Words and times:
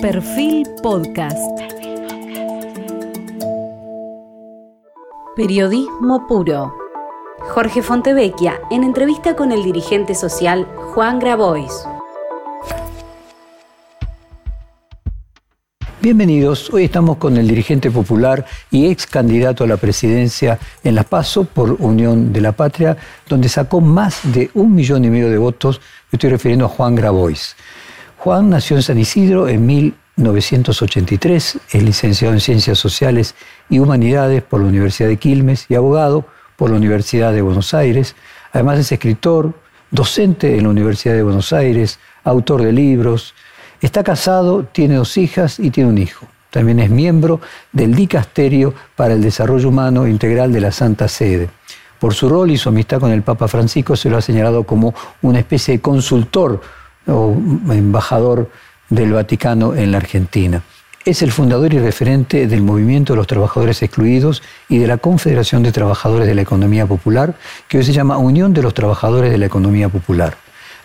Perfil 0.00 0.64
Podcast. 0.80 1.36
Periodismo 5.34 6.24
puro. 6.28 6.72
Jorge 7.40 7.82
Fontevecchia 7.82 8.60
en 8.70 8.84
entrevista 8.84 9.34
con 9.34 9.50
el 9.50 9.64
dirigente 9.64 10.14
social 10.14 10.66
Juan 10.94 11.18
Grabois. 11.18 11.72
Bienvenidos, 16.00 16.72
hoy 16.72 16.84
estamos 16.84 17.16
con 17.16 17.36
el 17.36 17.48
dirigente 17.48 17.90
popular 17.90 18.46
y 18.70 18.86
ex 18.86 19.04
candidato 19.04 19.64
a 19.64 19.66
la 19.66 19.78
presidencia 19.78 20.60
en 20.84 20.94
La 20.94 21.02
Paso 21.02 21.42
por 21.42 21.72
Unión 21.80 22.32
de 22.32 22.40
la 22.40 22.52
Patria, 22.52 22.96
donde 23.28 23.48
sacó 23.48 23.80
más 23.80 24.20
de 24.32 24.48
un 24.54 24.76
millón 24.76 25.04
y 25.04 25.10
medio 25.10 25.28
de 25.28 25.38
votos. 25.38 25.80
Me 26.12 26.16
estoy 26.16 26.30
refiriendo 26.30 26.66
a 26.66 26.68
Juan 26.68 26.94
Grabois. 26.94 27.56
Juan 28.18 28.50
nació 28.50 28.76
en 28.76 28.82
San 28.82 28.98
Isidro 28.98 29.48
en 29.48 29.64
1983, 29.66 31.58
es 31.70 31.82
licenciado 31.82 32.34
en 32.34 32.40
Ciencias 32.40 32.78
Sociales 32.78 33.34
y 33.70 33.78
Humanidades 33.78 34.42
por 34.42 34.60
la 34.60 34.66
Universidad 34.66 35.08
de 35.08 35.16
Quilmes 35.16 35.66
y 35.68 35.74
abogado 35.74 36.26
por 36.56 36.70
la 36.70 36.76
Universidad 36.76 37.32
de 37.32 37.42
Buenos 37.42 37.74
Aires. 37.74 38.16
Además 38.52 38.78
es 38.80 38.92
escritor, 38.92 39.54
docente 39.90 40.56
en 40.56 40.64
la 40.64 40.70
Universidad 40.70 41.14
de 41.14 41.22
Buenos 41.22 41.52
Aires, 41.52 41.98
autor 42.24 42.62
de 42.62 42.72
libros, 42.72 43.34
Está 43.80 44.02
casado, 44.02 44.64
tiene 44.64 44.96
dos 44.96 45.16
hijas 45.16 45.60
y 45.60 45.70
tiene 45.70 45.90
un 45.90 45.98
hijo. 45.98 46.26
También 46.50 46.80
es 46.80 46.90
miembro 46.90 47.40
del 47.70 47.94
Dicasterio 47.94 48.74
para 48.96 49.14
el 49.14 49.22
Desarrollo 49.22 49.68
Humano 49.68 50.08
Integral 50.08 50.52
de 50.52 50.60
la 50.60 50.72
Santa 50.72 51.06
Sede. 51.06 51.48
Por 52.00 52.12
su 52.14 52.28
rol 52.28 52.50
y 52.50 52.58
su 52.58 52.70
amistad 52.70 52.98
con 52.98 53.12
el 53.12 53.22
Papa 53.22 53.46
Francisco 53.46 53.94
se 53.94 54.10
lo 54.10 54.16
ha 54.16 54.20
señalado 54.20 54.64
como 54.64 54.94
una 55.22 55.38
especie 55.38 55.74
de 55.74 55.80
consultor 55.80 56.60
o 57.08 57.36
embajador 57.70 58.50
del 58.88 59.12
Vaticano 59.12 59.74
en 59.74 59.92
la 59.92 59.98
Argentina. 59.98 60.62
Es 61.04 61.22
el 61.22 61.32
fundador 61.32 61.72
y 61.72 61.78
referente 61.78 62.46
del 62.46 62.62
movimiento 62.62 63.12
de 63.12 63.18
los 63.18 63.26
trabajadores 63.26 63.82
excluidos 63.82 64.42
y 64.68 64.78
de 64.78 64.86
la 64.86 64.98
Confederación 64.98 65.62
de 65.62 65.72
Trabajadores 65.72 66.26
de 66.26 66.34
la 66.34 66.42
Economía 66.42 66.86
Popular, 66.86 67.34
que 67.66 67.78
hoy 67.78 67.84
se 67.84 67.92
llama 67.92 68.18
Unión 68.18 68.52
de 68.52 68.62
los 68.62 68.74
Trabajadores 68.74 69.30
de 69.30 69.38
la 69.38 69.46
Economía 69.46 69.88
Popular. 69.88 70.36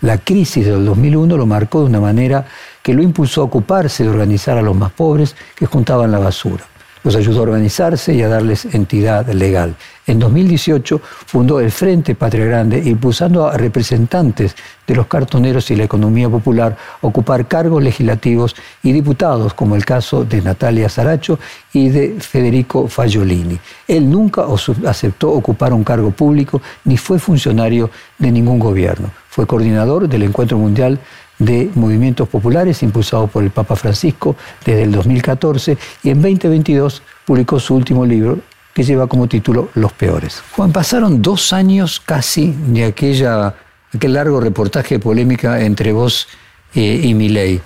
La 0.02 0.18
crisis 0.18 0.66
del 0.66 0.86
2001 0.86 1.38
lo 1.38 1.46
marcó 1.46 1.80
de 1.80 1.86
una 1.88 2.00
manera 2.00 2.46
que 2.82 2.94
lo 2.94 3.02
impulsó 3.02 3.42
a 3.42 3.46
ocuparse 3.46 4.04
de 4.04 4.10
organizar 4.10 4.58
a 4.58 4.62
los 4.62 4.76
más 4.76 4.92
pobres 4.92 5.36
que 5.56 5.66
juntaban 5.66 6.12
la 6.12 6.20
basura. 6.20 6.66
Los 7.04 7.16
ayudó 7.16 7.40
a 7.40 7.44
organizarse 7.44 8.14
y 8.14 8.22
a 8.22 8.30
darles 8.30 8.66
entidad 8.66 9.28
legal. 9.30 9.76
En 10.06 10.20
2018 10.20 11.00
fundó 11.26 11.60
el 11.60 11.72
Frente 11.72 12.16
Patria 12.16 12.46
Grande, 12.46 12.82
impulsando 12.84 13.48
a 13.48 13.58
representantes 13.58 14.56
de 14.86 14.96
los 14.96 15.08
cartoneros 15.08 15.72
y 15.72 15.76
la 15.76 15.86
economía 15.86 16.30
popular 16.30 16.76
a 17.02 17.08
ocupar 17.08 17.48
cargos 17.48 17.82
legislativos 17.82 18.56
y 18.84 18.92
diputados, 18.92 19.54
como 19.54 19.76
el 19.76 19.86
caso 19.86 20.26
de 20.26 20.42
Natalia 20.42 20.90
Saracho 20.90 21.40
y 21.72 21.90
de 21.90 22.16
Federico 22.20 22.88
Fagiolini. 22.88 23.60
Él 23.88 24.10
nunca 24.10 24.46
aceptó 24.86 25.32
ocupar 25.32 25.74
un 25.74 25.84
cargo 25.84 26.12
público 26.12 26.62
ni 26.84 26.98
fue 26.98 27.20
funcionario 27.20 27.90
de 28.18 28.32
ningún 28.32 28.60
gobierno. 28.60 29.10
Fue 29.30 29.48
coordinador 29.48 30.08
del 30.08 30.24
Encuentro 30.24 30.58
Mundial 30.58 31.00
de 31.46 31.70
Movimientos 31.76 32.28
Populares 32.28 32.84
impulsado 32.84 33.28
por 33.28 33.44
el 33.44 33.52
Papa 33.52 33.76
Francisco 33.76 34.36
desde 34.66 34.84
el 34.84 34.92
2014 34.92 35.78
y 36.04 36.10
en 36.10 36.22
2022 36.22 37.02
publicó 37.26 37.60
su 37.60 37.76
último 37.76 38.06
libro 38.06 38.40
que 38.74 38.84
lleva 38.84 39.08
como 39.08 39.28
título 39.28 39.70
Los 39.76 39.94
Peores. 39.94 40.42
Juan, 40.56 40.72
pasaron 40.72 41.22
dos 41.22 41.54
años 41.54 42.00
casi 42.00 42.56
de 42.68 42.86
aquella, 42.86 43.56
aquel 43.94 44.14
largo 44.14 44.40
reportaje 44.40 44.96
de 44.96 45.00
polémica 45.00 45.62
entre 45.62 45.92
vos 45.92 46.28
eh, 46.74 47.02
y 47.04 47.14
Milei. 47.14 47.62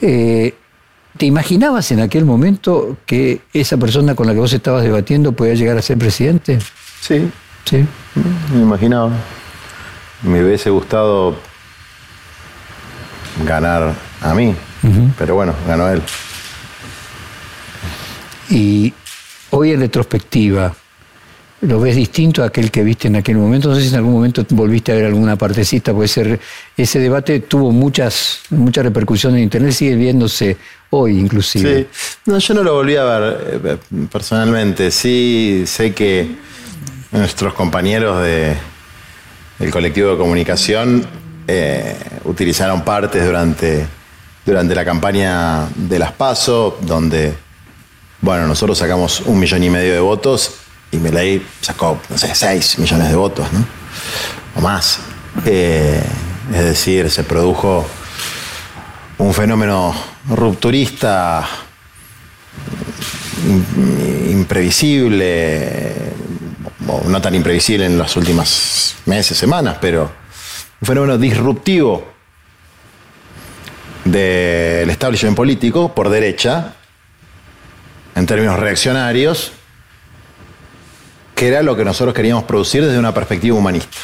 Eh, 0.00 0.54
¿Te 1.16 1.26
imaginabas 1.26 1.90
en 1.92 2.00
aquel 2.00 2.24
momento 2.24 2.98
que 3.06 3.40
esa 3.52 3.76
persona 3.76 4.14
con 4.14 4.26
la 4.26 4.34
que 4.34 4.40
vos 4.40 4.52
estabas 4.52 4.84
debatiendo 4.84 5.32
podía 5.32 5.54
llegar 5.54 5.78
a 5.78 5.82
ser 5.82 5.98
presidente? 5.98 6.58
Sí. 7.00 7.30
Sí. 7.64 7.84
Me 8.54 8.60
imaginaba 8.60 9.10
me 10.22 10.44
hubiese 10.44 10.70
gustado 10.70 11.36
ganar 13.44 13.94
a 14.20 14.34
mí, 14.34 14.54
pero 15.18 15.34
bueno, 15.34 15.54
ganó 15.66 15.88
él. 15.88 16.02
Y 18.48 18.92
hoy 19.50 19.72
en 19.72 19.80
retrospectiva, 19.80 20.74
¿lo 21.62 21.80
ves 21.80 21.96
distinto 21.96 22.42
a 22.42 22.46
aquel 22.46 22.70
que 22.70 22.84
viste 22.84 23.08
en 23.08 23.16
aquel 23.16 23.36
momento? 23.36 23.68
No 23.68 23.74
sé 23.74 23.82
si 23.82 23.88
en 23.88 23.96
algún 23.96 24.12
momento 24.12 24.46
volviste 24.50 24.92
a 24.92 24.94
ver 24.94 25.06
alguna 25.06 25.36
partecita, 25.36 25.92
porque 25.92 26.06
ese, 26.06 26.40
ese 26.76 26.98
debate 27.00 27.40
tuvo 27.40 27.72
muchas, 27.72 28.42
mucha 28.50 28.82
repercusión 28.82 29.34
en 29.36 29.42
Internet, 29.42 29.72
sigue 29.72 29.96
viéndose 29.96 30.56
hoy 30.90 31.18
inclusive. 31.18 31.88
Sí, 31.90 32.20
no, 32.26 32.38
yo 32.38 32.54
no 32.54 32.62
lo 32.62 32.74
volví 32.74 32.96
a 32.96 33.04
ver 33.04 33.60
eh, 33.64 33.76
personalmente, 34.10 34.90
sí 34.90 35.64
sé 35.66 35.92
que 35.92 36.28
nuestros 37.10 37.54
compañeros 37.54 38.22
de 38.22 38.56
el 39.58 39.70
colectivo 39.70 40.10
de 40.10 40.16
comunicación 40.18 41.06
eh, 41.46 41.96
utilizaron 42.24 42.82
partes 42.82 43.24
durante, 43.24 43.86
durante 44.44 44.74
la 44.74 44.84
campaña 44.84 45.68
de 45.74 45.98
las 45.98 46.12
PASO, 46.12 46.78
donde, 46.82 47.34
bueno, 48.20 48.46
nosotros 48.46 48.78
sacamos 48.78 49.20
un 49.20 49.38
millón 49.38 49.62
y 49.62 49.70
medio 49.70 49.92
de 49.92 50.00
votos 50.00 50.54
y 50.90 50.96
Melay 50.98 51.44
sacó, 51.60 52.00
no 52.08 52.18
sé, 52.18 52.34
seis 52.34 52.78
millones 52.78 53.08
de 53.08 53.16
votos, 53.16 53.52
¿no? 53.52 53.64
O 54.56 54.60
más. 54.60 54.98
Eh, 55.44 56.02
es 56.52 56.64
decir, 56.64 57.10
se 57.10 57.24
produjo 57.24 57.86
un 59.18 59.34
fenómeno 59.34 59.94
rupturista 60.28 61.46
imprevisible, 64.30 65.92
no 67.06 67.20
tan 67.20 67.34
imprevisible 67.34 67.86
en 67.86 67.98
las 67.98 68.16
últimas 68.16 68.96
meses, 69.06 69.36
semanas, 69.36 69.78
pero 69.80 70.10
un 70.80 70.86
fenómeno 70.86 71.18
disruptivo 71.18 72.06
del 74.04 74.88
establishment 74.90 75.36
político 75.36 75.94
por 75.94 76.08
derecha, 76.08 76.74
en 78.14 78.26
términos 78.26 78.58
reaccionarios, 78.58 79.52
que 81.34 81.48
era 81.48 81.62
lo 81.62 81.76
que 81.76 81.84
nosotros 81.84 82.14
queríamos 82.14 82.44
producir 82.44 82.84
desde 82.84 82.98
una 82.98 83.12
perspectiva 83.12 83.56
humanista. 83.56 83.96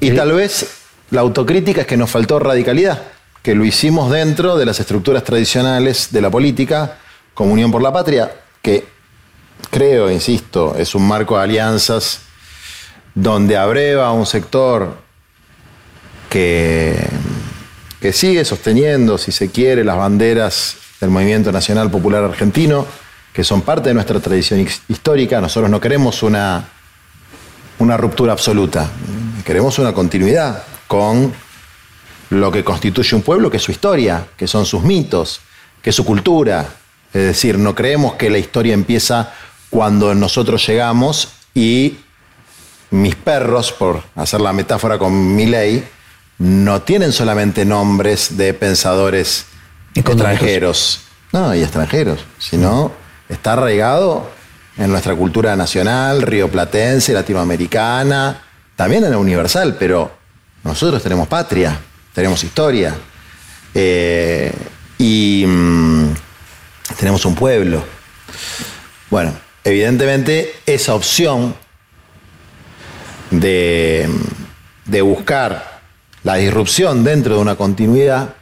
Y 0.00 0.10
tal 0.12 0.32
vez 0.32 0.82
la 1.10 1.20
autocrítica 1.20 1.82
es 1.82 1.86
que 1.86 1.96
nos 1.96 2.10
faltó 2.10 2.38
radicalidad, 2.38 3.02
que 3.42 3.54
lo 3.54 3.64
hicimos 3.64 4.10
dentro 4.10 4.56
de 4.56 4.66
las 4.66 4.80
estructuras 4.80 5.24
tradicionales 5.24 6.08
de 6.10 6.20
la 6.20 6.30
política, 6.30 6.98
Comunión 7.34 7.70
por 7.70 7.82
la 7.82 7.92
Patria, 7.92 8.30
que 8.60 8.86
creo, 9.70 10.10
insisto, 10.10 10.74
es 10.76 10.94
un 10.94 11.06
marco 11.06 11.36
de 11.36 11.44
alianzas 11.44 12.20
donde 13.14 13.56
abreva 13.56 14.12
un 14.12 14.26
sector 14.26 14.96
que, 16.30 16.96
que 18.00 18.12
sigue 18.12 18.44
sosteniendo, 18.44 19.18
si 19.18 19.32
se 19.32 19.50
quiere, 19.50 19.84
las 19.84 19.96
banderas 19.96 20.76
del 21.00 21.10
Movimiento 21.10 21.52
Nacional 21.52 21.90
Popular 21.90 22.24
Argentino, 22.24 22.86
que 23.32 23.44
son 23.44 23.62
parte 23.62 23.90
de 23.90 23.94
nuestra 23.94 24.20
tradición 24.20 24.66
histórica. 24.88 25.40
Nosotros 25.40 25.70
no 25.70 25.80
queremos 25.80 26.22
una, 26.22 26.68
una 27.78 27.96
ruptura 27.96 28.32
absoluta, 28.32 28.88
queremos 29.44 29.78
una 29.78 29.92
continuidad 29.92 30.62
con 30.86 31.32
lo 32.30 32.50
que 32.50 32.64
constituye 32.64 33.14
un 33.14 33.22
pueblo, 33.22 33.50
que 33.50 33.58
es 33.58 33.62
su 33.62 33.72
historia, 33.72 34.26
que 34.36 34.46
son 34.46 34.64
sus 34.64 34.82
mitos, 34.82 35.40
que 35.82 35.90
es 35.90 35.96
su 35.96 36.04
cultura. 36.04 36.66
Es 37.12 37.22
decir, 37.22 37.58
no 37.58 37.74
creemos 37.74 38.14
que 38.14 38.30
la 38.30 38.38
historia 38.38 38.72
empieza 38.72 39.34
cuando 39.68 40.14
nosotros 40.14 40.66
llegamos 40.66 41.28
y 41.54 41.96
mis 42.92 43.14
perros, 43.14 43.72
por 43.72 44.02
hacer 44.14 44.40
la 44.40 44.52
metáfora 44.52 44.98
con 44.98 45.34
mi 45.34 45.46
ley, 45.46 45.86
no 46.38 46.82
tienen 46.82 47.12
solamente 47.12 47.64
nombres 47.64 48.36
de 48.36 48.54
pensadores 48.54 49.46
extranjeros, 49.94 51.00
no, 51.32 51.54
y 51.54 51.62
extranjeros, 51.62 52.24
sino 52.38 52.92
está 53.28 53.54
arraigado 53.54 54.30
en 54.76 54.90
nuestra 54.90 55.14
cultura 55.14 55.56
nacional, 55.56 56.22
rioplatense, 56.22 57.12
latinoamericana, 57.12 58.42
también 58.76 59.04
en 59.04 59.10
la 59.10 59.18
universal, 59.18 59.76
pero 59.78 60.10
nosotros 60.64 61.02
tenemos 61.02 61.28
patria, 61.28 61.78
tenemos 62.14 62.42
historia 62.44 62.94
eh, 63.74 64.52
y 64.98 65.44
mm, 65.46 66.14
tenemos 66.98 67.24
un 67.24 67.34
pueblo. 67.34 67.84
Bueno, 69.10 69.32
Evidentemente, 69.64 70.54
esa 70.66 70.94
opción 70.94 71.54
de, 73.40 74.08
buscar 75.02 75.80
la 76.22 76.36
disrupción 76.36 77.02
dentro 77.02 77.34
de 77.34 77.40
una 77.40 77.56
continuidad 77.56 78.34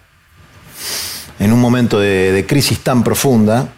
en 1.39 1.53
un 1.53 1.61
momento 1.61 1.99
de, 1.99 2.33
de, 2.33 2.47
crisis 2.47 2.81
tan 2.81 3.03
profunda, 3.03 3.69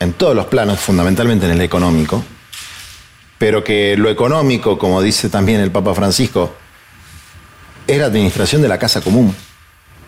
en 0.00 0.12
todos 0.14 0.34
los 0.34 0.46
planos, 0.46 0.80
fundamentalmente 0.80 1.46
en 1.46 1.52
el 1.52 1.60
económico, 1.60 2.24
pero 3.38 3.62
que 3.62 3.96
lo 3.96 4.10
económico, 4.10 4.78
como 4.78 5.00
dice 5.00 5.28
también 5.28 5.60
el 5.60 5.70
Papa 5.70 5.94
Francisco, 5.94 6.54
es 7.86 7.98
la 7.98 8.06
administración 8.06 8.62
de 8.62 8.68
la 8.68 8.78
casa 8.78 9.00
común. 9.00 9.34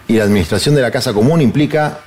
Y 0.09 0.15
la 0.15 0.25
administración 0.25 0.75
de 0.75 0.83
la 0.83 0.91
casa 0.91 1.13
común 1.13 1.41
implica 1.41 2.01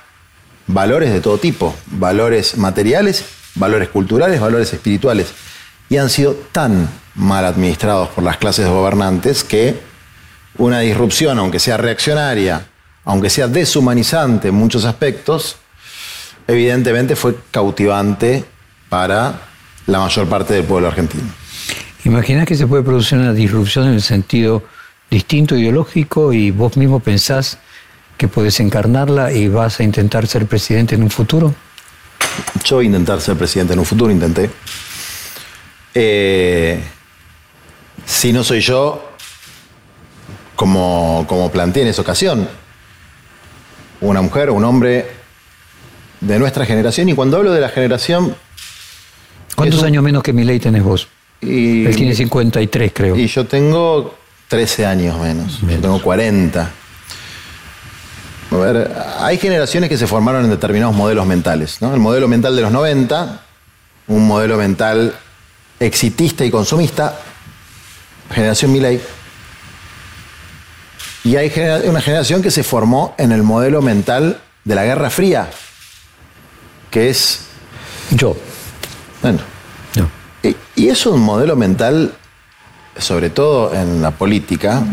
valores 0.67 1.11
de 1.13 1.21
todo 1.21 1.37
tipo, 1.37 1.73
valores 1.87 2.57
materiales, 2.57 3.25
valores 3.55 3.87
culturales, 3.89 4.41
valores 4.41 4.73
espirituales, 4.73 5.33
y 5.89 5.97
han 5.97 6.09
sido 6.09 6.33
tan 6.51 6.89
mal 7.15 7.45
administrados 7.45 8.09
por 8.09 8.23
las 8.23 8.37
clases 8.37 8.67
gobernantes 8.67 9.43
que 9.43 9.79
una 10.57 10.79
disrupción, 10.79 11.39
aunque 11.39 11.59
sea 11.59 11.77
reaccionaria, 11.77 12.67
aunque 13.05 13.29
sea 13.29 13.47
deshumanizante 13.47 14.49
en 14.49 14.55
muchos 14.55 14.85
aspectos, 14.85 15.57
evidentemente 16.47 17.15
fue 17.15 17.35
cautivante 17.51 18.43
para 18.89 19.41
la 19.87 19.99
mayor 19.99 20.27
parte 20.27 20.53
del 20.53 20.63
pueblo 20.63 20.87
argentino. 20.87 21.23
¿Imaginas 22.05 22.45
que 22.45 22.55
se 22.55 22.67
puede 22.67 22.83
producir 22.83 23.17
una 23.17 23.33
disrupción 23.33 23.87
en 23.87 23.93
el 23.93 24.01
sentido 24.01 24.63
distinto 25.09 25.55
ideológico 25.55 26.33
y 26.33 26.51
vos 26.51 26.75
mismo 26.77 26.99
pensás 26.99 27.57
que 28.17 28.27
puedes 28.27 28.59
encarnarla 28.59 29.31
y 29.31 29.47
vas 29.47 29.79
a 29.79 29.83
intentar 29.83 30.27
ser 30.27 30.45
presidente 30.45 30.95
en 30.95 31.03
un 31.03 31.09
futuro? 31.09 31.53
Yo 32.63 32.77
voy 32.77 32.85
a 32.85 32.87
intentar 32.87 33.21
ser 33.21 33.35
presidente 33.37 33.73
en 33.73 33.79
un 33.79 33.85
futuro, 33.85 34.11
intenté. 34.11 34.49
Eh, 35.93 36.83
si 38.05 38.33
no 38.33 38.43
soy 38.43 38.61
yo, 38.61 39.09
como, 40.55 41.25
como 41.27 41.51
planteé 41.51 41.83
en 41.83 41.89
esa 41.89 42.01
ocasión, 42.01 42.47
una 44.01 44.21
mujer 44.21 44.49
o 44.49 44.53
un 44.53 44.63
hombre 44.65 45.07
de 46.21 46.39
nuestra 46.39 46.65
generación, 46.65 47.09
y 47.09 47.13
cuando 47.15 47.37
hablo 47.37 47.51
de 47.51 47.61
la 47.61 47.69
generación... 47.69 48.35
¿Cuántos 49.55 49.81
un- 49.81 49.87
años 49.87 50.03
menos 50.03 50.23
que 50.23 50.33
mi 50.33 50.43
ley 50.43 50.59
tenés 50.59 50.83
vos? 50.83 51.07
Y, 51.41 51.85
Él 51.85 51.95
tiene 51.95 52.15
53, 52.15 52.91
creo. 52.93 53.15
y 53.17 53.27
yo 53.27 53.45
tengo 53.45 54.15
13 54.47 54.85
años 54.85 55.19
menos, 55.19 55.59
yo 55.61 55.79
tengo 55.79 56.01
40. 56.01 56.71
A 58.51 58.55
ver, 58.55 58.91
hay 59.19 59.37
generaciones 59.37 59.89
que 59.89 59.97
se 59.97 60.05
formaron 60.07 60.45
en 60.45 60.51
determinados 60.51 60.95
modelos 60.95 61.25
mentales. 61.25 61.81
¿no? 61.81 61.93
El 61.93 61.99
modelo 61.99 62.27
mental 62.27 62.55
de 62.55 62.61
los 62.61 62.71
90, 62.71 63.41
un 64.07 64.27
modelo 64.27 64.57
mental 64.57 65.13
exitista 65.79 66.45
y 66.45 66.51
consumista, 66.51 67.19
generación 68.33 68.71
Milley. 68.71 68.99
Y 71.23 71.35
hay 71.37 71.49
genera- 71.49 71.81
una 71.89 72.01
generación 72.01 72.41
que 72.41 72.51
se 72.51 72.63
formó 72.63 73.15
en 73.17 73.31
el 73.31 73.43
modelo 73.43 73.81
mental 73.81 74.41
de 74.65 74.75
la 74.75 74.83
Guerra 74.83 75.09
Fría, 75.09 75.49
que 76.91 77.09
es, 77.09 77.41
Yo. 78.11 78.35
bueno, 79.21 79.39
No. 79.95 80.09
y- 80.43 80.55
y 80.75 80.89
es 80.89 81.05
un 81.05 81.21
modelo 81.21 81.55
mental, 81.55 82.13
sobre 82.97 83.29
todo 83.29 83.73
en 83.73 84.01
la 84.01 84.11
política, 84.11 84.83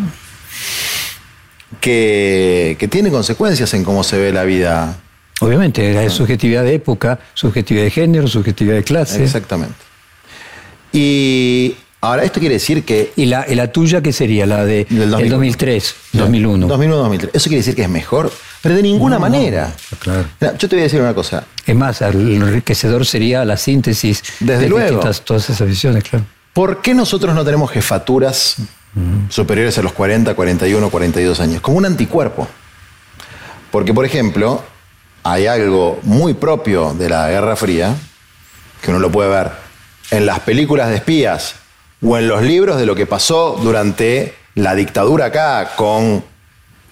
que, 1.81 2.77
que 2.79 2.89
tiene 2.89 3.11
consecuencias 3.11 3.73
en 3.75 3.85
cómo 3.85 4.05
se 4.05 4.19
ve 4.19 4.33
la 4.33 4.45
vida. 4.45 4.97
Obviamente, 5.41 5.97
hay 5.97 6.11
subjetividad 6.11 6.63
de 6.65 6.75
época, 6.75 7.19
subjetividad 7.35 7.85
de 7.85 7.91
género, 7.91 8.29
subjetividad 8.29 8.77
de 8.77 8.85
clase. 8.85 9.23
Exactamente. 9.25 9.75
Y 10.93 11.77
ahora, 12.01 12.25
esto 12.25 12.41
quiere 12.41 12.55
decir 12.55 12.85
que... 12.85 13.13
¿Y 13.17 13.27
la, 13.27 13.45
y 13.49 13.55
la 13.55 13.71
tuya 13.73 14.01
qué 14.03 14.13
sería? 14.13 14.47
La 14.47 14.65
de 14.65 14.85
Del 14.89 15.03
el 15.03 15.11
2001. 15.11 15.31
2003, 15.37 15.95
2001. 16.13 16.69
2001-2003. 16.69 17.31
¿Eso 17.33 17.45
quiere 17.49 17.57
decir 17.59 17.75
que 17.77 17.83
es 17.83 17.89
mejor? 17.89 18.33
Pero 18.63 18.75
de 18.75 18.83
ninguna 18.83 19.17
No, 19.17 19.21
manera. 19.23 19.73
claro. 19.99 20.25
Yo 20.41 20.69
te 20.69 20.77
voy 20.77 20.81
a 20.81 20.83
decir 20.85 21.01
una 21.01 21.15
cosa. 21.15 21.45
Es 21.67 21.75
más, 21.77 22.03
el 22.03 22.35
enriquecedor 22.35 23.07
sería 23.07 23.45
la 23.45 23.57
síntesis 23.57 24.23
Desde 24.41 24.63
de 24.65 24.69
luego. 24.69 25.01
todas 25.25 25.49
esas 25.51 25.67
visiones, 25.67 26.05
claro. 26.05 26.25
¿Por 26.53 26.83
qué 26.83 26.95
nosotros 26.95 27.35
no 27.35 27.45
tenemos 27.45 27.71
jefaturas 27.71 28.57
superiores 29.29 29.79
a 29.79 29.83
los 29.83 29.93
40, 29.93 30.35
41, 30.35 30.91
42 30.91 31.41
años? 31.41 31.61
Como 31.63 31.79
un 31.79 31.87
anticuerpo. 31.87 32.49
Porque, 33.71 33.95
por 33.95 34.05
ejemplo, 34.05 34.63
hay 35.23 35.47
algo 35.47 36.01
muy 36.03 36.35
propio 36.35 36.93
de 36.95 37.09
la 37.09 37.29
Guerra 37.31 37.55
Fría, 37.57 37.95
que 38.83 38.91
uno 38.91 38.99
lo 38.99 39.11
puede 39.13 39.31
ver 39.31 39.53
en 40.11 40.27
las 40.27 40.41
películas 40.41 40.89
de 40.89 40.97
espías 40.97 41.55
o 42.03 42.19
en 42.19 42.29
los 42.29 42.43
libros 42.43 42.79
de 42.79 42.87
lo 42.87 42.95
que 42.95 43.07
pasó 43.07 43.59
durante 43.63 44.35
la 44.55 44.75
dictadura 44.75 45.27
acá 45.27 45.73
con 45.77 46.25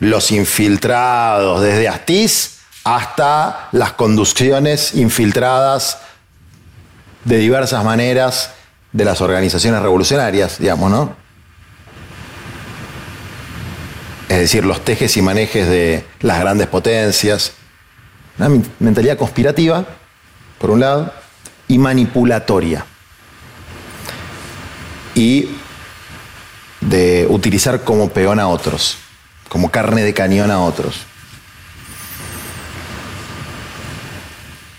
los 0.00 0.30
infiltrados, 0.30 1.62
desde 1.62 1.88
Astiz 1.88 2.58
hasta 2.84 3.68
las 3.72 3.92
conducciones 3.92 4.94
infiltradas 4.94 5.98
de 7.24 7.38
diversas 7.38 7.84
maneras 7.84 8.52
de 8.92 9.04
las 9.04 9.20
organizaciones 9.20 9.82
revolucionarias, 9.82 10.58
digamos, 10.58 10.90
¿no? 10.90 11.16
Es 14.28 14.38
decir, 14.38 14.64
los 14.64 14.84
tejes 14.84 15.16
y 15.16 15.22
manejes 15.22 15.68
de 15.68 16.04
las 16.20 16.38
grandes 16.40 16.66
potencias. 16.66 17.52
Una 18.38 18.50
men- 18.50 18.70
mentalidad 18.78 19.16
conspirativa, 19.16 19.84
por 20.58 20.70
un 20.70 20.80
lado, 20.80 21.12
y 21.66 21.78
manipulatoria. 21.78 22.84
Y 25.18 25.48
de 26.80 27.26
utilizar 27.28 27.82
como 27.82 28.08
peón 28.10 28.38
a 28.38 28.46
otros, 28.46 28.98
como 29.48 29.70
carne 29.70 30.04
de 30.04 30.14
cañón 30.14 30.52
a 30.52 30.60
otros. 30.60 31.00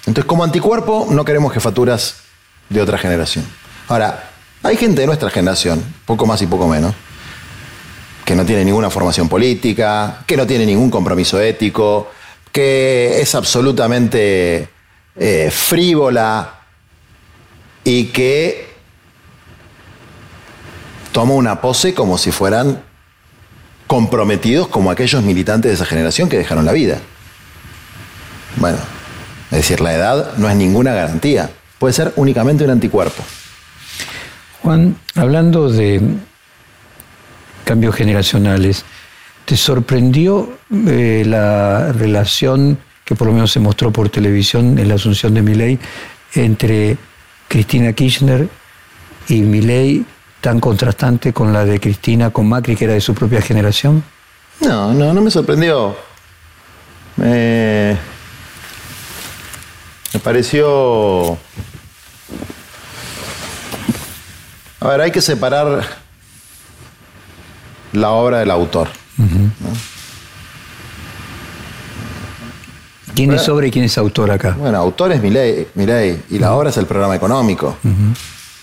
Entonces, 0.05 0.25
como 0.25 0.45
anticuerpo, 0.45 1.07
no 1.11 1.25
queremos 1.25 1.53
jefaturas 1.53 2.21
de 2.69 2.81
otra 2.81 2.97
generación. 2.97 3.45
Ahora, 3.89 4.29
hay 4.63 4.77
gente 4.77 5.01
de 5.01 5.07
nuestra 5.07 5.29
generación, 5.29 5.83
poco 6.05 6.25
más 6.25 6.41
y 6.41 6.47
poco 6.47 6.67
menos, 6.69 6.95
que 8.23 8.33
no 8.33 8.45
tiene 8.45 8.63
ninguna 8.63 8.89
formación 8.89 9.27
política, 9.27 10.23
que 10.25 10.37
no 10.37 10.47
tiene 10.47 10.65
ningún 10.65 10.89
compromiso 10.89 11.39
ético, 11.41 12.09
que 12.51 13.19
es 13.19 13.35
absolutamente 13.35 14.69
eh, 15.15 15.49
frívola 15.51 16.59
y 17.83 18.05
que 18.05 18.68
toma 21.11 21.33
una 21.33 21.61
pose 21.61 21.93
como 21.93 22.17
si 22.17 22.31
fueran 22.31 22.81
comprometidos 23.87 24.67
como 24.67 24.91
aquellos 24.91 25.23
militantes 25.23 25.71
de 25.71 25.75
esa 25.75 25.85
generación 25.85 26.29
que 26.29 26.37
dejaron 26.37 26.65
la 26.65 26.73
vida. 26.73 26.99
Bueno, 28.57 28.77
es 29.51 29.57
decir, 29.57 29.81
la 29.81 29.93
edad 29.93 30.37
no 30.37 30.49
es 30.49 30.55
ninguna 30.55 30.93
garantía, 30.93 31.49
puede 31.79 31.93
ser 31.93 32.13
únicamente 32.15 32.63
un 32.63 32.69
anticuerpo. 32.69 33.23
Juan, 34.61 34.95
hablando 35.15 35.69
de 35.69 36.01
cambios 37.63 37.95
generacionales, 37.95 38.83
¿te 39.45 39.57
sorprendió 39.57 40.57
eh, 40.87 41.23
la 41.25 41.91
relación 41.93 42.77
que 43.05 43.15
por 43.15 43.27
lo 43.27 43.33
menos 43.33 43.51
se 43.51 43.59
mostró 43.59 43.91
por 43.91 44.09
televisión 44.09 44.77
en 44.77 44.87
la 44.87 44.95
asunción 44.95 45.33
de 45.33 45.41
Milei 45.41 45.79
entre 46.35 46.97
Cristina 47.47 47.93
Kirchner 47.93 48.47
y 49.27 49.41
Milei 49.41 50.05
tan 50.41 50.59
contrastante 50.59 51.33
con 51.33 51.51
la 51.53 51.65
de 51.65 51.79
Cristina 51.79 52.29
con 52.29 52.47
Macri, 52.47 52.75
que 52.75 52.85
era 52.85 52.93
de 52.93 53.01
su 53.01 53.13
propia 53.13 53.41
generación? 53.41 54.03
No, 54.61 54.93
no, 54.93 55.13
no 55.13 55.21
me 55.21 55.31
sorprendió. 55.31 55.95
Me, 57.17 57.97
me 60.13 60.19
pareció... 60.19 61.37
A 64.81 64.87
ver, 64.87 65.01
hay 65.01 65.11
que 65.11 65.21
separar 65.21 65.83
la 67.91 68.11
obra 68.11 68.39
del 68.39 68.51
autor. 68.51 68.87
¿Quién 73.13 73.33
es 73.33 73.49
obra 73.49 73.67
y 73.67 73.71
quién 73.71 73.83
es 73.83 73.97
autor 73.97 74.31
acá? 74.31 74.55
Bueno, 74.57 74.77
autor 74.77 75.11
es 75.11 75.21
Milei, 75.21 75.67
y 76.29 76.39
la 76.39 76.53
obra 76.53 76.69
es 76.69 76.77
el 76.77 76.85
programa 76.85 77.15
económico. 77.15 77.75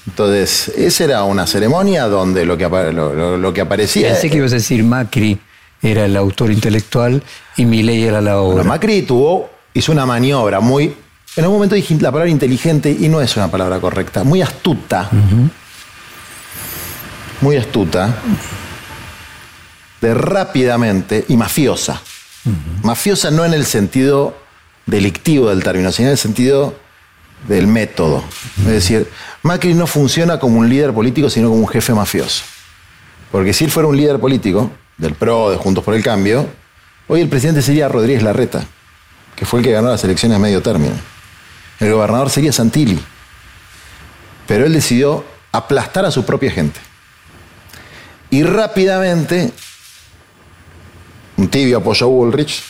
Entonces, 0.06 0.68
esa 0.76 1.04
era 1.04 1.24
una 1.24 1.46
ceremonia 1.46 2.04
donde 2.06 2.44
lo 2.46 2.56
que, 2.56 2.64
apa- 2.64 2.92
lo, 2.92 3.12
lo- 3.14 3.36
lo 3.36 3.52
que 3.52 3.60
aparecía... 3.60 4.08
Pensé 4.12 4.30
que 4.30 4.36
ibas 4.38 4.52
a 4.52 4.56
decir 4.56 4.82
Macri 4.84 5.38
era 5.82 6.04
el 6.04 6.16
autor 6.16 6.50
intelectual 6.52 7.22
y 7.56 7.64
Milei 7.64 8.04
era 8.04 8.20
la 8.20 8.38
obra. 8.38 8.54
Bueno, 8.56 8.68
Macri 8.68 9.02
tuvo, 9.02 9.50
hizo 9.74 9.92
una 9.92 10.06
maniobra 10.06 10.60
muy. 10.60 10.94
En 11.36 11.44
un 11.46 11.52
momento 11.52 11.74
dije 11.74 11.94
la 12.00 12.10
palabra 12.12 12.30
inteligente 12.30 12.90
y 12.98 13.08
no 13.08 13.20
es 13.20 13.36
una 13.36 13.50
palabra 13.50 13.78
correcta, 13.80 14.24
muy 14.24 14.40
astuta. 14.42 15.10
Muy 17.40 17.56
astuta. 17.56 18.14
De 20.00 20.14
rápidamente 20.14 21.24
y 21.28 21.36
mafiosa. 21.36 22.00
Mafiosa 22.82 23.30
no 23.30 23.44
en 23.44 23.54
el 23.54 23.66
sentido 23.66 24.36
delictivo 24.86 25.50
del 25.50 25.62
término, 25.62 25.90
sino 25.92 26.08
en 26.08 26.12
el 26.12 26.18
sentido 26.18 26.74
del 27.46 27.66
método. 27.66 28.24
Es 28.60 28.66
decir, 28.66 29.10
Macri 29.42 29.74
no 29.74 29.86
funciona 29.86 30.38
como 30.38 30.58
un 30.58 30.68
líder 30.68 30.92
político, 30.92 31.30
sino 31.30 31.48
como 31.48 31.60
un 31.60 31.68
jefe 31.68 31.94
mafioso. 31.94 32.44
Porque 33.30 33.52
si 33.52 33.64
él 33.64 33.70
fuera 33.70 33.88
un 33.88 33.96
líder 33.96 34.18
político, 34.18 34.70
del 34.98 35.14
PRO, 35.14 35.50
de 35.50 35.56
Juntos 35.56 35.84
por 35.84 35.94
el 35.94 36.02
Cambio, 36.02 36.48
hoy 37.06 37.20
el 37.20 37.28
presidente 37.28 37.62
sería 37.62 37.88
Rodríguez 37.88 38.22
Larreta, 38.22 38.64
que 39.34 39.44
fue 39.44 39.60
el 39.60 39.64
que 39.64 39.72
ganó 39.72 39.88
las 39.88 40.02
elecciones 40.04 40.36
a 40.36 40.38
medio 40.38 40.62
término. 40.62 40.94
El 41.78 41.92
gobernador 41.92 42.30
sería 42.30 42.52
Santilli. 42.52 42.98
Pero 44.46 44.64
él 44.64 44.72
decidió 44.72 45.24
aplastar 45.52 46.04
a 46.04 46.10
su 46.10 46.24
propia 46.24 46.50
gente. 46.50 46.80
Y 48.30 48.42
rápidamente, 48.42 49.52
un 51.36 51.48
tibio 51.48 51.78
apoya 51.78 52.06
a 52.06 52.08
Bullrich 52.08 52.62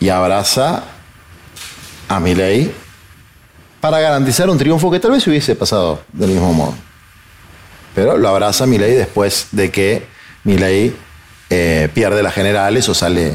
y 0.00 0.08
abraza 0.08 0.84
a 2.08 2.20
Milei 2.20 2.72
para 3.84 4.00
garantizar 4.00 4.48
un 4.48 4.56
triunfo 4.56 4.90
que 4.90 4.98
tal 4.98 5.10
vez 5.10 5.26
hubiese 5.26 5.54
pasado 5.54 6.00
del 6.10 6.30
mismo 6.30 6.54
modo. 6.54 6.74
Pero 7.94 8.16
lo 8.16 8.30
abraza 8.30 8.64
Milei 8.64 8.94
después 8.94 9.48
de 9.50 9.70
que 9.70 10.06
Milei 10.42 10.96
eh, 11.50 11.90
pierde 11.92 12.22
las 12.22 12.32
generales 12.32 12.88
o 12.88 12.94
sale. 12.94 13.34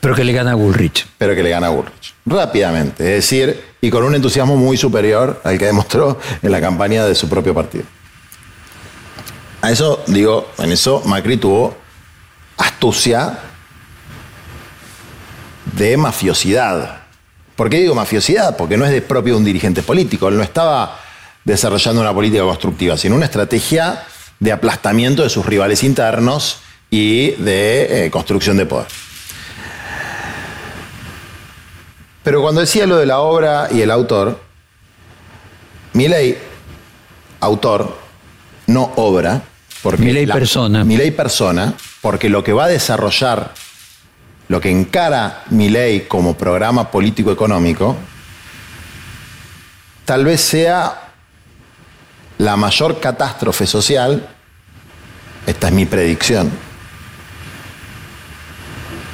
Pero 0.00 0.16
que 0.16 0.24
le 0.24 0.32
gana 0.32 0.50
a 0.50 0.54
Bullrich. 0.56 1.06
Pero 1.18 1.36
que 1.36 1.44
le 1.44 1.50
gana 1.50 1.68
a 1.68 1.70
Bullrich. 1.70 2.14
Rápidamente. 2.26 3.04
Es 3.04 3.22
decir, 3.22 3.62
y 3.80 3.90
con 3.90 4.02
un 4.02 4.16
entusiasmo 4.16 4.56
muy 4.56 4.76
superior 4.76 5.40
al 5.44 5.56
que 5.56 5.66
demostró 5.66 6.18
en 6.42 6.50
la 6.50 6.60
campaña 6.60 7.04
de 7.04 7.14
su 7.14 7.28
propio 7.28 7.54
partido. 7.54 7.84
A 9.62 9.70
eso, 9.70 10.02
digo, 10.08 10.50
en 10.58 10.72
eso 10.72 11.00
Macri 11.06 11.36
tuvo 11.36 11.76
astucia 12.56 13.38
de 15.76 15.96
mafiosidad. 15.96 16.99
¿Por 17.60 17.68
qué 17.68 17.76
digo 17.76 17.94
mafiosidad? 17.94 18.56
Porque 18.56 18.78
no 18.78 18.86
es 18.86 18.90
de 18.90 19.02
propio 19.02 19.34
de 19.34 19.40
un 19.40 19.44
dirigente 19.44 19.82
político. 19.82 20.28
Él 20.28 20.38
no 20.38 20.42
estaba 20.42 20.98
desarrollando 21.44 22.00
una 22.00 22.14
política 22.14 22.42
constructiva, 22.42 22.96
sino 22.96 23.16
una 23.16 23.26
estrategia 23.26 24.02
de 24.38 24.50
aplastamiento 24.50 25.24
de 25.24 25.28
sus 25.28 25.44
rivales 25.44 25.84
internos 25.84 26.60
y 26.88 27.32
de 27.32 28.06
eh, 28.06 28.10
construcción 28.10 28.56
de 28.56 28.64
poder. 28.64 28.86
Pero 32.22 32.40
cuando 32.40 32.62
decía 32.62 32.86
lo 32.86 32.96
de 32.96 33.04
la 33.04 33.20
obra 33.20 33.68
y 33.70 33.82
el 33.82 33.90
autor, 33.90 34.40
mi 35.92 36.08
ley, 36.08 36.38
autor, 37.40 37.94
no 38.68 38.90
obra, 38.96 39.42
porque 39.82 40.00
mi 40.02 40.12
ley 40.14 40.26
persona. 40.26 40.82
Mi 40.82 40.96
ley 40.96 41.10
persona, 41.10 41.74
porque 42.00 42.30
lo 42.30 42.42
que 42.42 42.54
va 42.54 42.64
a 42.64 42.68
desarrollar, 42.68 43.52
lo 44.50 44.60
que 44.60 44.68
encara 44.68 45.44
mi 45.50 45.68
ley 45.68 46.08
como 46.08 46.36
programa 46.36 46.90
político-económico, 46.90 47.96
tal 50.04 50.24
vez 50.24 50.40
sea 50.40 51.12
la 52.38 52.56
mayor 52.56 52.98
catástrofe 52.98 53.64
social, 53.64 54.28
esta 55.46 55.68
es 55.68 55.72
mi 55.72 55.86
predicción, 55.86 56.50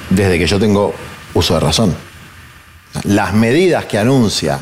desde 0.08 0.38
que 0.38 0.46
yo 0.46 0.58
tengo 0.58 0.94
uso 1.34 1.52
de 1.52 1.60
razón. 1.60 1.94
Las 3.04 3.34
medidas 3.34 3.84
que 3.84 3.98
anuncia 3.98 4.58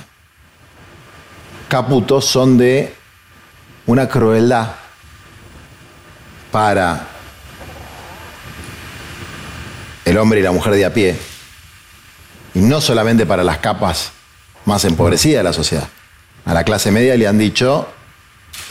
Caputo 1.68 2.20
son 2.20 2.58
de 2.58 2.92
una 3.86 4.08
crueldad 4.08 4.72
para 6.50 7.13
el 10.04 10.18
hombre 10.18 10.40
y 10.40 10.42
la 10.42 10.52
mujer 10.52 10.74
de 10.74 10.84
a 10.84 10.92
pie, 10.92 11.16
y 12.54 12.60
no 12.60 12.80
solamente 12.80 13.26
para 13.26 13.42
las 13.42 13.58
capas 13.58 14.12
más 14.64 14.84
empobrecidas 14.84 15.40
de 15.40 15.44
la 15.44 15.52
sociedad. 15.52 15.88
A 16.44 16.54
la 16.54 16.64
clase 16.64 16.90
media 16.90 17.16
le 17.16 17.26
han 17.26 17.38
dicho, 17.38 17.88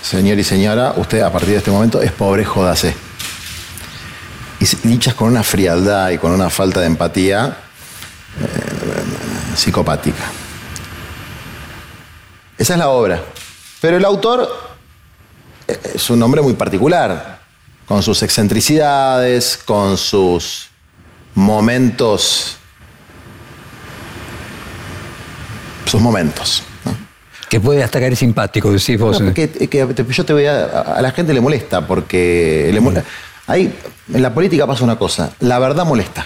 señor 0.01 0.39
y 0.39 0.43
señora, 0.43 0.93
usted 0.97 1.21
a 1.21 1.31
partir 1.31 1.49
de 1.49 1.57
este 1.57 1.71
momento 1.71 2.01
es 2.01 2.11
pobre, 2.11 2.45
jódase. 2.45 2.95
Y 4.59 4.87
dichas 4.87 5.13
con 5.15 5.29
una 5.29 5.43
frialdad 5.43 6.11
y 6.11 6.17
con 6.17 6.31
una 6.31 6.49
falta 6.49 6.79
de 6.79 6.87
empatía 6.87 7.57
eh, 8.39 9.55
psicopática. 9.55 10.23
Esa 12.57 12.73
es 12.73 12.79
la 12.79 12.89
obra. 12.89 13.21
Pero 13.81 13.97
el 13.97 14.05
autor 14.05 14.47
es 15.67 16.09
un 16.09 16.21
hombre 16.23 16.41
muy 16.41 16.53
particular, 16.53 17.41
con 17.85 18.01
sus 18.01 18.23
excentricidades, 18.23 19.57
con 19.57 19.97
sus 19.97 20.69
momentos, 21.35 22.57
sus 25.85 26.01
momentos. 26.01 26.63
Que 27.49 27.59
puede 27.59 27.83
hasta 27.83 27.99
caer 27.99 28.15
simpático, 28.15 28.71
decís 28.71 28.99
vos. 28.99 29.21
No, 29.21 29.33
que, 29.33 29.49
yo 30.09 30.25
te 30.25 30.33
voy 30.33 30.45
a, 30.45 30.65
a 30.65 31.01
la 31.01 31.11
gente 31.11 31.33
le 31.33 31.41
molesta 31.41 31.85
porque 31.85 32.69
le 32.73 32.79
molesta. 32.79 33.07
Ahí, 33.45 33.73
en 34.11 34.21
la 34.21 34.33
política 34.33 34.65
pasa 34.65 34.83
una 34.83 34.97
cosa, 34.97 35.31
la 35.39 35.59
verdad 35.59 35.85
molesta. 35.85 36.25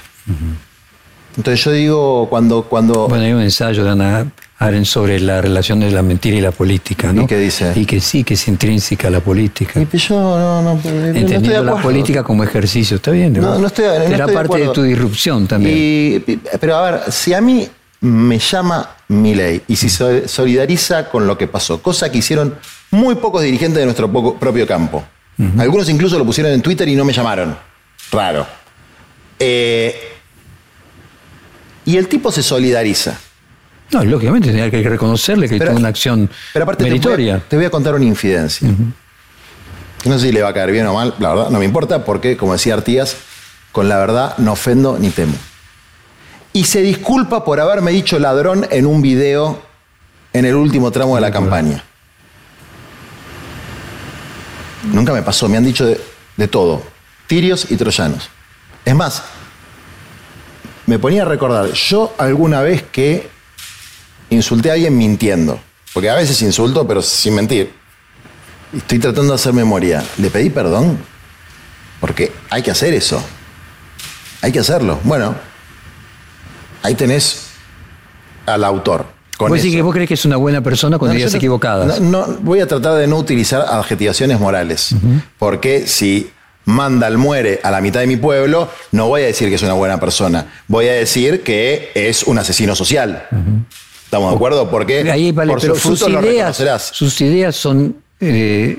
Entonces 1.36 1.64
yo 1.64 1.72
digo, 1.72 2.30
cuando, 2.30 2.64
cuando... 2.64 3.08
Bueno, 3.08 3.24
hay 3.24 3.34
un 3.34 3.42
ensayo 3.42 3.84
de 3.84 3.92
Ana 3.92 4.32
Arendt 4.60 4.88
sobre 4.88 5.20
la 5.20 5.40
relación 5.40 5.80
de 5.80 5.92
la 5.92 6.02
mentira 6.02 6.36
y 6.36 6.42
la 6.42 6.52
política, 6.52 7.14
¿no? 7.14 7.24
¿Y 7.24 7.28
qué 7.28 7.38
dice? 7.38 7.74
Y 7.76 7.86
que 7.86 8.00
sí, 8.00 8.24
que 8.24 8.34
es 8.34 8.48
intrínseca 8.48 9.10
la 9.10 9.20
política. 9.20 9.80
Y 9.80 9.98
yo 9.98 10.16
no, 10.20 10.62
no, 10.64 10.80
Entendiendo 10.90 11.64
la 11.64 11.82
política 11.82 12.24
como 12.24 12.44
ejercicio, 12.44 12.98
está 12.98 13.12
bien. 13.12 13.34
No, 13.34 13.60
no 13.60 13.68
estoy, 13.68 13.86
no 13.86 13.92
Era 13.92 14.28
parte 14.28 14.58
de, 14.58 14.70
tu 14.70 14.82
disrupción 14.82 15.48
también. 15.48 16.42
pero 16.60 16.76
a 16.76 16.92
ver, 16.92 17.12
si 17.12 17.34
a 17.34 17.42
mí 17.42 17.68
me 18.02 18.40
llama 18.40 18.96
mi 19.10 19.36
ley 19.36 19.62
y 19.68 19.76
si 19.76 19.90
se 19.90 20.28
solidariza 20.28 21.10
con 21.10 21.28
lo 21.28 21.38
que 21.38 21.48
pasó, 21.48 21.82
cosa 21.82 22.12
que 22.12 22.18
hicieron 22.18 22.56
muy 22.92 23.16
pocos 23.16 23.44
dirigentes 23.44 23.80
de 23.80 23.86
nuestro 23.86 24.12
propio 24.40 24.66
campo. 24.66 25.04
Algunos 25.60 25.88
incluso 25.90 26.18
lo 26.18 26.26
pusieron 26.26 26.52
en 26.52 26.64
Twitter 26.64 26.88
y 26.88 26.96
no 26.96 27.06
me 27.06 27.14
llamaron. 27.14 27.56
Raro. 28.12 28.48
Eh, 29.38 29.96
y 31.86 31.96
el 31.96 32.08
tipo 32.08 32.32
se 32.32 32.42
solidariza. 32.42 33.20
No, 33.92 34.04
lógicamente 34.04 34.50
tenía 34.50 34.70
que 34.70 34.82
reconocerle 34.84 35.48
que 35.48 35.60
tuvo 35.60 35.78
una 35.78 35.88
acción 35.88 36.30
pero 36.52 36.64
aparte 36.64 36.84
meritoria. 36.84 37.42
Te 37.48 37.56
voy, 37.56 37.66
a, 37.66 37.70
contar 37.70 37.96
una 37.96 38.04
infidencia. 38.04 38.68
No 40.06 40.20
sé 40.20 40.28
si 40.28 40.32
le 40.32 40.42
va 40.42 40.50
a 40.50 40.54
caer 40.54 40.72
bien 40.72 40.86
o 40.88 40.94
mal, 40.94 41.16
la 41.20 41.30
verdad, 41.30 41.50
no 41.50 41.60
me 41.60 41.66
importa, 41.66 42.04
porque, 42.04 42.38
como 42.38 42.54
decía 42.54 42.74
Artigas, 42.74 43.18
con 43.72 43.88
la 43.88 43.98
verdad 43.98 44.38
no 44.38 44.54
ofendo 44.54 44.98
ni 45.00 45.10
temo. 45.10 45.36
Y 46.54 46.66
se 46.66 46.82
disculpa 46.82 47.46
por 47.46 47.60
haberme 47.60 47.92
dicho 47.92 48.20
ladrón 48.20 48.68
en 48.72 48.86
un 48.86 49.02
video 49.02 49.62
en 50.34 50.46
el 50.46 50.56
último 50.56 50.92
tramo 50.92 51.16
de 51.16 51.22
la 51.22 51.32
campaña. 51.32 51.84
Nunca 54.92 55.14
me 55.14 55.22
pasó, 55.22 55.48
me 55.48 55.58
han 55.58 55.66
dicho 55.66 55.86
de, 55.86 56.00
de 56.36 56.48
todo, 56.48 56.84
tirios 57.28 57.72
y 57.72 57.78
troyanos. 57.78 58.30
Es 58.86 58.96
más, 58.96 59.24
me 60.86 61.00
ponía 61.00 61.24
a 61.24 61.26
recordar, 61.26 61.72
yo 61.72 62.14
alguna 62.18 62.62
vez 62.62 62.84
que 62.84 63.37
insulté 64.30 64.70
a 64.70 64.74
alguien 64.74 64.98
mintiendo, 64.98 65.60
porque 65.94 66.10
a 66.10 66.16
veces 66.16 66.42
insulto, 66.42 66.88
pero 66.88 67.02
sin 67.02 67.36
mentir. 67.36 67.72
Estoy 68.76 69.00
tratando 69.00 69.30
de 69.30 69.36
hacer 69.36 69.54
memoria. 69.54 70.04
¿Le 70.18 70.30
pedí 70.30 70.50
perdón? 70.50 70.98
Porque 72.00 72.32
hay 72.50 72.62
que 72.62 72.72
hacer 72.72 72.94
eso. 72.94 73.24
Hay 74.42 74.52
que 74.52 74.60
hacerlo. 74.60 75.00
Bueno, 75.04 75.36
ahí 76.84 76.96
tenés 76.96 77.48
al 78.46 78.64
autor. 78.64 79.06
Con 79.38 79.50
¿Vos 79.50 79.62
que 79.62 79.82
vos 79.82 79.94
crees 79.94 80.08
que 80.08 80.16
es 80.16 80.26
una 80.26 80.38
buena 80.38 80.62
persona 80.62 80.98
con 80.98 81.16
ideas 81.16 81.34
equivocadas? 81.34 82.02
No, 82.02 82.26
voy 82.42 82.60
a 82.60 82.68
tratar 82.68 82.96
de 82.96 83.06
no 83.06 83.18
utilizar 83.18 83.62
adjetivaciones 83.62 84.40
morales. 84.40 84.96
Porque 85.38 85.88
si 85.88 86.32
Mandal 86.66 87.18
muere 87.18 87.62
a 87.64 87.72
la 87.72 87.80
mitad 87.80 88.00
de 88.00 88.08
mi 88.08 88.18
pueblo, 88.18 88.70
no 88.92 89.08
voy 89.08 89.22
a 89.22 89.26
decir 89.28 89.48
que 89.50 89.56
es 89.56 89.62
una 89.62 89.74
buena 89.74 90.00
persona, 90.00 90.48
voy 90.68 90.88
a 90.88 90.94
decir 90.94 91.44
que 91.44 91.92
es 91.94 92.24
un 92.24 92.40
asesino 92.40 92.76
social. 92.76 93.28
¿Estamos 94.08 94.32
de 94.32 94.36
acuerdo? 94.38 94.70
Porque 94.70 95.12
Ahí 95.12 95.34
por 95.34 95.60
sus, 95.60 96.02
ideas, 96.08 96.92
sus 96.94 97.20
ideas 97.20 97.58
son 97.58 97.98
eh, 98.22 98.78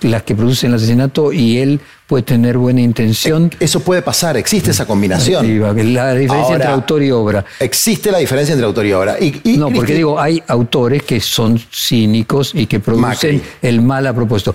las 0.00 0.22
que 0.22 0.34
producen 0.34 0.70
el 0.70 0.76
asesinato 0.76 1.30
y 1.30 1.58
él 1.58 1.78
puede 2.06 2.22
tener 2.22 2.56
buena 2.56 2.80
intención. 2.80 3.50
Eso 3.60 3.80
puede 3.80 4.00
pasar, 4.00 4.38
existe 4.38 4.70
esa 4.70 4.86
combinación. 4.86 5.60
La 5.92 6.14
diferencia 6.14 6.54
entre 6.54 6.68
autor 6.70 7.02
y 7.02 7.10
obra. 7.10 7.44
Existe 7.58 8.10
la 8.10 8.16
diferencia 8.16 8.54
entre 8.54 8.64
autor 8.64 8.86
y 8.86 8.94
obra. 8.94 9.18
no, 9.44 9.70
porque 9.70 9.94
digo, 9.94 10.18
hay 10.18 10.42
autores 10.46 11.02
que 11.02 11.20
son 11.20 11.60
cínicos 11.70 12.52
y 12.54 12.64
que 12.64 12.80
producen 12.80 13.42
el 13.60 13.82
mal 13.82 14.06
a 14.06 14.14
propósito 14.14 14.54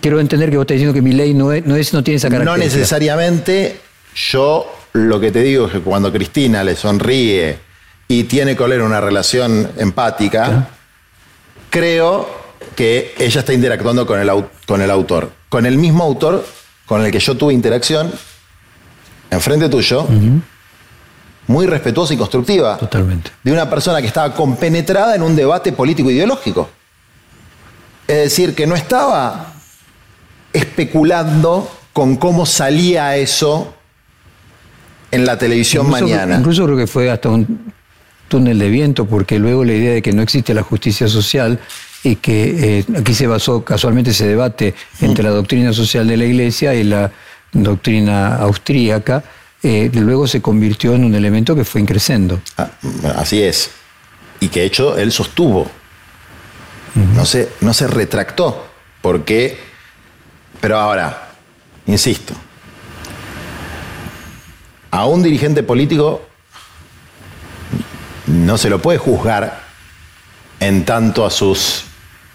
quiero 0.00 0.18
entender 0.20 0.50
que 0.50 0.56
vos 0.56 0.64
estás 0.64 0.76
diciendo 0.76 0.94
que 0.94 1.02
mi 1.02 1.12
ley 1.12 1.34
no, 1.34 1.52
es, 1.52 1.64
no, 1.64 1.76
es, 1.76 1.92
no 1.92 2.02
tiene 2.02 2.16
esa 2.16 2.28
característica. 2.28 2.66
No 2.66 2.80
necesariamente. 2.80 3.76
Yo 4.14 4.66
lo 4.94 5.20
que 5.20 5.30
te 5.30 5.42
digo 5.42 5.66
es 5.66 5.72
que 5.74 5.80
cuando 5.80 6.10
Cristina 6.10 6.64
le 6.64 6.74
sonríe 6.74 7.69
y 8.10 8.24
tiene 8.24 8.56
que 8.56 8.62
oler 8.64 8.82
una 8.82 9.00
relación 9.00 9.70
empática, 9.76 10.66
creo 11.70 12.28
que 12.74 13.14
ella 13.16 13.38
está 13.38 13.52
interactuando 13.52 14.04
con 14.04 14.18
el, 14.18 14.28
con 14.66 14.82
el 14.82 14.90
autor. 14.90 15.30
Con 15.48 15.64
el 15.64 15.78
mismo 15.78 16.02
autor 16.02 16.44
con 16.86 17.04
el 17.04 17.12
que 17.12 17.20
yo 17.20 17.36
tuve 17.36 17.54
interacción, 17.54 18.10
enfrente 19.30 19.68
tuyo, 19.68 20.08
muy 21.46 21.68
respetuosa 21.68 22.14
y 22.14 22.16
constructiva. 22.16 22.78
Totalmente. 22.78 23.30
De 23.44 23.52
una 23.52 23.70
persona 23.70 24.00
que 24.00 24.08
estaba 24.08 24.34
compenetrada 24.34 25.14
en 25.14 25.22
un 25.22 25.36
debate 25.36 25.70
político 25.70 26.10
ideológico. 26.10 26.68
Es 28.08 28.16
decir, 28.16 28.56
que 28.56 28.66
no 28.66 28.74
estaba 28.74 29.52
especulando 30.52 31.70
con 31.92 32.16
cómo 32.16 32.44
salía 32.44 33.16
eso 33.16 33.72
en 35.12 35.24
la 35.24 35.38
televisión 35.38 35.88
mañana. 35.88 36.38
Incluso 36.38 36.64
creo 36.64 36.76
que 36.76 36.88
fue 36.88 37.08
hasta 37.08 37.28
un 37.28 37.72
túnel 38.30 38.58
de 38.58 38.70
viento, 38.70 39.04
porque 39.04 39.38
luego 39.38 39.64
la 39.64 39.74
idea 39.74 39.92
de 39.92 40.00
que 40.00 40.12
no 40.12 40.22
existe 40.22 40.54
la 40.54 40.62
justicia 40.62 41.08
social 41.08 41.58
y 42.02 42.16
que 42.16 42.78
eh, 42.78 42.84
aquí 42.96 43.12
se 43.12 43.26
basó 43.26 43.62
casualmente 43.62 44.12
ese 44.12 44.26
debate 44.26 44.74
entre 45.02 45.22
la 45.22 45.30
doctrina 45.30 45.74
social 45.74 46.06
de 46.06 46.16
la 46.16 46.24
Iglesia 46.24 46.72
y 46.72 46.84
la 46.84 47.10
doctrina 47.52 48.36
austríaca, 48.36 49.24
eh, 49.62 49.90
luego 49.92 50.26
se 50.26 50.40
convirtió 50.40 50.94
en 50.94 51.04
un 51.04 51.14
elemento 51.14 51.54
que 51.54 51.64
fue 51.64 51.82
increciendo. 51.82 52.40
Ah, 52.56 52.70
así 53.16 53.42
es. 53.42 53.72
y 54.38 54.48
que 54.48 54.60
de 54.60 54.66
hecho 54.66 54.96
él 54.96 55.12
sostuvo. 55.12 55.68
no, 56.94 57.26
se, 57.26 57.50
no 57.60 57.74
se 57.74 57.86
retractó, 57.88 58.66
porque, 59.02 59.58
pero 60.60 60.78
ahora, 60.78 61.32
insisto, 61.86 62.32
a 64.92 65.04
un 65.06 65.22
dirigente 65.22 65.62
político 65.62 66.29
no 68.40 68.58
se 68.58 68.70
lo 68.70 68.80
puede 68.80 68.98
juzgar 68.98 69.60
en 70.60 70.84
tanto 70.84 71.24
a 71.24 71.30
sus 71.30 71.84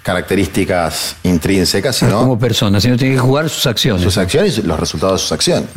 características 0.03 1.15
intrínsecas, 1.24 1.95
sino 1.95 2.19
como 2.19 2.38
persona, 2.38 2.79
sino 2.79 2.95
tiene 2.95 3.15
que 3.15 3.19
jugar 3.19 3.50
sus 3.50 3.65
acciones. 3.65 4.03
Sus 4.03 4.17
acciones 4.17 4.57
y 4.57 4.62
los 4.62 4.79
resultados 4.79 5.19
de 5.19 5.24
sus 5.24 5.31
acciones. 5.31 5.69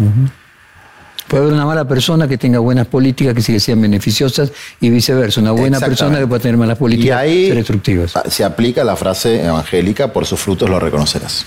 Puede 1.29 1.43
haber 1.43 1.55
una 1.55 1.67
mala 1.67 1.87
persona 1.87 2.27
que 2.27 2.39
tenga 2.39 2.59
buenas 2.59 2.87
políticas 2.87 3.35
que 3.35 3.43
sí 3.43 3.53
que 3.53 3.61
sean 3.61 3.81
beneficiosas 3.81 4.51
y 4.81 4.91
viceversa. 4.91 5.41
Una 5.41 5.53
buena 5.53 5.81
persona 5.81 6.19
que 6.19 6.27
pueda 6.27 6.41
tener 6.41 6.57
malas 6.57 6.79
políticas 6.79 7.27
y 7.27 7.51
destructivas. 7.51 8.15
Se 8.29 8.45
aplica 8.45 8.85
la 8.85 8.97
frase 8.97 9.45
evangélica, 9.45 10.13
por 10.13 10.27
sus 10.27 10.41
frutos 10.41 10.69
los 10.69 10.83
reconocerás. 10.83 11.45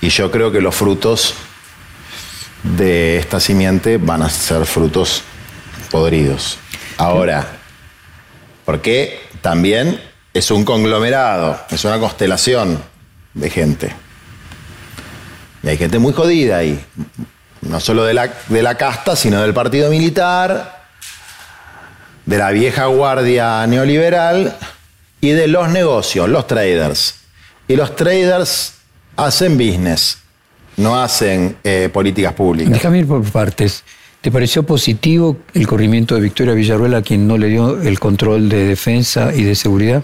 Y 0.00 0.08
yo 0.08 0.30
creo 0.30 0.50
que 0.50 0.60
los 0.60 0.74
frutos 0.74 1.34
de 2.76 3.18
esta 3.18 3.38
simiente 3.38 3.98
van 3.98 4.22
a 4.22 4.30
ser 4.30 4.66
frutos 4.66 5.22
podridos. 5.90 6.58
Ahora, 6.98 7.55
porque 8.66 9.20
también 9.40 9.98
es 10.34 10.50
un 10.50 10.66
conglomerado, 10.66 11.58
es 11.70 11.82
una 11.86 11.98
constelación 11.98 12.82
de 13.32 13.48
gente. 13.48 13.94
Y 15.62 15.68
hay 15.68 15.78
gente 15.78 15.98
muy 15.98 16.12
jodida 16.12 16.58
ahí 16.58 16.84
no 17.68 17.80
solo 17.80 18.04
de 18.04 18.14
la, 18.14 18.32
de 18.48 18.62
la 18.62 18.76
casta, 18.76 19.16
sino 19.16 19.40
del 19.42 19.54
partido 19.54 19.90
militar, 19.90 20.86
de 22.24 22.38
la 22.38 22.50
vieja 22.50 22.86
guardia 22.86 23.66
neoliberal 23.66 24.56
y 25.20 25.30
de 25.30 25.46
los 25.48 25.68
negocios, 25.68 26.28
los 26.28 26.46
traders. 26.46 27.20
Y 27.68 27.76
los 27.76 27.96
traders 27.96 28.74
hacen 29.16 29.56
business, 29.56 30.18
no 30.76 31.00
hacen 31.00 31.56
eh, 31.64 31.88
políticas 31.92 32.32
públicas. 32.32 32.72
Déjame 32.72 32.98
ir 32.98 33.06
por 33.06 33.22
partes. 33.30 33.82
¿Te 34.26 34.32
pareció 34.32 34.64
positivo 34.64 35.36
el 35.54 35.68
corrimiento 35.68 36.16
de 36.16 36.20
Victoria 36.20 36.52
Villarruel 36.52 36.94
a 36.94 37.02
quien 37.02 37.28
no 37.28 37.38
le 37.38 37.46
dio 37.46 37.80
el 37.80 38.00
control 38.00 38.48
de 38.48 38.66
defensa 38.66 39.32
y 39.32 39.44
de 39.44 39.54
seguridad? 39.54 40.02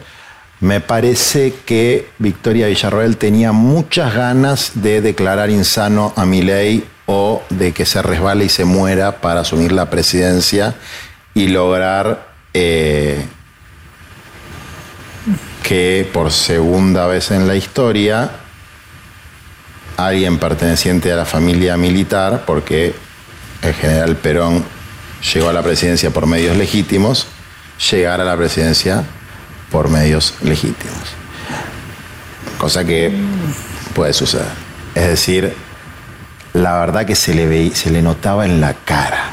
Me 0.61 0.79
parece 0.79 1.55
que 1.67 2.07
Victoria 2.21 2.69
Villarroel 2.69 3.17
tenía 3.17 3.51
muchas 3.51 4.15
ganas 4.15 4.71
de 4.75 5.01
declarar 5.01 5.51
insano 5.51 6.13
a 6.15 6.25
Milei 6.25 6.85
o 7.07 7.43
de 7.51 7.73
que 7.73 7.85
se 7.85 8.01
resbale 8.01 8.45
y 8.45 8.49
se 8.49 8.65
muera 8.65 9.21
para 9.21 9.41
asumir 9.41 9.73
la 9.73 9.91
presidencia 9.91 10.77
y 11.35 11.49
lograr 11.49 12.29
eh, 12.55 13.27
que 15.65 16.09
por 16.13 16.31
segunda 16.31 17.09
vez 17.09 17.33
en 17.33 17.49
la 17.49 17.57
historia 17.57 18.31
alguien 19.97 20.39
perteneciente 20.39 21.11
a 21.11 21.17
la 21.17 21.25
familia 21.25 21.77
militar, 21.77 22.45
porque 22.47 22.95
el 23.63 23.75
general 23.75 24.17
Perón 24.17 24.65
llegó 25.33 25.49
a 25.49 25.53
la 25.53 25.63
presidencia 25.63 26.11
por 26.11 26.27
medios 26.27 26.57
legítimos, 26.57 27.27
llegara 27.91 28.25
a 28.25 28.27
la 28.27 28.37
presidencia 28.37 29.05
por 29.71 29.89
medios 29.89 30.35
legítimos. 30.43 30.99
Cosa 32.59 32.85
que 32.85 33.13
puede 33.95 34.13
suceder. 34.13 34.47
Es 34.95 35.09
decir, 35.09 35.55
la 36.53 36.79
verdad 36.79 37.07
que 37.07 37.15
se 37.15 37.35
le, 37.35 37.47
ve, 37.47 37.73
se 37.75 37.91
le 37.91 38.03
notaba 38.03 38.45
en 38.45 38.61
la 38.61 38.75
cara. 38.75 39.31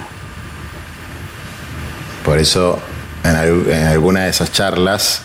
Por 2.24 2.38
eso, 2.38 2.79
en, 3.24 3.71
en 3.71 3.88
alguna 3.88 4.21
de 4.21 4.29
esas 4.29 4.51
charlas, 4.51 5.24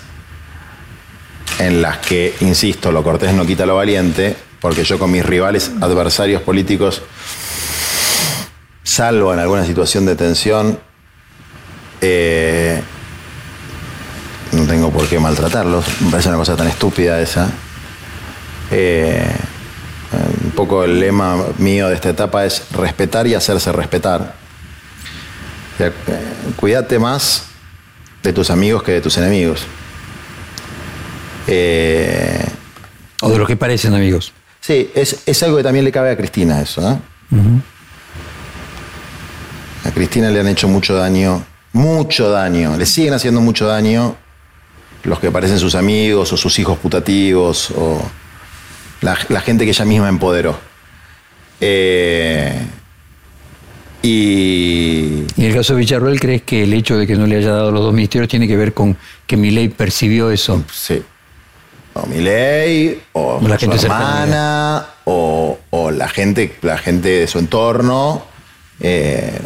en 1.58 1.82
las 1.82 1.98
que, 1.98 2.34
insisto, 2.40 2.90
lo 2.90 3.02
cortés 3.02 3.32
no 3.32 3.46
quita 3.46 3.66
lo 3.66 3.76
valiente, 3.76 4.36
porque 4.60 4.84
yo 4.84 4.98
con 4.98 5.10
mis 5.10 5.24
rivales, 5.24 5.70
adversarios 5.80 6.42
políticos, 6.42 7.02
salvo 8.84 9.32
en 9.34 9.40
alguna 9.40 9.64
situación 9.66 10.06
de 10.06 10.14
tensión, 10.14 10.78
eh, 12.00 12.80
no 14.52 14.66
tengo 14.66 14.90
por 14.90 15.08
qué 15.08 15.18
maltratarlos, 15.18 15.84
me 16.02 16.10
parece 16.10 16.28
una 16.28 16.38
cosa 16.38 16.54
tan 16.54 16.68
estúpida 16.68 17.20
esa. 17.20 17.50
Eh, 18.70 19.26
un 20.44 20.50
poco 20.52 20.84
el 20.84 21.00
lema 21.00 21.36
mío 21.58 21.88
de 21.88 21.94
esta 21.94 22.10
etapa 22.10 22.44
es 22.44 22.70
respetar 22.72 23.26
y 23.26 23.34
hacerse 23.34 23.72
respetar. 23.72 24.34
Eh, 25.78 25.90
cuídate 26.56 26.98
más 26.98 27.46
de 28.22 28.32
tus 28.32 28.50
amigos 28.50 28.82
que 28.82 28.92
de 28.92 29.00
tus 29.00 29.16
enemigos. 29.18 29.66
Eh, 31.46 32.44
o 33.20 33.30
de 33.30 33.38
los 33.38 33.48
que 33.48 33.56
parecen 33.56 33.94
amigos. 33.94 34.32
Sí, 34.60 34.90
es, 34.94 35.42
algo 35.42 35.56
que 35.58 35.62
también 35.62 35.84
le 35.84 35.92
cabe 35.92 36.10
a 36.10 36.16
Cristina 36.16 36.60
eso. 36.60 37.00
A 39.84 39.90
Cristina 39.90 40.30
le 40.30 40.40
han 40.40 40.48
hecho 40.48 40.66
mucho 40.66 40.94
daño, 40.94 41.44
mucho 41.72 42.30
daño, 42.30 42.76
le 42.76 42.86
siguen 42.86 43.12
haciendo 43.14 43.40
mucho 43.40 43.66
daño 43.66 44.16
los 45.04 45.18
que 45.18 45.30
parecen 45.30 45.58
sus 45.58 45.74
amigos 45.74 46.32
o 46.32 46.36
sus 46.36 46.58
hijos 46.58 46.78
putativos 46.78 47.70
o 47.76 48.00
la, 49.02 49.40
gente 49.40 49.64
que 49.64 49.70
ella 49.70 49.84
misma 49.84 50.08
empoderó. 50.08 50.58
Eh, 51.60 52.58
y... 54.02 55.24
en 55.36 55.44
el 55.44 55.54
caso 55.54 55.74
de 55.74 55.80
Villarroel, 55.80 56.18
¿crees 56.18 56.42
que 56.42 56.62
el 56.62 56.72
hecho 56.72 56.96
de 56.96 57.06
que 57.06 57.16
no 57.16 57.26
le 57.26 57.36
haya 57.36 57.52
dado 57.52 57.70
los 57.70 57.82
dos 57.82 57.92
ministerios 57.92 58.28
tiene 58.28 58.48
que 58.48 58.56
ver 58.56 58.72
con 58.72 58.96
que 59.26 59.36
Milei 59.36 59.68
percibió 59.68 60.30
eso? 60.30 60.64
Sí. 60.72 61.02
O 61.92 62.06
Milei, 62.06 63.00
o, 63.12 63.40
la 63.46 63.58
gente 63.58 63.78
su 63.78 63.86
hermana, 63.86 64.86
o, 65.04 65.58
la 65.92 66.08
gente, 66.08 66.56
la 66.62 66.78
gente 66.78 67.08
de 67.08 67.26
su 67.26 67.38
entorno. 67.38 68.24
Eh, 68.80 69.38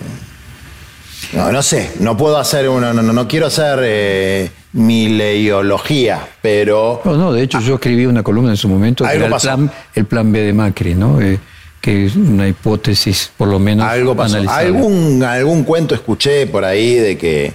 no, 1.33 1.53
no 1.53 1.63
sé, 1.63 1.93
no 2.01 2.17
puedo 2.17 2.39
hacer 2.39 2.69
uno, 2.69 2.93
no, 2.93 3.03
no, 3.03 3.29
quiero 3.29 3.47
hacer 3.47 3.81
eh, 3.83 4.51
mi 4.73 5.09
leiología, 5.11 6.27
pero... 6.41 7.03
No, 7.05 7.17
no, 7.17 7.33
de 7.33 7.43
hecho 7.43 7.61
yo 7.61 7.75
escribí 7.75 8.07
una 8.07 8.23
columna 8.23 8.51
en 8.51 8.57
su 8.57 8.69
momento 8.69 9.05
que 9.05 9.15
era 9.15 9.27
el 9.27 9.35
plan, 9.35 9.71
el 9.95 10.05
plan, 10.07 10.33
B 10.33 10.41
de 10.41 10.53
Macri, 10.53 10.95
¿no? 10.95 11.21
Eh, 11.21 11.39
que 11.81 12.07
es 12.07 12.17
una 12.17 12.49
hipótesis, 12.49 13.31
por 13.37 13.49
lo 13.49 13.59
menos, 13.59 13.87
Algo 13.87 14.17
pasó. 14.17 14.39
Algún, 14.49 15.23
algún 15.23 15.65
cuento 15.65 15.95
escuché 15.95 16.47
por 16.47 16.65
ahí 16.65 16.95
de 16.95 17.19
que, 17.19 17.53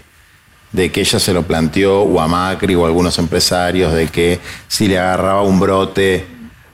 de 0.71 0.91
que 0.91 1.01
ella 1.01 1.19
se 1.19 1.33
lo 1.33 1.43
planteó, 1.43 2.01
o 2.01 2.19
a 2.19 2.27
Macri 2.27 2.75
o 2.75 2.85
a 2.85 2.87
algunos 2.87 3.17
empresarios, 3.19 3.93
de 3.93 4.07
que 4.07 4.39
si 4.67 4.87
le 4.87 4.99
agarraba 4.99 5.43
un 5.43 5.59
brote 5.59 6.32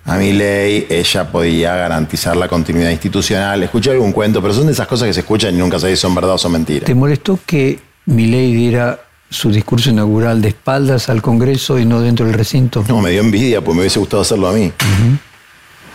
a 0.09 0.17
mi 0.17 0.33
ley, 0.33 0.87
ella 0.89 1.31
podía 1.31 1.75
garantizar 1.75 2.35
la 2.35 2.47
continuidad 2.47 2.89
institucional. 2.89 3.61
Escuché 3.61 3.91
algún 3.91 4.11
cuento, 4.11 4.41
pero 4.41 4.55
son 4.55 4.65
de 4.65 4.71
esas 4.71 4.87
cosas 4.87 5.07
que 5.07 5.13
se 5.13 5.19
escuchan 5.19 5.53
y 5.53 5.57
nunca 5.59 5.77
sé 5.77 5.91
si 5.91 5.97
son 5.97 6.15
verdad 6.15 6.33
o 6.33 6.37
son 6.39 6.53
mentiras. 6.53 6.85
¿Te 6.85 6.95
molestó 6.95 7.39
que 7.45 7.79
mi 8.07 8.25
ley 8.25 8.51
diera 8.55 8.99
su 9.29 9.51
discurso 9.51 9.91
inaugural 9.91 10.41
de 10.41 10.49
espaldas 10.49 11.09
al 11.09 11.21
Congreso 11.21 11.77
y 11.77 11.85
no 11.85 12.01
dentro 12.01 12.25
del 12.25 12.33
recinto? 12.33 12.83
No, 12.87 13.01
me 13.01 13.11
dio 13.11 13.21
envidia, 13.21 13.61
pues 13.61 13.75
me 13.75 13.81
hubiese 13.81 13.99
gustado 13.99 14.23
hacerlo 14.23 14.47
a 14.47 14.53
mí. 14.53 14.73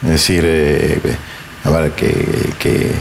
Es 0.05 0.11
decir, 0.11 0.45
eh, 0.47 1.01
a 1.65 1.71
ver, 1.71 1.91
que, 1.93 2.93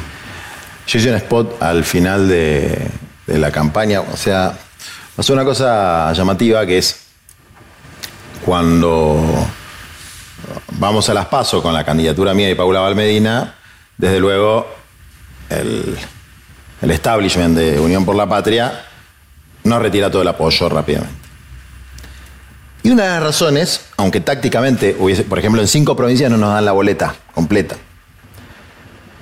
yo 0.87 0.99
hice 0.99 1.09
un 1.09 1.15
spot 1.15 1.61
al 1.61 1.83
final 1.83 2.27
de, 2.27 2.89
la 3.27 3.51
campaña, 3.51 4.01
o 4.01 4.17
sea, 4.17 4.57
pasó 5.15 5.33
una 5.33 5.45
cosa 5.45 6.11
llamativa 6.13 6.65
que 6.65 6.79
es 6.79 7.01
cuando 8.43 9.47
vamos 10.71 11.09
a 11.09 11.13
las 11.13 11.27
pasos 11.27 11.61
con 11.61 11.73
la 11.73 11.83
candidatura 11.83 12.33
mía 12.33 12.49
y 12.49 12.55
Paula 12.55 12.79
Valmedina, 12.79 13.55
desde 13.97 14.19
luego 14.19 14.67
el, 15.49 15.97
establishment 16.81 17.57
de 17.57 17.79
Unión 17.79 18.05
por 18.05 18.15
la 18.15 18.27
Patria 18.27 18.85
no 19.63 19.79
retira 19.79 20.11
todo 20.11 20.21
el 20.21 20.27
apoyo 20.27 20.67
rápidamente. 20.69 21.23
Y 22.83 22.91
una 22.91 23.03
de 23.03 23.09
las 23.11 23.23
razones, 23.23 23.85
aunque 23.95 24.19
tácticamente, 24.19 24.95
hubiese, 24.99 25.23
por 25.23 25.39
ejemplo, 25.39 25.61
en 25.61 25.67
cinco 25.67 25.95
provincias 25.95 26.29
no 26.29 26.37
nos 26.37 26.53
dan 26.53 26.65
la 26.65 26.73
boleta 26.73 27.15
completa, 27.33 27.77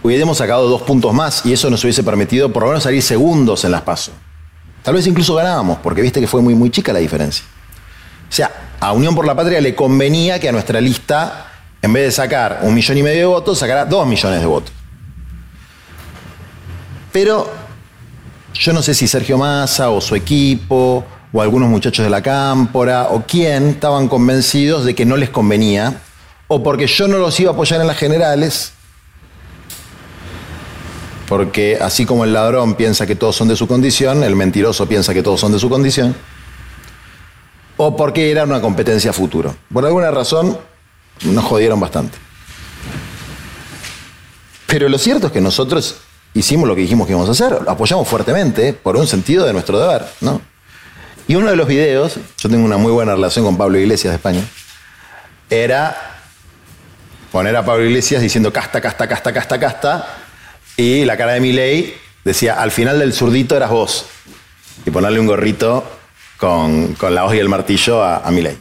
hubiésemos 0.01 0.39
sacado 0.39 0.67
dos 0.67 0.81
puntos 0.81 1.13
más 1.13 1.45
y 1.45 1.53
eso 1.53 1.69
nos 1.69 1.83
hubiese 1.83 2.03
permitido 2.03 2.51
por 2.51 2.63
lo 2.63 2.69
menos 2.69 2.83
salir 2.83 3.03
segundos 3.03 3.63
en 3.63 3.71
las 3.71 3.81
pasos. 3.81 4.15
Tal 4.81 4.95
vez 4.95 5.05
incluso 5.05 5.35
ganábamos, 5.35 5.77
porque 5.79 6.01
viste 6.01 6.19
que 6.19 6.27
fue 6.27 6.41
muy, 6.41 6.55
muy 6.55 6.71
chica 6.71 6.91
la 6.91 6.99
diferencia. 6.99 7.45
O 8.27 8.33
sea, 8.33 8.49
a 8.81 8.93
Unión 8.93 9.13
por 9.15 9.27
la 9.27 9.35
Patria 9.35 9.61
le 9.61 9.75
convenía 9.75 10.39
que 10.39 10.49
a 10.49 10.51
nuestra 10.51 10.81
lista, 10.81 11.45
en 11.83 11.93
vez 11.93 12.03
de 12.05 12.11
sacar 12.11 12.61
un 12.63 12.73
millón 12.73 12.97
y 12.97 13.03
medio 13.03 13.19
de 13.19 13.25
votos, 13.25 13.59
sacara 13.59 13.85
dos 13.85 14.07
millones 14.07 14.39
de 14.39 14.45
votos. 14.47 14.73
Pero 17.11 17.47
yo 18.55 18.73
no 18.73 18.81
sé 18.81 18.95
si 18.95 19.07
Sergio 19.07 19.37
Massa 19.37 19.91
o 19.91 20.01
su 20.01 20.15
equipo 20.15 21.05
o 21.31 21.41
algunos 21.41 21.69
muchachos 21.69 22.03
de 22.03 22.09
la 22.09 22.23
cámpora 22.23 23.09
o 23.11 23.23
quién 23.27 23.69
estaban 23.69 24.07
convencidos 24.07 24.83
de 24.83 24.95
que 24.95 25.05
no 25.05 25.15
les 25.15 25.29
convenía 25.29 26.01
o 26.47 26.63
porque 26.63 26.87
yo 26.87 27.07
no 27.07 27.17
los 27.17 27.39
iba 27.39 27.51
a 27.51 27.53
apoyar 27.53 27.81
en 27.81 27.87
las 27.87 27.97
generales, 27.97 28.73
porque 31.29 31.77
así 31.79 32.05
como 32.05 32.25
el 32.25 32.33
ladrón 32.33 32.73
piensa 32.73 33.05
que 33.05 33.15
todos 33.15 33.35
son 33.35 33.47
de 33.47 33.55
su 33.55 33.67
condición, 33.67 34.23
el 34.23 34.35
mentiroso 34.35 34.87
piensa 34.87 35.13
que 35.13 35.21
todos 35.21 35.39
son 35.39 35.51
de 35.51 35.59
su 35.59 35.69
condición. 35.69 36.15
O 37.83 37.95
porque 37.95 38.29
era 38.29 38.43
una 38.43 38.61
competencia 38.61 39.11
futuro. 39.11 39.55
Por 39.73 39.83
alguna 39.83 40.11
razón 40.11 40.55
nos 41.23 41.43
jodieron 41.43 41.79
bastante. 41.79 42.15
Pero 44.67 44.87
lo 44.87 44.99
cierto 44.99 45.27
es 45.27 45.33
que 45.33 45.41
nosotros 45.41 45.95
hicimos 46.35 46.67
lo 46.67 46.75
que 46.75 46.81
dijimos 46.81 47.07
que 47.07 47.13
íbamos 47.13 47.27
a 47.29 47.31
hacer, 47.31 47.63
lo 47.63 47.71
apoyamos 47.71 48.07
fuertemente 48.07 48.73
por 48.73 48.97
un 48.97 49.07
sentido 49.07 49.47
de 49.47 49.53
nuestro 49.53 49.79
deber, 49.79 50.05
¿no? 50.21 50.41
Y 51.27 51.33
uno 51.33 51.49
de 51.49 51.55
los 51.55 51.67
videos, 51.67 52.19
yo 52.37 52.49
tengo 52.49 52.63
una 52.63 52.77
muy 52.77 52.91
buena 52.91 53.15
relación 53.15 53.45
con 53.45 53.57
Pablo 53.57 53.79
Iglesias 53.79 54.11
de 54.11 54.17
España, 54.17 54.43
era 55.49 56.21
poner 57.31 57.55
a 57.55 57.65
Pablo 57.65 57.85
Iglesias 57.85 58.21
diciendo 58.21 58.53
casta, 58.53 58.79
casta, 58.79 59.07
casta, 59.07 59.33
casta, 59.33 59.59
casta, 59.59 60.07
y 60.77 61.03
la 61.03 61.17
cara 61.17 61.33
de 61.33 61.39
Milei 61.39 61.95
decía, 62.23 62.61
al 62.61 62.69
final 62.69 62.99
del 62.99 63.11
zurdito 63.11 63.57
eras 63.57 63.71
vos. 63.71 64.05
Y 64.85 64.91
ponerle 64.91 65.19
un 65.19 65.25
gorrito 65.25 66.00
con, 66.41 66.97
la 67.13 67.25
hoz 67.25 67.35
y 67.35 67.39
el 67.39 67.47
martillo 67.47 68.03
a, 68.03 68.17
a 68.17 68.31
Milei. 68.31 68.57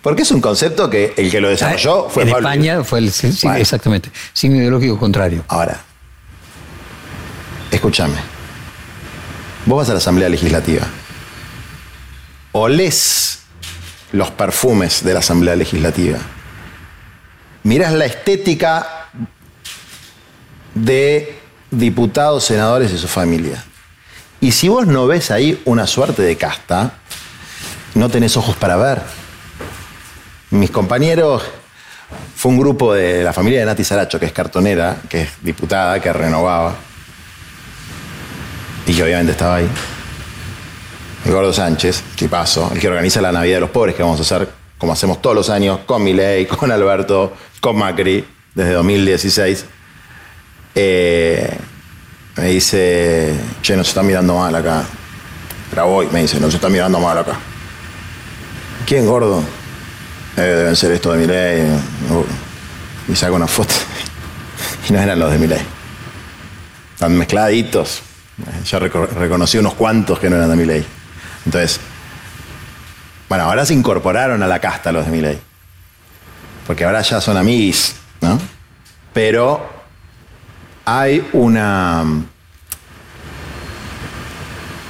Porque 0.00 0.22
es 0.22 0.30
un 0.30 0.40
concepto 0.40 0.88
que 0.88 1.12
el 1.16 1.30
que 1.30 1.40
lo 1.40 1.48
desarrolló 1.48 2.06
ah, 2.06 2.10
fue 2.10 2.22
en 2.22 2.28
España 2.28 2.84
fue 2.84 3.00
el 3.00 3.12
exactamente 3.56 4.10
signo 4.32 4.56
ideológico 4.56 4.98
contrario. 4.98 5.44
Ahora, 5.48 5.80
escúchame. 7.72 8.14
Vos 9.66 9.78
vas 9.78 9.90
a 9.90 9.92
la 9.94 9.98
Asamblea 9.98 10.28
Legislativa. 10.28 10.86
Olés 12.52 13.40
los 14.12 14.30
perfumes 14.30 15.02
de 15.02 15.12
la 15.12 15.18
Asamblea 15.18 15.56
Legislativa. 15.56 16.18
Mirás 17.64 17.92
la 17.92 18.06
estética 18.06 19.08
de 20.74 21.36
diputados, 21.72 22.44
senadores 22.44 22.92
y 22.92 22.98
su 22.98 23.08
familia. 23.08 23.64
Y 24.40 24.52
si 24.52 24.68
vos 24.68 24.86
no 24.86 25.08
ves 25.08 25.32
ahí 25.32 25.60
una 25.64 25.88
suerte 25.88 26.22
de 26.22 26.36
casta, 26.36 26.97
no 27.94 28.08
tenés 28.08 28.36
ojos 28.36 28.56
para 28.56 28.76
ver. 28.76 29.02
Mis 30.50 30.70
compañeros, 30.70 31.42
fue 32.34 32.52
un 32.52 32.58
grupo 32.58 32.94
de 32.94 33.22
la 33.22 33.32
familia 33.32 33.60
de 33.60 33.66
Nati 33.66 33.84
Saracho, 33.84 34.18
que 34.18 34.26
es 34.26 34.32
cartonera, 34.32 34.96
que 35.08 35.22
es 35.22 35.30
diputada, 35.42 36.00
que 36.00 36.12
renovaba, 36.12 36.74
y 38.86 38.94
que 38.94 39.02
obviamente 39.02 39.32
estaba 39.32 39.56
ahí. 39.56 39.68
El 41.24 41.32
Gordo 41.32 41.52
Sánchez, 41.52 42.02
paso, 42.30 42.70
el 42.72 42.80
que 42.80 42.88
organiza 42.88 43.20
la 43.20 43.32
Navidad 43.32 43.56
de 43.56 43.60
los 43.60 43.70
Pobres, 43.70 43.94
que 43.94 44.02
vamos 44.02 44.18
a 44.20 44.22
hacer 44.22 44.48
como 44.78 44.92
hacemos 44.92 45.20
todos 45.20 45.34
los 45.34 45.50
años, 45.50 45.80
con 45.84 46.02
Milei, 46.02 46.46
con 46.46 46.70
Alberto, 46.70 47.34
con 47.60 47.76
Macri, 47.76 48.24
desde 48.54 48.72
2016. 48.72 49.66
Eh, 50.74 51.58
me 52.36 52.44
dice, 52.44 53.34
che, 53.60 53.76
nos 53.76 53.88
está 53.88 54.02
mirando 54.02 54.36
mal 54.36 54.54
acá. 54.54 54.84
Grabó 55.72 56.04
y 56.04 56.06
me 56.06 56.22
dice, 56.22 56.38
nos 56.38 56.54
está 56.54 56.68
mirando 56.68 57.00
mal 57.00 57.18
acá. 57.18 57.32
¿Quién, 58.88 59.04
gordo? 59.04 59.44
Eh, 60.34 60.40
deben 60.40 60.74
ser 60.74 60.92
estos 60.92 61.12
de 61.12 61.18
Milei. 61.18 61.62
Y 63.06 63.14
saco 63.14 63.34
una 63.34 63.46
foto. 63.46 63.74
y 64.88 64.92
no 64.94 64.98
eran 64.98 65.18
los 65.18 65.30
de 65.30 65.36
Milei. 65.36 65.60
Están 66.94 67.12
mezcladitos. 67.18 68.00
Ya 68.64 68.78
reconocí 68.78 69.58
unos 69.58 69.74
cuantos 69.74 70.18
que 70.18 70.30
no 70.30 70.36
eran 70.36 70.48
de 70.48 70.56
Milei. 70.56 70.86
Entonces, 71.44 71.80
bueno, 73.28 73.44
ahora 73.44 73.66
se 73.66 73.74
incorporaron 73.74 74.42
a 74.42 74.46
la 74.46 74.58
casta 74.58 74.90
los 74.90 75.04
de 75.04 75.12
Milei. 75.12 75.38
Porque 76.66 76.86
ahora 76.86 77.02
ya 77.02 77.20
son 77.20 77.36
amigos, 77.36 77.94
¿no? 78.22 78.40
Pero 79.12 79.68
hay 80.86 81.28
una... 81.34 82.06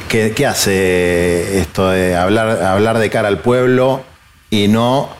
¿Qué, 0.09 0.47
hace 0.47 1.61
esto 1.61 1.91
de 1.91 2.17
hablar, 2.17 2.63
hablar 2.63 2.99
de 2.99 3.11
cara 3.11 3.29
al 3.29 3.41
pueblo 3.41 4.03
y 4.49 4.67
no 4.67 5.11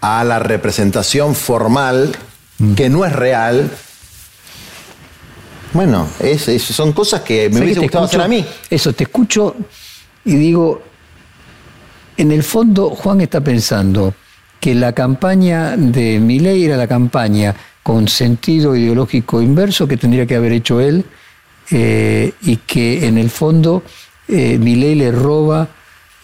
a 0.00 0.24
la 0.24 0.40
representación 0.40 1.36
formal 1.36 2.16
mm. 2.58 2.74
que 2.74 2.88
no 2.88 3.04
es 3.04 3.12
real? 3.12 3.70
Bueno, 5.72 6.08
son 6.58 6.92
cosas 6.92 7.22
que 7.22 7.48
me 7.50 7.60
hubiese 7.60 7.80
gustado 7.80 8.04
hacer 8.04 8.20
a 8.20 8.28
mí. 8.28 8.44
Eso, 8.68 8.92
te 8.92 9.04
escucho 9.04 9.54
y 10.24 10.34
digo, 10.34 10.82
en 12.16 12.32
el 12.32 12.42
fondo 12.42 12.90
Juan 12.90 13.20
está 13.20 13.40
pensando 13.40 14.12
que 14.58 14.74
la 14.74 14.92
campaña 14.92 15.76
de 15.76 16.18
Milei 16.18 16.64
era 16.64 16.76
la 16.76 16.88
campaña 16.88 17.54
con 17.82 18.08
sentido 18.08 18.76
ideológico 18.76 19.40
inverso 19.40 19.86
que 19.86 19.96
tendría 19.96 20.26
que 20.26 20.36
haber 20.36 20.52
hecho 20.52 20.80
él 20.80 21.04
eh, 21.70 22.32
y 22.42 22.56
que 22.58 23.06
en 23.06 23.18
el 23.18 23.30
fondo 23.30 23.82
eh, 24.32 24.58
Milei 24.58 24.94
le 24.94 25.12
roba 25.12 25.68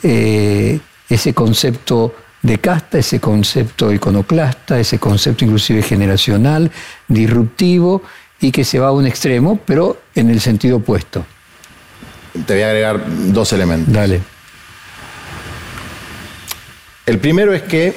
eh, 0.02 0.80
ese 1.08 1.34
concepto 1.34 2.14
de 2.40 2.58
casta, 2.58 2.98
ese 2.98 3.20
concepto 3.20 3.92
iconoclasta, 3.92 4.78
ese 4.78 4.98
concepto 4.98 5.44
inclusive 5.44 5.82
generacional, 5.82 6.70
disruptivo 7.06 8.02
y 8.40 8.50
que 8.50 8.64
se 8.64 8.78
va 8.78 8.88
a 8.88 8.92
un 8.92 9.06
extremo, 9.06 9.60
pero 9.64 10.00
en 10.14 10.30
el 10.30 10.40
sentido 10.40 10.78
opuesto. 10.78 11.26
Te 12.46 12.54
voy 12.54 12.62
a 12.62 12.68
agregar 12.68 13.04
dos 13.32 13.52
elementos. 13.52 13.92
Dale. 13.92 14.20
El 17.04 17.18
primero 17.18 17.52
es 17.52 17.62
que 17.62 17.94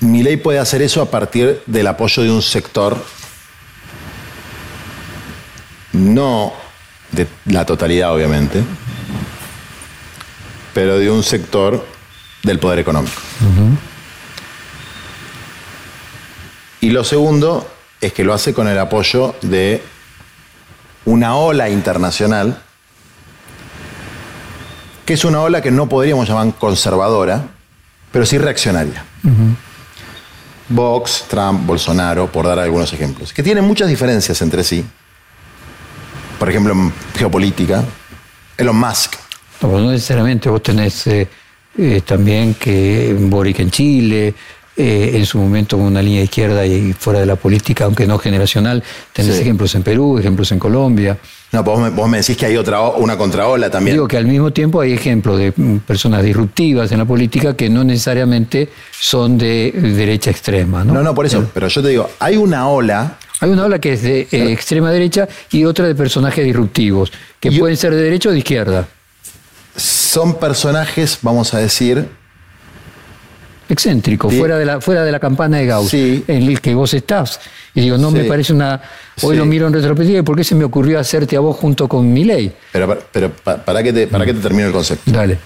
mi 0.00 0.22
ley 0.22 0.36
puede 0.36 0.58
hacer 0.58 0.82
eso 0.82 1.02
a 1.02 1.10
partir 1.10 1.62
del 1.66 1.86
apoyo 1.86 2.22
de 2.22 2.30
un 2.30 2.42
sector, 2.42 3.02
no 5.92 6.52
de 7.12 7.26
la 7.46 7.64
totalidad 7.64 8.12
obviamente, 8.12 8.62
pero 10.74 10.98
de 10.98 11.10
un 11.10 11.22
sector 11.22 11.86
del 12.42 12.58
poder 12.58 12.78
económico. 12.78 13.20
Y 16.80 16.90
lo 16.90 17.04
segundo 17.04 17.68
es 18.00 18.12
que 18.12 18.24
lo 18.24 18.34
hace 18.34 18.52
con 18.52 18.68
el 18.68 18.78
apoyo 18.78 19.34
de 19.42 19.82
una 21.06 21.36
ola 21.36 21.68
internacional, 21.68 22.62
que 25.04 25.14
es 25.14 25.24
una 25.24 25.40
ola 25.40 25.62
que 25.62 25.70
no 25.70 25.88
podríamos 25.88 26.28
llamar 26.28 26.54
conservadora, 26.54 27.48
pero 28.12 28.26
sí 28.26 28.38
reaccionaria. 28.38 29.04
Vox, 30.68 31.24
Trump, 31.28 31.64
Bolsonaro, 31.66 32.30
por 32.30 32.46
dar 32.46 32.58
algunos 32.58 32.92
ejemplos, 32.92 33.32
que 33.32 33.42
tienen 33.42 33.64
muchas 33.64 33.88
diferencias 33.88 34.42
entre 34.42 34.64
sí. 34.64 34.84
Por 36.38 36.48
ejemplo, 36.48 36.72
en 36.72 36.92
geopolítica, 37.14 37.84
Elon 38.56 38.76
Musk. 38.76 39.14
No, 39.62 39.70
pues 39.70 39.82
no 39.82 39.90
necesariamente, 39.90 40.48
vos 40.48 40.62
tenés 40.62 41.06
eh, 41.06 41.28
eh, 41.78 42.02
también 42.04 42.54
que 42.54 43.16
Boric 43.18 43.60
en 43.60 43.70
Chile, 43.70 44.34
eh, 44.78 45.12
en 45.14 45.24
su 45.24 45.38
momento 45.38 45.78
una 45.78 46.02
línea 46.02 46.22
izquierda 46.22 46.66
y 46.66 46.92
fuera 46.92 47.20
de 47.20 47.24
la 47.24 47.36
política, 47.36 47.86
aunque 47.86 48.06
no 48.06 48.18
generacional, 48.18 48.84
tenés 49.10 49.40
ejemplos 49.40 49.74
en 49.74 49.82
Perú, 49.82 50.18
ejemplos 50.18 50.52
en 50.52 50.58
Colombia. 50.58 51.16
No, 51.52 51.64
pues 51.64 51.94
vos 51.94 52.08
me, 52.10 52.18
decís 52.18 52.36
que 52.36 52.44
hay 52.44 52.58
otra 52.58 52.82
una 52.82 53.16
contraola 53.16 53.70
también. 53.70 53.94
Digo 53.96 54.06
que 54.06 54.18
al 54.18 54.26
mismo 54.26 54.52
tiempo 54.52 54.82
hay 54.82 54.92
ejemplos 54.92 55.38
de 55.38 55.54
mm, 55.56 55.78
personas 55.78 56.22
disruptivas 56.22 56.92
en 56.92 56.98
la 56.98 57.06
política 57.06 57.56
que 57.56 57.70
no 57.70 57.84
necesariamente 57.84 58.68
son 58.90 59.38
de 59.38 59.72
derecha 59.72 60.30
extrema. 60.30 60.84
No, 60.84 60.92
no, 60.92 61.02
no 61.02 61.14
por 61.14 61.24
eso. 61.24 61.48
Pero 61.54 61.68
yo 61.68 61.82
te 61.82 61.88
digo, 61.88 62.10
hay 62.18 62.36
una 62.36 62.68
ola. 62.68 63.16
Hay 63.40 63.50
una 63.50 63.64
ola 63.64 63.78
que 63.78 63.92
es 63.92 64.02
de 64.02 64.28
eh, 64.30 64.52
extrema 64.52 64.90
derecha 64.90 65.28
y 65.50 65.64
otra 65.64 65.86
de 65.86 65.94
personajes 65.94 66.44
disruptivos, 66.44 67.12
que 67.38 67.52
pueden 67.52 67.76
ser 67.76 67.94
de 67.94 68.02
derecha 68.02 68.30
o 68.30 68.32
de 68.32 68.38
izquierda. 68.38 68.88
Son 69.76 70.38
personajes, 70.38 71.18
vamos 71.20 71.52
a 71.52 71.58
decir, 71.58 72.08
excéntrico, 73.68 74.30
fuera, 74.30 74.58
de 74.58 74.64
la, 74.64 74.80
fuera 74.80 75.04
de 75.04 75.12
la 75.12 75.20
campana 75.20 75.58
de 75.58 75.66
Gauss, 75.66 75.92
en 75.92 76.24
el 76.28 76.60
que 76.60 76.74
vos 76.74 76.94
estás. 76.94 77.40
Y 77.74 77.82
digo, 77.82 77.98
no 77.98 78.10
me 78.10 78.24
parece 78.24 78.54
una... 78.54 78.80
Hoy 79.22 79.36
lo 79.36 79.44
miro 79.44 79.66
en 79.66 79.74
retrospectiva, 79.74 80.22
¿por 80.22 80.36
qué 80.36 80.44
se 80.44 80.54
me 80.54 80.64
ocurrió 80.64 80.98
hacerte 80.98 81.36
a 81.36 81.40
vos 81.40 81.56
junto 81.56 81.88
con 81.88 82.10
mi 82.10 82.24
ley? 82.24 82.54
Pero, 82.72 82.98
pero 83.12 83.30
para, 83.30 83.82
que 83.82 83.92
te, 83.92 84.06
para 84.06 84.24
que 84.24 84.32
te 84.32 84.40
termine 84.40 84.66
el 84.66 84.72
concepto. 84.72 85.10
Dale. 85.10 85.38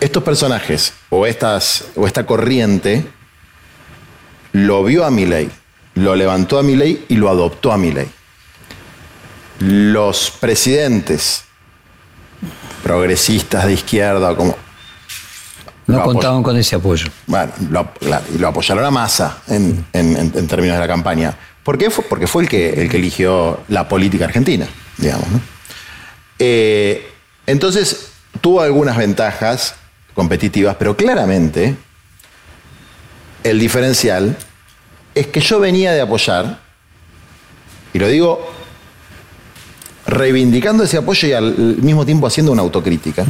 Estos 0.00 0.22
personajes 0.22 0.92
o, 1.08 1.26
estas, 1.26 1.84
o 1.94 2.06
esta 2.06 2.26
corriente 2.26 3.04
lo 4.52 4.82
vio 4.84 5.04
a 5.04 5.10
mi 5.10 5.26
ley, 5.26 5.50
lo 5.94 6.14
levantó 6.14 6.58
a 6.58 6.62
mi 6.62 6.76
ley 6.76 7.04
y 7.08 7.16
lo 7.16 7.28
adoptó 7.28 7.72
a 7.72 7.78
mi 7.78 7.90
ley. 7.92 8.10
Los 9.58 10.30
presidentes 10.30 11.44
progresistas 12.82 13.66
de 13.66 13.74
izquierda, 13.74 14.34
como 14.34 14.56
no 15.90 16.02
contaban 16.04 16.42
con 16.42 16.56
ese 16.56 16.76
apoyo. 16.76 17.08
Bueno, 17.26 17.52
lo, 17.70 17.92
y 18.34 18.38
lo 18.38 18.48
apoyaron 18.48 18.84
a 18.84 18.90
masa 18.90 19.42
en, 19.48 19.84
términos 20.48 20.76
de 20.76 20.80
la 20.80 20.86
campaña. 20.86 21.34
¿Por 21.62 21.76
qué? 21.76 21.90
Porque 21.90 22.26
fue 22.26 22.44
el 22.44 22.48
que, 22.48 22.70
el 22.80 22.88
que 22.88 22.96
eligió 22.96 23.60
la 23.68 23.88
política 23.88 24.24
argentina, 24.24 24.66
digamos. 24.96 25.26
Eh, 26.38 27.10
entonces, 27.46 28.12
tuvo 28.40 28.60
algunas 28.60 28.96
ventajas 28.96 29.74
competitivas, 30.14 30.76
pero 30.78 30.96
claramente 30.96 31.76
el 33.42 33.58
diferencial 33.58 34.36
es 35.14 35.26
que 35.26 35.40
yo 35.40 35.60
venía 35.60 35.92
de 35.92 36.00
apoyar, 36.00 36.60
y 37.92 37.98
lo 37.98 38.08
digo 38.08 38.60
reivindicando 40.06 40.84
ese 40.84 40.96
apoyo 40.96 41.28
y 41.28 41.32
al 41.32 41.54
mismo 41.54 42.04
tiempo 42.04 42.26
haciendo 42.26 42.52
una 42.52 42.62
autocrítica. 42.62 43.24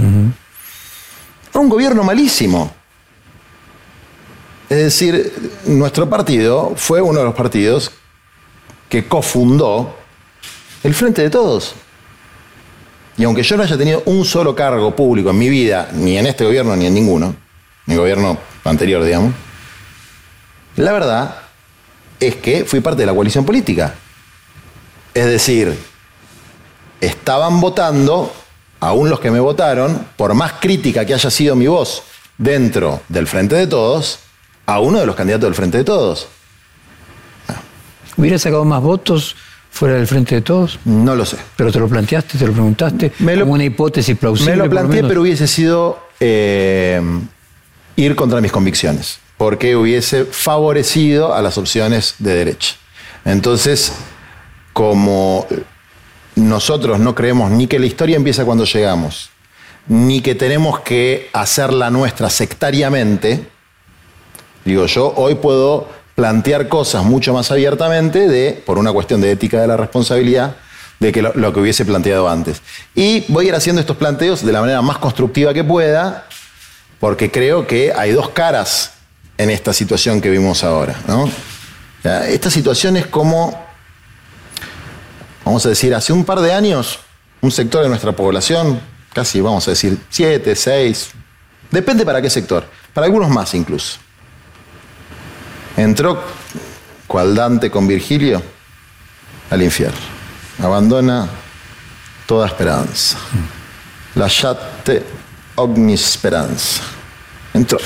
a 1.52 1.58
un 1.58 1.68
gobierno 1.68 2.02
malísimo. 2.02 2.72
Es 4.68 4.78
decir, 4.78 5.50
nuestro 5.66 6.08
partido 6.08 6.74
fue 6.76 7.00
uno 7.00 7.18
de 7.18 7.24
los 7.24 7.34
partidos 7.34 7.90
que 8.88 9.06
cofundó 9.06 9.96
el 10.82 10.94
Frente 10.94 11.22
de 11.22 11.30
Todos. 11.30 11.74
Y 13.16 13.24
aunque 13.24 13.42
yo 13.42 13.56
no 13.56 13.64
haya 13.64 13.76
tenido 13.76 14.02
un 14.06 14.24
solo 14.24 14.54
cargo 14.54 14.94
público 14.94 15.30
en 15.30 15.38
mi 15.38 15.48
vida, 15.48 15.90
ni 15.92 16.16
en 16.16 16.26
este 16.26 16.44
gobierno 16.44 16.74
ni 16.76 16.86
en 16.86 16.94
ninguno, 16.94 17.34
mi 17.86 17.96
gobierno 17.96 18.38
anterior, 18.64 19.02
digamos, 19.02 19.34
la 20.76 20.92
verdad 20.92 21.36
es 22.20 22.36
que 22.36 22.64
fui 22.64 22.80
parte 22.80 23.02
de 23.02 23.06
la 23.06 23.14
coalición 23.14 23.44
política. 23.44 23.94
Es 25.14 25.26
decir, 25.26 25.76
estaban 27.00 27.60
votando, 27.60 28.32
aún 28.78 29.08
los 29.10 29.18
que 29.18 29.30
me 29.30 29.40
votaron, 29.40 30.06
por 30.16 30.34
más 30.34 30.54
crítica 30.60 31.04
que 31.04 31.14
haya 31.14 31.30
sido 31.30 31.56
mi 31.56 31.66
voz 31.66 32.02
dentro 32.38 33.00
del 33.08 33.26
Frente 33.26 33.56
de 33.56 33.66
Todos, 33.66 34.20
a 34.66 34.80
uno 34.80 35.00
de 35.00 35.06
los 35.06 35.16
candidatos 35.16 35.46
del 35.46 35.54
Frente 35.54 35.78
de 35.78 35.84
Todos. 35.84 36.28
¿Hubiera 38.16 38.38
sacado 38.38 38.64
más 38.64 38.82
votos 38.82 39.34
fuera 39.70 39.94
del 39.94 40.06
Frente 40.06 40.36
de 40.36 40.42
Todos? 40.42 40.78
No 40.84 41.16
lo 41.16 41.24
sé. 41.24 41.38
¿Pero 41.56 41.72
te 41.72 41.80
lo 41.80 41.88
planteaste, 41.88 42.38
te 42.38 42.46
lo 42.46 42.52
preguntaste? 42.52 43.12
como 43.18 43.52
una 43.52 43.64
hipótesis 43.64 44.16
plausible. 44.16 44.52
Me 44.52 44.58
lo 44.58 44.70
planteé, 44.70 45.02
pero 45.04 45.22
hubiese 45.22 45.48
sido 45.48 45.98
eh, 46.20 47.00
ir 47.96 48.14
contra 48.14 48.40
mis 48.40 48.52
convicciones, 48.52 49.18
porque 49.40 49.74
hubiese 49.74 50.26
favorecido 50.26 51.34
a 51.34 51.40
las 51.40 51.56
opciones 51.56 52.16
de 52.18 52.34
derecha. 52.34 52.74
Entonces, 53.24 53.90
como 54.74 55.46
nosotros 56.34 57.00
no 57.00 57.14
creemos 57.14 57.50
ni 57.50 57.66
que 57.66 57.78
la 57.78 57.86
historia 57.86 58.16
empieza 58.16 58.44
cuando 58.44 58.66
llegamos, 58.66 59.30
ni 59.88 60.20
que 60.20 60.34
tenemos 60.34 60.80
que 60.80 61.30
hacerla 61.32 61.88
nuestra 61.88 62.28
sectariamente, 62.28 63.48
digo 64.66 64.84
yo, 64.84 65.14
hoy 65.16 65.36
puedo 65.36 65.88
plantear 66.14 66.68
cosas 66.68 67.02
mucho 67.04 67.32
más 67.32 67.50
abiertamente 67.50 68.28
de, 68.28 68.62
por 68.66 68.76
una 68.76 68.92
cuestión 68.92 69.22
de 69.22 69.30
ética 69.30 69.58
de 69.62 69.68
la 69.68 69.78
responsabilidad, 69.78 70.56
de 70.98 71.12
que 71.12 71.22
lo, 71.22 71.32
lo, 71.32 71.50
que 71.54 71.60
hubiese 71.60 71.86
planteado 71.86 72.28
antes. 72.28 72.60
Y 72.94 73.24
voy 73.28 73.46
a 73.46 73.48
ir 73.48 73.54
haciendo 73.54 73.80
estos 73.80 73.96
planteos 73.96 74.44
de 74.44 74.52
la 74.52 74.60
manera 74.60 74.82
más 74.82 74.98
constructiva 74.98 75.54
que 75.54 75.64
pueda, 75.64 76.26
porque 76.98 77.30
creo 77.30 77.66
que 77.66 77.94
hay 77.96 78.12
dos 78.12 78.28
caras 78.28 78.99
en 79.40 79.48
esta 79.48 79.72
situación 79.72 80.20
que 80.20 80.28
vimos 80.28 80.62
ahora. 80.64 81.00
¿no? 81.08 81.26
Esta 82.04 82.50
situación 82.50 82.98
es 82.98 83.06
como, 83.06 83.58
vamos 85.46 85.64
a 85.64 85.70
decir, 85.70 85.94
hace 85.94 86.12
un 86.12 86.24
par 86.24 86.40
de 86.40 86.52
años, 86.52 86.98
un 87.40 87.50
sector 87.50 87.82
de 87.82 87.88
nuestra 87.88 88.12
población, 88.12 88.78
casi 89.14 89.40
vamos 89.40 89.66
a 89.66 89.70
decir 89.70 89.98
siete, 90.10 90.54
seis, 90.54 91.12
depende 91.70 92.04
para 92.04 92.20
qué 92.20 92.28
sector, 92.28 92.66
para 92.92 93.06
algunos 93.06 93.30
más 93.30 93.54
incluso 93.54 93.98
Entró 95.74 96.22
cual 97.06 97.34
Dante 97.34 97.70
con 97.70 97.88
Virgilio 97.88 98.42
al 99.48 99.62
infierno. 99.62 99.98
Abandona 100.62 101.26
toda 102.26 102.46
esperanza. 102.46 103.16
La 104.16 104.28
chatte 104.28 105.02
ogni 105.54 105.96
speranza. 105.96 106.82
Entró. 107.54 107.78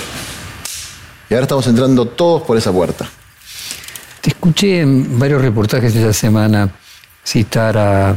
Y 1.28 1.34
ahora 1.34 1.44
estamos 1.44 1.66
entrando 1.66 2.06
todos 2.06 2.42
por 2.42 2.56
esa 2.56 2.72
puerta. 2.72 3.08
Te 4.20 4.30
escuché 4.30 4.80
en 4.80 5.18
varios 5.18 5.40
reportajes 5.42 5.94
de 5.94 6.00
esa 6.00 6.12
semana 6.12 6.70
citar 7.24 7.76
a, 7.76 8.14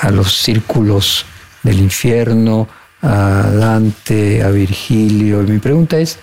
a 0.00 0.10
los 0.10 0.36
círculos 0.36 1.24
del 1.62 1.80
infierno, 1.80 2.68
a 3.02 3.50
Dante, 3.50 4.42
a 4.42 4.50
Virgilio. 4.50 5.42
Y 5.42 5.46
mi 5.46 5.58
pregunta 5.58 5.98
es, 5.98 6.18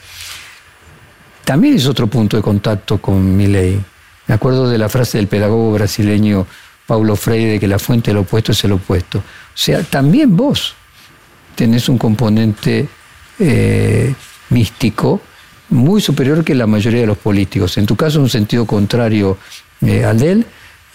también 1.44 1.76
es 1.76 1.86
otro 1.86 2.08
punto 2.08 2.38
de 2.38 2.44
contacto 2.44 3.00
con 3.00 3.36
mi 3.36 3.48
ley. 3.48 3.84
Me 4.28 4.36
acuerdo 4.36 4.68
de 4.70 4.78
la 4.78 4.90
frase 4.90 5.20
del 5.20 5.28
pedagogo 5.28 5.74
brasileño 5.74 6.48
Paulo 6.88 7.16
Freire 7.16 7.54
de 7.54 7.60
que 7.60 7.68
la 7.68 7.80
fuente 7.80 8.12
del 8.12 8.18
opuesto 8.18 8.52
es 8.52 8.64
el 8.64 8.72
opuesto. 8.74 9.20
O 9.20 9.24
sea, 9.54 9.84
también 9.84 10.36
vos 10.36 10.74
tenés 11.56 11.88
un 11.90 11.98
componente 11.98 12.88
eh, 13.40 14.14
místico 14.50 15.22
muy 15.70 16.02
superior 16.02 16.44
que 16.44 16.56
la 16.56 16.68
mayoría 16.68 17.02
de 17.02 17.08
los 17.08 17.18
políticos. 17.18 17.78
En 17.78 17.86
tu 17.86 17.96
caso, 17.96 18.20
un 18.20 18.30
sentido 18.30 18.66
contrario 18.66 19.38
eh, 19.86 20.06
al 20.06 20.20
de 20.20 20.32
él. 20.32 20.46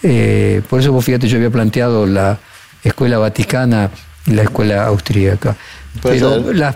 Eh, 0.03 0.61
por 0.69 0.79
eso 0.79 0.91
vos 0.91 1.05
fíjate, 1.05 1.27
yo 1.27 1.37
había 1.37 1.49
planteado 1.49 2.05
la 2.05 2.39
escuela 2.83 3.17
vaticana 3.17 3.89
y 4.25 4.31
la 4.31 4.43
escuela 4.43 4.85
austríaca. 4.85 5.55
Pero 6.01 6.51
las, 6.53 6.75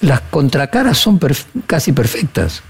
las 0.00 0.20
contracaras 0.22 0.96
son 0.98 1.20
casi 1.66 1.92
perfectas. 1.92 2.62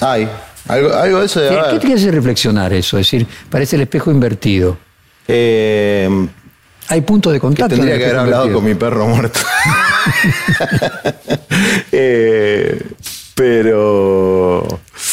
Hay. 0.00 0.28
Algo, 0.68 1.20
de 1.20 1.26
eso 1.26 1.40
de 1.40 1.48
¿Qué, 1.48 1.78
¿Qué 1.78 1.86
te 1.86 1.94
hace 1.94 2.10
reflexionar 2.10 2.72
eso? 2.72 2.98
Es 2.98 3.06
decir, 3.06 3.26
parece 3.48 3.76
el 3.76 3.82
espejo 3.82 4.10
invertido. 4.10 4.76
Eh, 5.28 6.08
Hay 6.88 7.00
puntos 7.02 7.32
de 7.32 7.38
contacto. 7.38 7.76
tendría 7.76 7.96
que 7.98 8.06
haber 8.06 8.16
hablado 8.16 8.52
con 8.52 8.64
mi 8.64 8.74
perro 8.74 9.06
muerto. 9.06 9.40
Eh, 11.92 12.45
pero. 13.36 14.66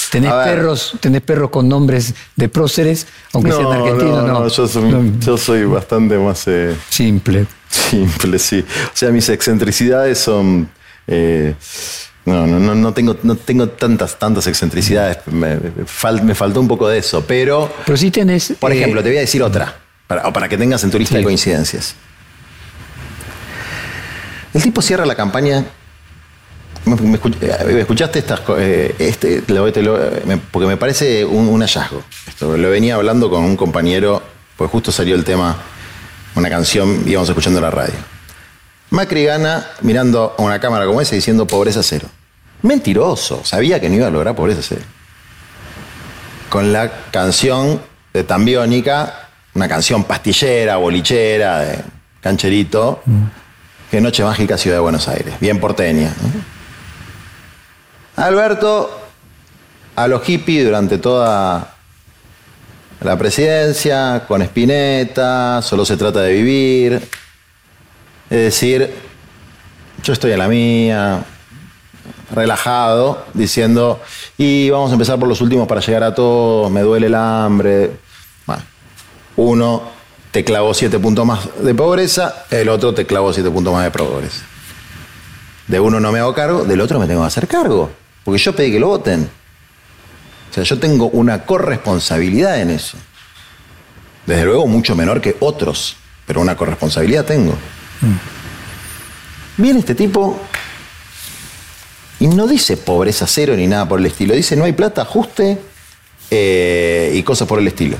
¿Tenés 0.09 0.31
perros, 0.31 0.95
¿Tenés 1.01 1.21
perros 1.21 1.49
con 1.49 1.67
nombres 1.67 2.13
de 2.37 2.47
próceres, 2.47 3.05
aunque 3.33 3.51
sean 3.51 3.67
argentinos? 3.67 4.23
No, 4.25 4.39
no, 4.39 4.47
yo, 4.47 4.67
soy, 4.67 5.13
yo 5.19 5.37
soy 5.37 5.65
bastante 5.65 6.17
más. 6.17 6.47
Eh, 6.47 6.73
simple. 6.89 7.45
Simple, 7.69 8.39
sí. 8.39 8.63
O 8.65 8.95
sea, 8.95 9.11
mis 9.11 9.27
excentricidades 9.27 10.19
son. 10.19 10.69
No, 12.25 12.47
no, 12.47 12.57
no, 12.57 12.73
no, 12.73 12.93
tengo, 12.93 13.17
no 13.23 13.35
tengo 13.35 13.67
tantas, 13.67 14.17
tantas 14.17 14.47
excentricidades. 14.47 15.17
Me, 15.27 15.57
faltó 16.33 16.61
un 16.61 16.67
poco 16.69 16.87
de 16.87 16.99
eso, 16.99 17.25
pero. 17.27 17.69
Pero 17.85 17.97
sí 17.97 18.09
tenés. 18.09 18.53
Por 18.57 18.71
eh, 18.71 18.77
ejemplo, 18.77 19.03
te 19.03 19.09
voy 19.09 19.17
a 19.17 19.21
decir 19.21 19.43
otra, 19.43 19.75
para, 20.07 20.31
para 20.31 20.47
que 20.47 20.57
tengas 20.57 20.81
en 20.85 20.91
tu 20.91 20.97
lista 20.97 21.17
de 21.17 21.23
coincidencias. 21.23 21.95
El 24.53 24.63
tipo 24.63 24.81
cierra 24.81 25.05
la 25.05 25.15
campaña. 25.15 25.65
¿Me, 26.85 27.15
eh, 27.15 27.79
escuchaste 27.79 28.19
estas 28.19 28.41
eh, 28.57 28.93
este, 28.99 29.41
porque 30.51 30.67
me 30.67 30.77
parece 30.77 31.23
un, 31.23 31.61
hallazgo. 31.61 32.03
Esto, 32.27 32.57
lo 32.57 32.69
venía 32.69 32.95
hablando 32.95 33.29
con 33.29 33.43
un 33.43 33.55
compañero, 33.55 34.21
pues 34.57 34.69
justo 34.69 34.91
salió 34.91 35.15
el 35.15 35.23
tema, 35.23 35.55
una 36.35 36.49
canción, 36.49 37.03
íbamos 37.05 37.29
escuchando 37.29 37.61
la 37.61 37.71
radio. 37.71 37.95
Macri 38.89 39.23
gana 39.23 39.65
mirando 39.81 40.35
a 40.37 40.41
una 40.41 40.59
cámara 40.59 40.85
como 40.85 40.99
esa 40.99 41.15
diciendo 41.15 41.47
pobreza 41.47 41.81
cero. 41.83 42.07
Mentiroso, 42.61 43.43
sabía 43.43 43.79
que 43.79 43.89
no 43.89 43.95
iba 43.95 44.07
a 44.07 44.11
lograr 44.11 44.35
pobreza 44.35 44.61
cero. 44.61 44.81
Con 46.49 46.73
la 46.73 46.91
canción 47.11 47.81
de 48.13 48.23
Tambiónica, 48.23 49.29
una 49.53 49.67
canción 49.67 50.03
pastillera, 50.03 50.75
bolichera, 50.75 51.59
de 51.61 51.79
cancherito, 52.21 53.01
que 53.89 54.01
Noche 54.01 54.23
Mágica 54.23 54.57
Ciudad 54.57 54.77
de 54.77 54.81
Buenos 54.81 55.07
Aires, 55.07 55.33
bien 55.39 55.59
porteña. 55.59 56.13
Alberto, 58.15 58.99
a 59.95 60.07
los 60.07 60.21
hippies 60.23 60.65
durante 60.65 60.97
toda 60.97 61.73
la 63.01 63.17
presidencia, 63.17 64.23
con 64.27 64.41
Espineta, 64.41 65.61
solo 65.61 65.83
se 65.85 65.97
trata 65.97 66.21
de 66.21 66.33
vivir, 66.33 66.93
es 68.29 68.37
decir, 68.37 68.93
yo 70.03 70.13
estoy 70.13 70.31
en 70.31 70.39
la 70.39 70.47
mía, 70.47 71.23
relajado, 72.33 73.25
diciendo, 73.33 74.01
y 74.37 74.69
vamos 74.69 74.91
a 74.91 74.93
empezar 74.93 75.19
por 75.19 75.27
los 75.27 75.41
últimos 75.41 75.67
para 75.67 75.81
llegar 75.81 76.03
a 76.03 76.15
todos, 76.15 76.71
me 76.71 76.81
duele 76.81 77.07
el 77.07 77.15
hambre. 77.15 77.91
Bueno, 78.45 78.63
uno 79.37 79.83
te 80.31 80.43
clavó 80.43 80.73
siete 80.73 80.99
puntos 80.99 81.25
más 81.25 81.47
de 81.61 81.73
pobreza, 81.75 82.45
el 82.49 82.69
otro 82.69 82.93
te 82.93 83.05
clavó 83.05 83.33
siete 83.33 83.49
puntos 83.49 83.73
más 83.73 83.83
de 83.83 83.91
pobreza. 83.91 84.45
De 85.67 85.79
uno 85.79 85.99
no 85.99 86.11
me 86.11 86.19
hago 86.19 86.33
cargo, 86.33 86.63
del 86.63 86.81
otro 86.81 86.99
me 86.99 87.07
tengo 87.07 87.21
que 87.21 87.27
hacer 87.27 87.47
cargo, 87.47 87.89
porque 88.23 88.39
yo 88.39 88.55
pedí 88.55 88.71
que 88.71 88.79
lo 88.79 88.87
voten. 88.87 89.29
O 90.49 90.53
sea, 90.53 90.63
yo 90.63 90.79
tengo 90.79 91.07
una 91.07 91.45
corresponsabilidad 91.45 92.61
en 92.61 92.69
eso. 92.69 92.97
Desde 94.25 94.45
luego 94.45 94.67
mucho 94.67 94.95
menor 94.95 95.19
que 95.19 95.35
otros, 95.39 95.97
pero 96.25 96.41
una 96.41 96.55
corresponsabilidad 96.55 97.25
tengo. 97.25 97.55
Viene 99.57 99.79
este 99.79 99.95
tipo 99.95 100.39
y 102.19 102.27
no 102.27 102.47
dice 102.47 102.77
pobreza 102.77 103.27
cero 103.27 103.55
ni 103.55 103.67
nada 103.67 103.87
por 103.87 103.99
el 103.99 104.05
estilo. 104.05 104.33
Dice 104.33 104.55
no 104.55 104.63
hay 104.63 104.73
plata, 104.73 105.01
ajuste 105.01 105.59
eh, 106.31 107.11
y 107.13 107.23
cosas 107.23 107.47
por 107.47 107.59
el 107.59 107.67
estilo. 107.67 107.97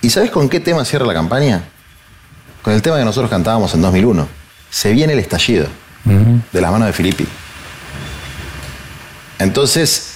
¿Y 0.00 0.10
sabes 0.10 0.30
con 0.30 0.48
qué 0.48 0.58
tema 0.58 0.84
cierra 0.84 1.06
la 1.06 1.14
campaña? 1.14 1.62
Con 2.62 2.74
el 2.74 2.82
tema 2.82 2.98
que 2.98 3.04
nosotros 3.04 3.30
cantábamos 3.30 3.72
en 3.74 3.82
2001. 3.82 4.26
Se 4.70 4.92
viene 4.92 5.12
el 5.12 5.20
estallido 5.20 5.66
de 6.04 6.60
las 6.60 6.72
manos 6.72 6.86
de 6.86 6.92
Filippi. 6.92 7.26
Entonces, 9.42 10.14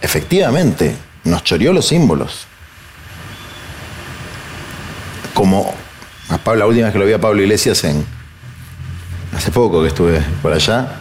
efectivamente, 0.00 0.94
nos 1.24 1.44
choreó 1.44 1.72
los 1.72 1.86
símbolos. 1.86 2.48
como 5.38 5.72
la 6.28 6.66
última 6.66 6.86
vez 6.86 6.92
que 6.92 6.98
lo 6.98 7.06
vi 7.06 7.12
a 7.12 7.20
Pablo 7.20 7.40
Iglesias 7.40 7.84
en 7.84 8.04
hace 9.36 9.52
poco 9.52 9.82
que 9.82 9.88
estuve 9.88 10.20
por 10.42 10.52
allá, 10.52 11.00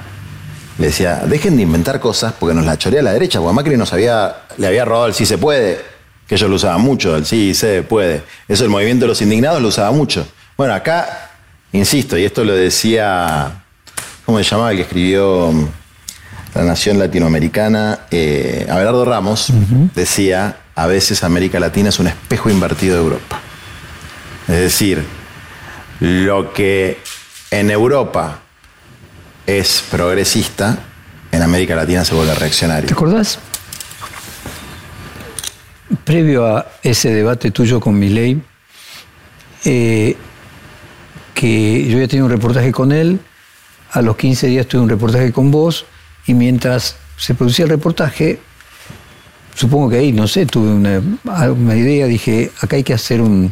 le 0.78 0.86
decía, 0.86 1.24
dejen 1.26 1.58
de 1.58 1.64
inventar 1.64 2.00
cosas 2.00 2.34
porque 2.40 2.54
nos 2.54 2.64
la 2.64 2.78
chorea 2.78 3.00
a 3.00 3.04
la 3.04 3.14
derecha, 3.14 3.40
porque 3.40 3.56
Macri 3.56 3.78
nos 3.78 3.92
había, 3.94 4.44
le 4.58 4.68
había 4.68 4.86
robado 4.86 5.08
el 5.08 5.16
sí 5.16 5.26
se 5.26 5.40
puede, 5.40 5.84
que 6.28 6.36
ellos 6.36 6.48
lo 6.52 6.58
usaban 6.58 6.82
mucho, 6.82 7.16
el 7.16 7.26
sí 7.26 7.56
se 7.56 7.82
puede. 7.82 8.22
Eso 8.48 8.64
el 8.64 8.70
movimiento 8.70 9.06
de 9.06 9.08
los 9.08 9.22
indignados 9.24 9.60
lo 9.60 9.70
usaba 9.70 9.90
mucho. 9.90 10.28
Bueno, 10.56 10.76
acá, 10.76 11.32
insisto, 11.72 12.16
y 12.16 12.24
esto 12.24 12.44
lo 12.44 12.54
decía, 12.54 13.64
¿cómo 14.24 14.38
se 14.38 14.44
llamaba 14.44 14.70
el 14.70 14.78
que 14.78 14.84
escribió 14.84 15.52
La 16.58 16.64
Nación 16.64 16.98
Latinoamericana? 16.98 18.00
Eh, 18.10 18.66
Abelardo 18.68 19.06
Ramos 19.06 19.54
decía, 19.94 20.58
a 20.74 20.88
veces 20.88 21.24
América 21.24 21.60
Latina 21.60 21.90
es 21.90 22.00
un 22.00 22.08
espejo 22.08 22.50
invertido 22.50 22.96
de 22.96 23.04
Europa. 23.04 23.40
Es 24.48 24.56
decir, 24.56 25.04
lo 26.00 26.54
que 26.54 26.98
en 27.52 27.70
Europa 27.70 28.40
es 29.46 29.84
progresista, 29.92 30.80
en 31.32 31.44
América 31.44 31.76
Latina 31.76 32.04
se 32.04 32.16
vuelve 32.16 32.34
reaccionario. 32.34 32.88
¿Te 32.88 32.94
acordás? 32.94 33.38
Previo 36.06 36.48
a 36.48 36.66
ese 36.82 37.14
debate 37.14 37.52
tuyo 37.52 37.80
con 37.80 38.00
Milei, 38.00 38.42
eh, 39.64 40.18
que 41.36 41.88
yo 41.88 42.00
ya 42.00 42.08
tenía 42.08 42.24
un 42.24 42.32
reportaje 42.32 42.72
con 42.72 42.92
él, 42.92 43.20
a 43.92 44.02
los 44.02 44.18
15 44.18 44.48
días 44.48 44.66
tuve 44.66 44.82
un 44.82 44.90
reportaje 44.90 45.32
con 45.32 45.52
vos, 45.52 45.86
y 46.28 46.34
mientras 46.34 46.96
se 47.18 47.34
producía 47.34 47.66
el 47.66 47.70
reportaje, 47.72 48.40
supongo 49.56 49.90
que 49.90 49.98
ahí, 49.98 50.12
no 50.12 50.28
sé, 50.28 50.46
tuve 50.46 50.70
una, 50.70 51.02
una 51.50 51.76
idea, 51.76 52.06
dije, 52.06 52.52
acá 52.62 52.76
hay 52.76 52.84
que 52.84 52.94
hacer 52.94 53.22
un, 53.22 53.52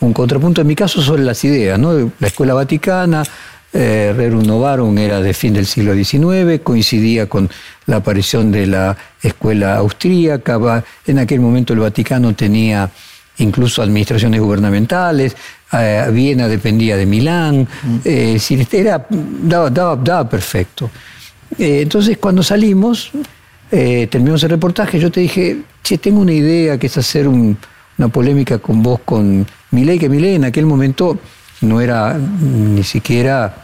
un 0.00 0.12
contrapunto, 0.12 0.60
en 0.60 0.66
mi 0.66 0.76
caso, 0.76 1.02
sobre 1.02 1.24
las 1.24 1.42
ideas, 1.44 1.78
¿no? 1.78 2.12
La 2.18 2.26
Escuela 2.26 2.54
Vaticana, 2.54 3.24
eh, 3.72 4.12
Rerum 4.16 4.44
Novarum 4.44 4.96
era 4.98 5.20
de 5.20 5.32
fin 5.32 5.54
del 5.54 5.66
siglo 5.66 5.94
XIX, 5.94 6.60
coincidía 6.62 7.28
con 7.28 7.48
la 7.86 7.96
aparición 7.96 8.50
de 8.50 8.66
la 8.66 8.96
escuela 9.22 9.76
austríaca, 9.76 10.84
en 11.06 11.18
aquel 11.18 11.40
momento 11.40 11.72
el 11.72 11.80
Vaticano 11.80 12.34
tenía 12.34 12.90
incluso 13.38 13.82
administraciones 13.82 14.40
gubernamentales, 14.40 15.36
eh, 15.72 16.06
Viena 16.12 16.48
dependía 16.48 16.96
de 16.96 17.06
Milán, 17.06 17.66
mm. 17.82 17.98
eh, 18.04 18.40
era, 18.72 19.06
daba, 19.42 19.96
daba, 19.96 20.28
perfecto. 20.28 20.90
Eh, 21.58 21.80
entonces 21.82 22.18
cuando 22.18 22.42
salimos, 22.42 23.10
terminamos 23.70 24.42
el 24.42 24.50
reportaje, 24.50 24.98
yo 24.98 25.10
te 25.12 25.20
dije, 25.20 25.58
che, 25.82 25.98
tengo 25.98 26.20
una 26.20 26.32
idea 26.32 26.78
que 26.78 26.88
es 26.88 26.98
hacer 26.98 27.28
una 27.28 28.08
polémica 28.08 28.58
con 28.58 28.82
vos, 28.82 29.00
con 29.04 29.46
Milei, 29.70 29.98
que 29.98 30.08
Milei 30.08 30.34
en 30.34 30.44
aquel 30.44 30.66
momento 30.66 31.18
no 31.60 31.80
era 31.80 32.18
ni 32.18 32.82
siquiera, 32.82 33.54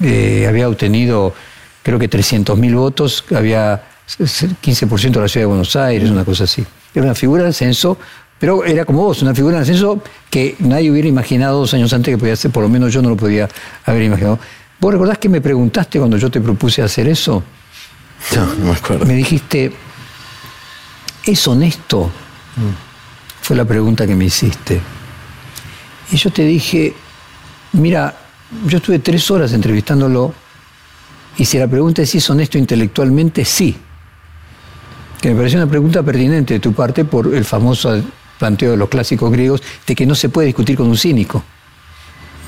eh, 0.00 0.46
había 0.48 0.68
obtenido 0.68 1.34
creo 1.82 1.98
que 1.98 2.08
300.000 2.08 2.74
votos, 2.74 3.24
había 3.34 3.82
15% 4.06 5.10
de 5.10 5.20
la 5.20 5.28
ciudad 5.28 5.42
de 5.42 5.46
Buenos 5.46 5.76
Aires, 5.76 6.10
una 6.10 6.24
cosa 6.24 6.44
así. 6.44 6.64
Era 6.94 7.04
una 7.04 7.14
figura 7.14 7.44
de 7.44 7.50
ascenso, 7.50 7.98
pero 8.38 8.64
era 8.64 8.84
como 8.84 9.02
vos, 9.02 9.22
una 9.22 9.34
figura 9.34 9.56
de 9.56 9.62
ascenso 9.62 10.02
que 10.28 10.56
nadie 10.60 10.90
hubiera 10.90 11.08
imaginado 11.08 11.58
dos 11.58 11.74
años 11.74 11.92
antes 11.92 12.12
que 12.14 12.18
podía 12.18 12.36
ser, 12.36 12.50
por 12.50 12.62
lo 12.62 12.68
menos 12.68 12.92
yo 12.92 13.02
no 13.02 13.08
lo 13.08 13.16
podía 13.16 13.48
haber 13.84 14.02
imaginado. 14.02 14.38
¿Vos 14.80 14.92
recordás 14.92 15.18
que 15.18 15.28
me 15.28 15.40
preguntaste 15.40 15.98
cuando 15.98 16.16
yo 16.16 16.30
te 16.30 16.40
propuse 16.40 16.82
hacer 16.82 17.06
eso? 17.08 17.42
No, 18.34 18.46
no 18.54 18.64
me 18.66 18.72
acuerdo. 18.72 19.04
Me 19.06 19.14
dijiste, 19.14 19.72
¿es 21.24 21.48
honesto? 21.48 22.06
Mm. 22.56 23.42
Fue 23.42 23.56
la 23.56 23.64
pregunta 23.64 24.06
que 24.06 24.14
me 24.14 24.24
hiciste. 24.24 24.80
Y 26.12 26.16
yo 26.16 26.30
te 26.30 26.44
dije, 26.44 26.94
Mira, 27.72 28.14
yo 28.66 28.78
estuve 28.78 28.98
tres 28.98 29.30
horas 29.30 29.52
entrevistándolo 29.52 30.34
y 31.38 31.44
si 31.44 31.58
la 31.58 31.68
pregunta 31.68 32.02
es 32.02 32.10
si 32.10 32.18
es 32.18 32.28
honesto 32.28 32.58
intelectualmente, 32.58 33.44
sí. 33.44 33.76
Que 35.20 35.30
me 35.30 35.36
pareció 35.36 35.58
una 35.60 35.70
pregunta 35.70 36.02
pertinente 36.02 36.54
de 36.54 36.60
tu 36.60 36.72
parte 36.72 37.04
por 37.04 37.32
el 37.32 37.44
famoso 37.44 38.02
planteo 38.38 38.72
de 38.72 38.76
los 38.76 38.88
clásicos 38.88 39.30
griegos 39.30 39.62
de 39.86 39.94
que 39.94 40.04
no 40.04 40.14
se 40.14 40.30
puede 40.30 40.46
discutir 40.46 40.76
con 40.76 40.88
un 40.88 40.96
cínico. 40.96 41.44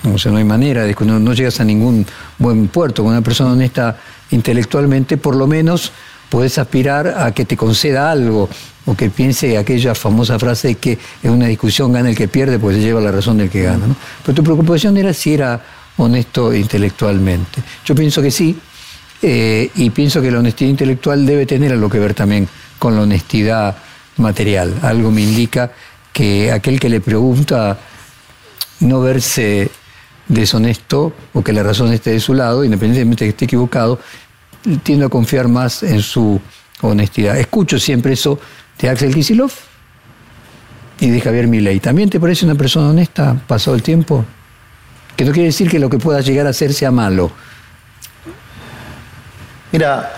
O 0.05 0.19
sea, 0.19 0.33
no 0.33 0.39
hay 0.39 0.45
manera, 0.45 0.85
de, 0.85 0.97
no, 1.01 1.19
no 1.19 1.33
llegas 1.33 1.61
a 1.61 1.65
ningún 1.65 2.05
buen 2.39 2.69
puerto. 2.69 3.03
Con 3.03 3.13
una 3.13 3.23
persona 3.23 3.53
honesta 3.53 3.97
intelectualmente, 4.31 5.17
por 5.17 5.37
lo 5.37 5.47
menos 5.47 5.93
podés 6.29 6.59
aspirar 6.59 7.09
a 7.09 7.33
que 7.33 7.45
te 7.45 7.57
conceda 7.57 8.11
algo 8.11 8.49
o 8.87 8.97
que 8.97 9.11
piense 9.11 9.59
aquella 9.59 9.95
famosa 9.95 10.39
frase 10.39 10.69
de 10.69 10.75
que 10.77 10.99
en 11.23 11.31
una 11.31 11.47
discusión 11.47 11.93
gana 11.93 12.11
el 12.11 12.17
que 12.17 12.27
pierde 12.27 12.59
porque 12.59 12.77
se 12.77 12.83
lleva 12.83 13.01
la 13.01 13.13
razón 13.13 13.39
del 13.39 13.51
que 13.51 13.63
gana. 13.63 13.85
Pero 14.25 14.35
tu 14.35 14.43
preocupación 14.43 14.97
era 14.97 15.13
si 15.13 15.35
era 15.35 15.61
honesto 15.99 16.53
intelectualmente. 16.55 17.63
Yo 17.85 17.95
pienso 17.95 18.23
que 18.23 18.31
sí, 18.31 18.59
eh, 19.21 19.71
y 19.77 19.91
pienso 19.91 20.21
que 20.21 20.31
la 20.31 20.41
honestidad 20.41 20.71
intelectual 20.71 21.25
debe 21.25 21.47
tener 21.47 21.73
algo 21.73 21.89
que 21.89 22.01
ver 22.01 22.15
también 22.15 22.49
con 22.79 22.97
la 22.97 23.03
honestidad 23.03 23.77
material. 24.17 24.75
Algo 24.83 25.11
me 25.11 25.21
indica 25.21 25.71
que 26.13 26.51
aquel 26.51 26.81
que 26.81 26.89
le 26.89 27.01
pregunta 27.01 27.79
no 28.81 29.01
verse 29.01 29.71
deshonesto 30.29 31.13
o 31.33 31.43
que 31.43 31.53
la 31.53 31.63
razón 31.63 31.93
esté 31.93 32.11
de 32.11 32.21
su 32.21 32.35
lado, 32.35 32.65
independientemente 32.65 33.25
de 33.25 33.31
que 33.31 33.35
esté 33.35 33.45
equivocado, 33.47 33.99
tiendo 34.83 35.07
a 35.07 35.09
confiar 35.09 35.49
más 35.49 35.83
en 35.83 36.01
su 36.01 36.41
honestidad. 36.83 37.39
Escucho 37.39 37.79
siempre 37.79 38.13
eso 38.13 38.39
de 38.79 38.89
Axel 38.89 39.15
Kisilov 39.15 39.53
y 41.01 41.11
de 41.11 41.21
Javier 41.21 41.49
Milei. 41.49 41.81
¿También 41.81 42.09
te 42.09 42.21
parece 42.21 42.45
una 42.45 42.55
persona 42.55 42.91
honesta 42.91 43.37
pasado 43.47 43.75
el 43.75 43.83
tiempo? 43.83 44.25
Que 45.17 45.25
no 45.25 45.33
quiere 45.33 45.47
decir 45.47 45.69
que 45.69 45.79
lo 45.79 45.91
que 45.91 45.99
pueda 45.99 46.21
llegar 46.21 46.47
a 46.47 46.53
ser 46.53 46.73
sea 46.73 46.91
malo. 46.91 47.31
Mira, 49.73 50.13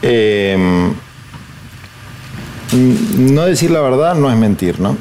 em, 0.00 0.94
no 2.72 3.44
decir 3.44 3.70
la 3.70 3.80
verdad 3.80 4.14
no 4.14 4.30
es 4.30 4.36
mentir, 4.36 4.80
¿no? 4.80 4.96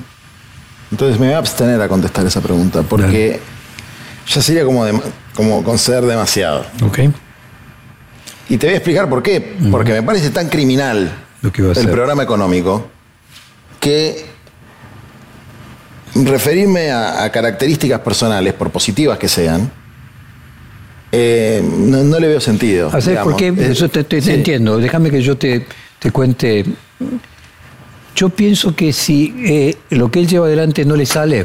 Entonces 0.92 1.20
me 1.20 1.28
voy 1.28 1.36
a 1.36 1.38
abstener 1.38 1.82
a 1.82 1.88
contestar 1.88 2.26
esa 2.26 2.42
pregunta, 2.42 2.84
porque 2.84 3.40
ya 4.28 4.42
sería 4.42 4.66
como, 4.66 4.86
como 5.34 5.64
conceder 5.64 6.04
demasiado. 6.04 6.66
Ok. 6.84 7.00
Y 8.50 8.58
te 8.58 8.68
voy 8.68 8.74
a 8.74 8.78
explicar 8.78 9.08
por 9.08 9.24
qué. 9.24 9.56
Porque 9.72 9.94
me 9.94 10.04
parece 10.04 10.30
tan 10.30 10.50
criminal 10.50 11.10
el 11.42 11.90
programa 11.90 12.24
económico 12.24 12.90
que 13.80 14.26
referirme 16.14 16.92
a, 16.92 17.32
características 17.32 18.02
personales, 18.02 18.54
por 18.54 18.70
positivas 18.70 19.18
que 19.18 19.30
sean, 19.30 19.72
eh, 21.14 21.64
no, 21.64 22.20
le 22.20 22.28
veo 22.28 22.42
sentido. 22.42 22.92
¿Por 23.24 23.36
qué? 23.38 23.54
Eso 23.58 23.88
te, 23.88 24.06
entiendo. 24.34 24.78
Déjame 24.78 25.10
que 25.10 25.22
yo 25.22 25.38
te, 25.38 25.66
te 26.00 26.12
cuente 26.12 26.66
yo 28.22 28.30
pienso 28.30 28.76
que 28.76 28.94
si 28.94 29.34
eh, 29.44 29.78
lo 29.90 30.12
que 30.12 30.20
él 30.20 30.28
lleva 30.28 30.46
adelante 30.46 30.86
no 30.86 30.96
le 30.96 31.08
sale, 31.08 31.44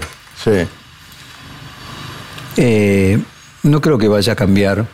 eh, 2.59 3.19
no 3.63 3.81
creo 3.81 3.97
que 3.97 4.09
vaya 4.09 4.35
a 4.35 4.37
cambiar 4.37 4.85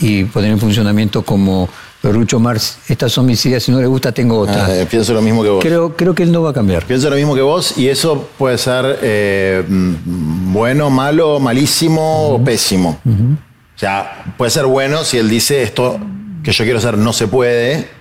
y 0.00 0.24
poner 0.24 0.50
en 0.50 0.58
funcionamiento 0.58 1.22
como 1.22 1.66
Rucho 2.02 2.38
Marx, 2.38 2.80
estas 2.88 3.10
son 3.10 3.24
mis 3.24 3.44
ideas, 3.46 3.62
si 3.62 3.72
no 3.72 3.80
le 3.80 3.86
gusta 3.86 4.12
tengo 4.12 4.38
otras. 4.38 4.68
Ah, 4.68 4.86
pienso 4.90 5.14
lo 5.14 5.22
mismo 5.22 5.42
que 5.42 5.48
vos. 5.48 5.64
Creo, 5.64 5.96
creo 5.96 6.14
que 6.14 6.24
él 6.24 6.30
no 6.30 6.42
va 6.42 6.50
a 6.50 6.52
cambiar. 6.52 6.84
Pienso 6.84 7.08
lo 7.08 7.16
mismo 7.16 7.34
que 7.34 7.40
vos 7.40 7.78
y 7.78 7.88
eso 7.88 8.28
puede 8.36 8.58
ser 8.58 8.98
eh, 9.00 9.64
bueno, 9.66 10.90
malo, 10.90 11.40
malísimo 11.40 12.34
o 12.34 12.44
pésimo. 12.44 13.00
O 13.06 13.78
sea, 13.78 14.26
puede 14.36 14.50
ser 14.50 14.66
bueno 14.66 15.04
si 15.04 15.16
él 15.16 15.30
dice 15.30 15.62
esto 15.62 15.98
que 16.42 16.52
yo 16.52 16.64
quiero 16.64 16.78
hacer 16.80 16.98
no 16.98 17.14
se 17.14 17.28
puede, 17.28 17.97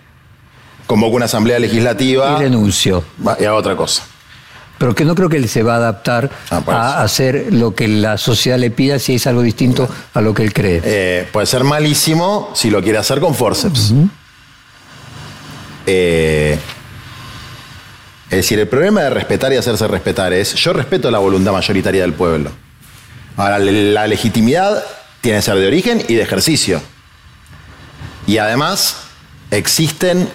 convoca 0.87 1.15
una 1.15 1.25
asamblea 1.25 1.59
legislativa. 1.59 2.37
Y 2.39 2.43
renunció. 2.43 3.03
Y 3.39 3.43
a 3.43 3.53
otra 3.53 3.75
cosa. 3.75 4.03
Pero 4.77 4.93
que 4.95 5.05
no 5.05 5.15
creo 5.15 5.29
que 5.29 5.37
él 5.37 5.49
se 5.49 5.63
va 5.63 5.73
a 5.73 5.77
adaptar 5.77 6.29
ah, 6.51 6.61
a 6.67 7.01
hacer 7.01 7.47
lo 7.51 7.73
que 7.73 7.87
la 7.87 8.17
sociedad 8.17 8.59
le 8.59 8.69
pida 8.69 8.99
si 8.99 9.15
es 9.15 9.27
algo 9.27 9.41
distinto 9.41 9.89
a 10.13 10.21
lo 10.21 10.33
que 10.33 10.43
él 10.43 10.53
cree. 10.53 10.81
Eh, 10.83 11.27
puede 11.31 11.47
ser 11.47 11.63
malísimo 11.63 12.51
si 12.53 12.69
lo 12.69 12.81
quiere 12.81 12.99
hacer 12.99 13.19
con 13.19 13.33
forceps. 13.33 13.93
Eh, 15.87 16.59
es 18.29 18.37
decir, 18.37 18.59
el 18.59 18.67
problema 18.67 19.01
de 19.01 19.09
respetar 19.09 19.51
y 19.51 19.55
hacerse 19.55 19.87
respetar 19.87 20.33
es, 20.33 20.53
yo 20.55 20.73
respeto 20.73 21.09
la 21.09 21.19
voluntad 21.19 21.53
mayoritaria 21.53 22.01
del 22.01 22.13
pueblo. 22.13 22.51
Ahora, 23.35 23.57
la 23.57 24.05
legitimidad 24.05 24.83
tiene 25.21 25.39
que 25.39 25.41
ser 25.43 25.57
de 25.57 25.67
origen 25.67 26.03
y 26.07 26.15
de 26.15 26.21
ejercicio. 26.21 26.81
Y 28.27 28.37
además, 28.37 28.97
existen 29.49 30.29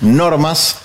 normas 0.00 0.78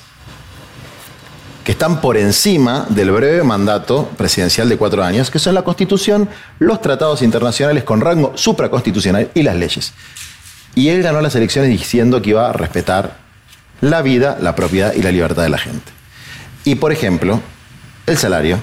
que 1.63 1.71
están 1.71 2.01
por 2.01 2.17
encima 2.17 2.85
del 2.89 3.11
breve 3.11 3.43
mandato 3.43 4.09
presidencial 4.17 4.67
de 4.67 4.77
cuatro 4.77 5.03
años, 5.03 5.31
que 5.31 5.39
son 5.39 5.55
la 5.55 5.61
Constitución, 5.61 6.29
los 6.59 6.81
tratados 6.81 7.21
internacionales 7.21 7.83
con 7.83 8.01
rango 8.01 8.33
supraconstitucional 8.35 9.31
y 9.33 9.43
las 9.43 9.55
leyes. 9.55 9.93
Y 10.75 10.89
él 10.89 11.03
ganó 11.03 11.21
las 11.21 11.35
elecciones 11.35 11.69
diciendo 11.69 12.21
que 12.21 12.31
iba 12.31 12.49
a 12.49 12.53
respetar 12.53 13.17
la 13.79 14.01
vida, 14.01 14.37
la 14.41 14.55
propiedad 14.55 14.93
y 14.93 15.01
la 15.01 15.11
libertad 15.11 15.43
de 15.43 15.49
la 15.49 15.57
gente. 15.57 15.91
Y 16.65 16.75
por 16.75 16.91
ejemplo, 16.91 17.41
el 18.07 18.17
salario 18.17 18.59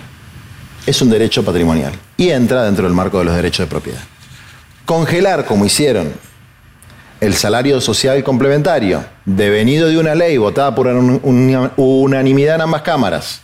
es 0.86 1.00
un 1.00 1.10
derecho 1.10 1.44
patrimonial 1.44 1.92
y 2.16 2.30
entra 2.30 2.64
dentro 2.64 2.84
del 2.84 2.94
marco 2.94 3.18
de 3.18 3.24
los 3.24 3.36
derechos 3.36 3.66
de 3.66 3.70
propiedad. 3.70 4.00
Congelar, 4.84 5.46
como 5.46 5.64
hicieron, 5.64 6.12
el 7.20 7.34
salario 7.34 7.80
social 7.80 8.24
complementario, 8.24 9.04
devenido 9.24 9.88
de 9.88 9.98
una 9.98 10.14
ley 10.14 10.38
votada 10.38 10.74
por 10.74 10.86
unanimidad 10.86 12.54
en 12.56 12.60
ambas 12.62 12.82
cámaras, 12.82 13.42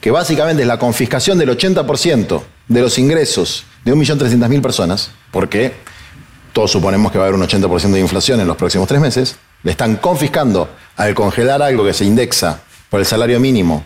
que 0.00 0.10
básicamente 0.10 0.62
es 0.62 0.68
la 0.68 0.78
confiscación 0.78 1.38
del 1.38 1.50
80% 1.50 2.42
de 2.68 2.80
los 2.80 2.98
ingresos 2.98 3.64
de 3.84 3.92
1.300.000 3.92 4.62
personas, 4.62 5.10
porque 5.30 5.74
todos 6.52 6.70
suponemos 6.70 7.10
que 7.10 7.18
va 7.18 7.24
a 7.24 7.28
haber 7.28 7.40
un 7.40 7.46
80% 7.46 7.90
de 7.90 8.00
inflación 8.00 8.40
en 8.40 8.46
los 8.46 8.56
próximos 8.56 8.86
tres 8.86 9.00
meses, 9.00 9.36
le 9.62 9.72
están 9.72 9.96
confiscando 9.96 10.68
al 10.96 11.14
congelar 11.14 11.62
algo 11.62 11.84
que 11.84 11.94
se 11.94 12.04
indexa 12.04 12.60
por 12.88 13.00
el 13.00 13.06
salario 13.06 13.40
mínimo, 13.40 13.84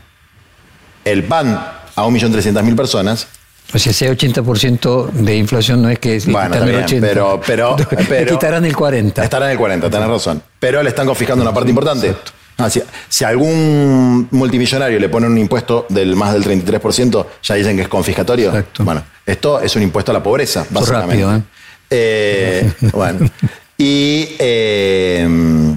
el 1.05 1.25
pan 1.25 1.55
a 1.95 2.05
1.300.000 2.05 2.77
personas. 2.77 3.29
O 3.75 3.79
sea, 3.79 3.91
ese 3.91 4.11
80% 4.11 5.11
de 5.11 5.37
inflación 5.37 5.83
no 5.83 5.91
es 5.91 5.99
que 5.99 6.17
es 6.17 6.27
bueno, 6.27 6.55
el 6.55 6.77
80. 6.77 7.07
Pero, 7.07 7.41
pero, 7.45 7.77
pero 8.09 8.33
quitarán 8.33 8.65
el 8.65 8.77
40. 8.77 9.25
Estarán 9.25 9.51
el 9.51 9.59
40, 9.59 9.91
tenés 9.91 10.09
razón. 10.09 10.43
Pero 10.59 10.83
le 10.83 10.91
están 10.91 11.07
confiscando 11.07 11.43
una 11.43 11.53
parte 11.53 11.71
importante. 11.71 12.15
Ah, 12.59 12.71
si, 12.71 12.83
si, 13.09 13.25
algún 13.25 14.29
multimillonario 14.31 14.99
le 14.99 15.09
pone 15.11 15.27
un 15.27 15.37
impuesto 15.37 15.85
del 15.91 16.17
más 16.17 16.33
del 16.33 16.43
33%, 16.43 17.27
ya 17.43 17.55
dicen 17.55 17.77
que 17.77 17.83
es 17.83 17.89
confiscatorio. 17.89 18.49
Exacto. 18.49 18.83
Bueno, 18.83 19.05
esto 19.27 19.61
es 19.61 19.77
un 19.77 19.83
impuesto 19.83 20.11
a 20.13 20.15
la 20.15 20.23
pobreza, 20.23 20.65
básicamente. 20.71 21.23
Rápido, 21.23 21.37
¿eh? 21.37 21.43
Eh, 21.91 22.73
bueno. 22.93 23.31
Y. 23.77 24.37
Eh, 24.39 25.77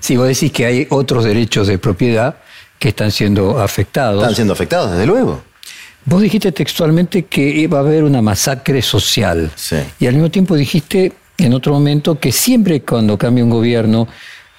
sí, 0.00 0.16
vos 0.16 0.26
decís 0.26 0.50
que 0.50 0.66
hay 0.66 0.86
otros 0.90 1.24
derechos 1.24 1.68
de 1.68 1.78
propiedad 1.78 2.36
que 2.80 2.88
están 2.88 3.12
siendo 3.12 3.60
afectados. 3.60 4.22
Están 4.22 4.34
siendo 4.34 4.54
afectados, 4.54 4.90
desde 4.90 5.06
luego. 5.06 5.40
Vos 6.04 6.20
dijiste 6.20 6.50
textualmente 6.52 7.24
que 7.24 7.42
iba 7.42 7.78
a 7.78 7.80
haber 7.80 8.04
una 8.04 8.20
masacre 8.20 8.82
social. 8.82 9.50
Sí. 9.54 9.76
Y 10.00 10.06
al 10.06 10.14
mismo 10.14 10.30
tiempo 10.30 10.56
dijiste 10.56 11.12
en 11.38 11.54
otro 11.54 11.72
momento 11.72 12.18
que 12.18 12.32
siempre 12.32 12.82
cuando 12.82 13.16
cambia 13.16 13.44
un 13.44 13.50
gobierno 13.50 14.08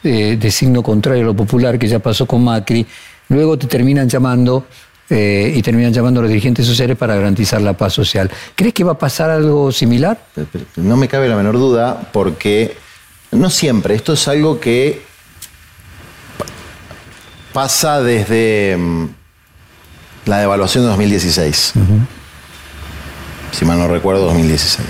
eh, 0.04 0.38
de 0.40 0.52
signo 0.52 0.82
contrario 0.84 1.24
a 1.24 1.26
lo 1.28 1.36
popular, 1.36 1.78
que 1.78 1.88
ya 1.88 2.00
pasó 2.00 2.26
con 2.26 2.44
Macri, 2.44 2.86
luego 3.30 3.58
te 3.58 3.68
terminan 3.68 4.10
llamando 4.10 4.66
eh, 5.10 5.54
y 5.56 5.62
terminan 5.62 5.94
llamando 5.94 6.20
a 6.20 6.24
los 6.24 6.30
dirigentes 6.30 6.66
sociales 6.66 6.98
para 6.98 7.16
garantizar 7.16 7.62
la 7.62 7.74
paz 7.74 7.94
social. 7.94 8.30
¿Crees 8.56 8.74
que 8.74 8.84
va 8.84 8.94
a 8.94 8.98
pasar 8.98 9.30
algo 9.30 9.72
similar? 9.72 10.26
No 10.78 10.98
me 10.98 11.08
cabe 11.08 11.28
la 11.28 11.36
menor 11.36 11.56
duda, 11.56 12.10
porque 12.12 12.76
no 13.32 13.50
siempre, 13.50 13.96
esto 13.96 14.14
es 14.14 14.28
algo 14.28 14.60
que 14.60 15.02
pasa 17.54 18.02
desde 18.02 18.76
mm, 18.78 19.06
la 20.26 20.40
devaluación 20.40 20.84
de 20.84 20.90
2016. 20.90 21.74
Si 23.52 23.66
mal 23.66 23.78
no 23.78 23.88
recuerdo, 23.88 24.26
2016. 24.26 24.88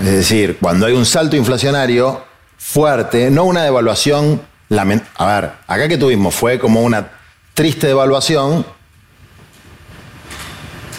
Es 0.00 0.12
decir, 0.12 0.58
cuando 0.60 0.86
hay 0.86 0.94
un 0.94 1.04
salto 1.04 1.36
inflacionario 1.36 2.24
fuerte, 2.56 3.30
no 3.30 3.44
una 3.44 3.62
devaluación, 3.62 4.40
a 5.16 5.26
ver, 5.26 5.52
acá 5.66 5.88
que 5.88 5.98
tuvimos 5.98 6.34
fue 6.34 6.58
como 6.58 6.82
una 6.82 7.10
triste 7.54 7.88
devaluación 7.88 8.64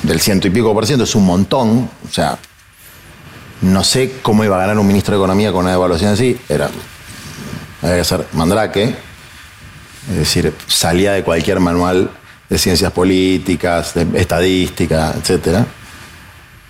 del 0.03 0.19
ciento 0.19 0.47
y 0.47 0.51
pico 0.51 0.73
por 0.73 0.85
ciento, 0.85 1.05
es 1.05 1.15
un 1.15 1.25
montón. 1.25 1.89
O 2.07 2.11
sea, 2.11 2.37
no 3.61 3.83
sé 3.83 4.19
cómo 4.21 4.43
iba 4.43 4.55
a 4.57 4.59
ganar 4.59 4.77
un 4.77 4.87
ministro 4.87 5.15
de 5.15 5.19
Economía 5.19 5.51
con 5.51 5.61
una 5.61 5.71
devaluación 5.71 6.11
así. 6.11 6.39
Era, 6.49 6.69
había 7.81 7.97
que 7.97 8.03
ser 8.03 8.27
mandrake. 8.33 8.95
Es 10.09 10.17
decir, 10.17 10.53
salía 10.67 11.13
de 11.13 11.23
cualquier 11.23 11.59
manual 11.59 12.09
de 12.51 12.57
ciencias 12.57 12.91
políticas, 12.91 13.93
de 13.93 14.05
estadística, 14.19 15.15
etc. 15.17 15.59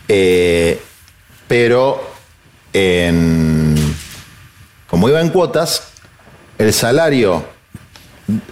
Eh, 0.08 0.80
pero 1.48 2.12
como 4.88 5.10
iba 5.10 5.20
en 5.20 5.30
cuotas, 5.30 5.88
el 6.60 6.72
salario 6.72 7.44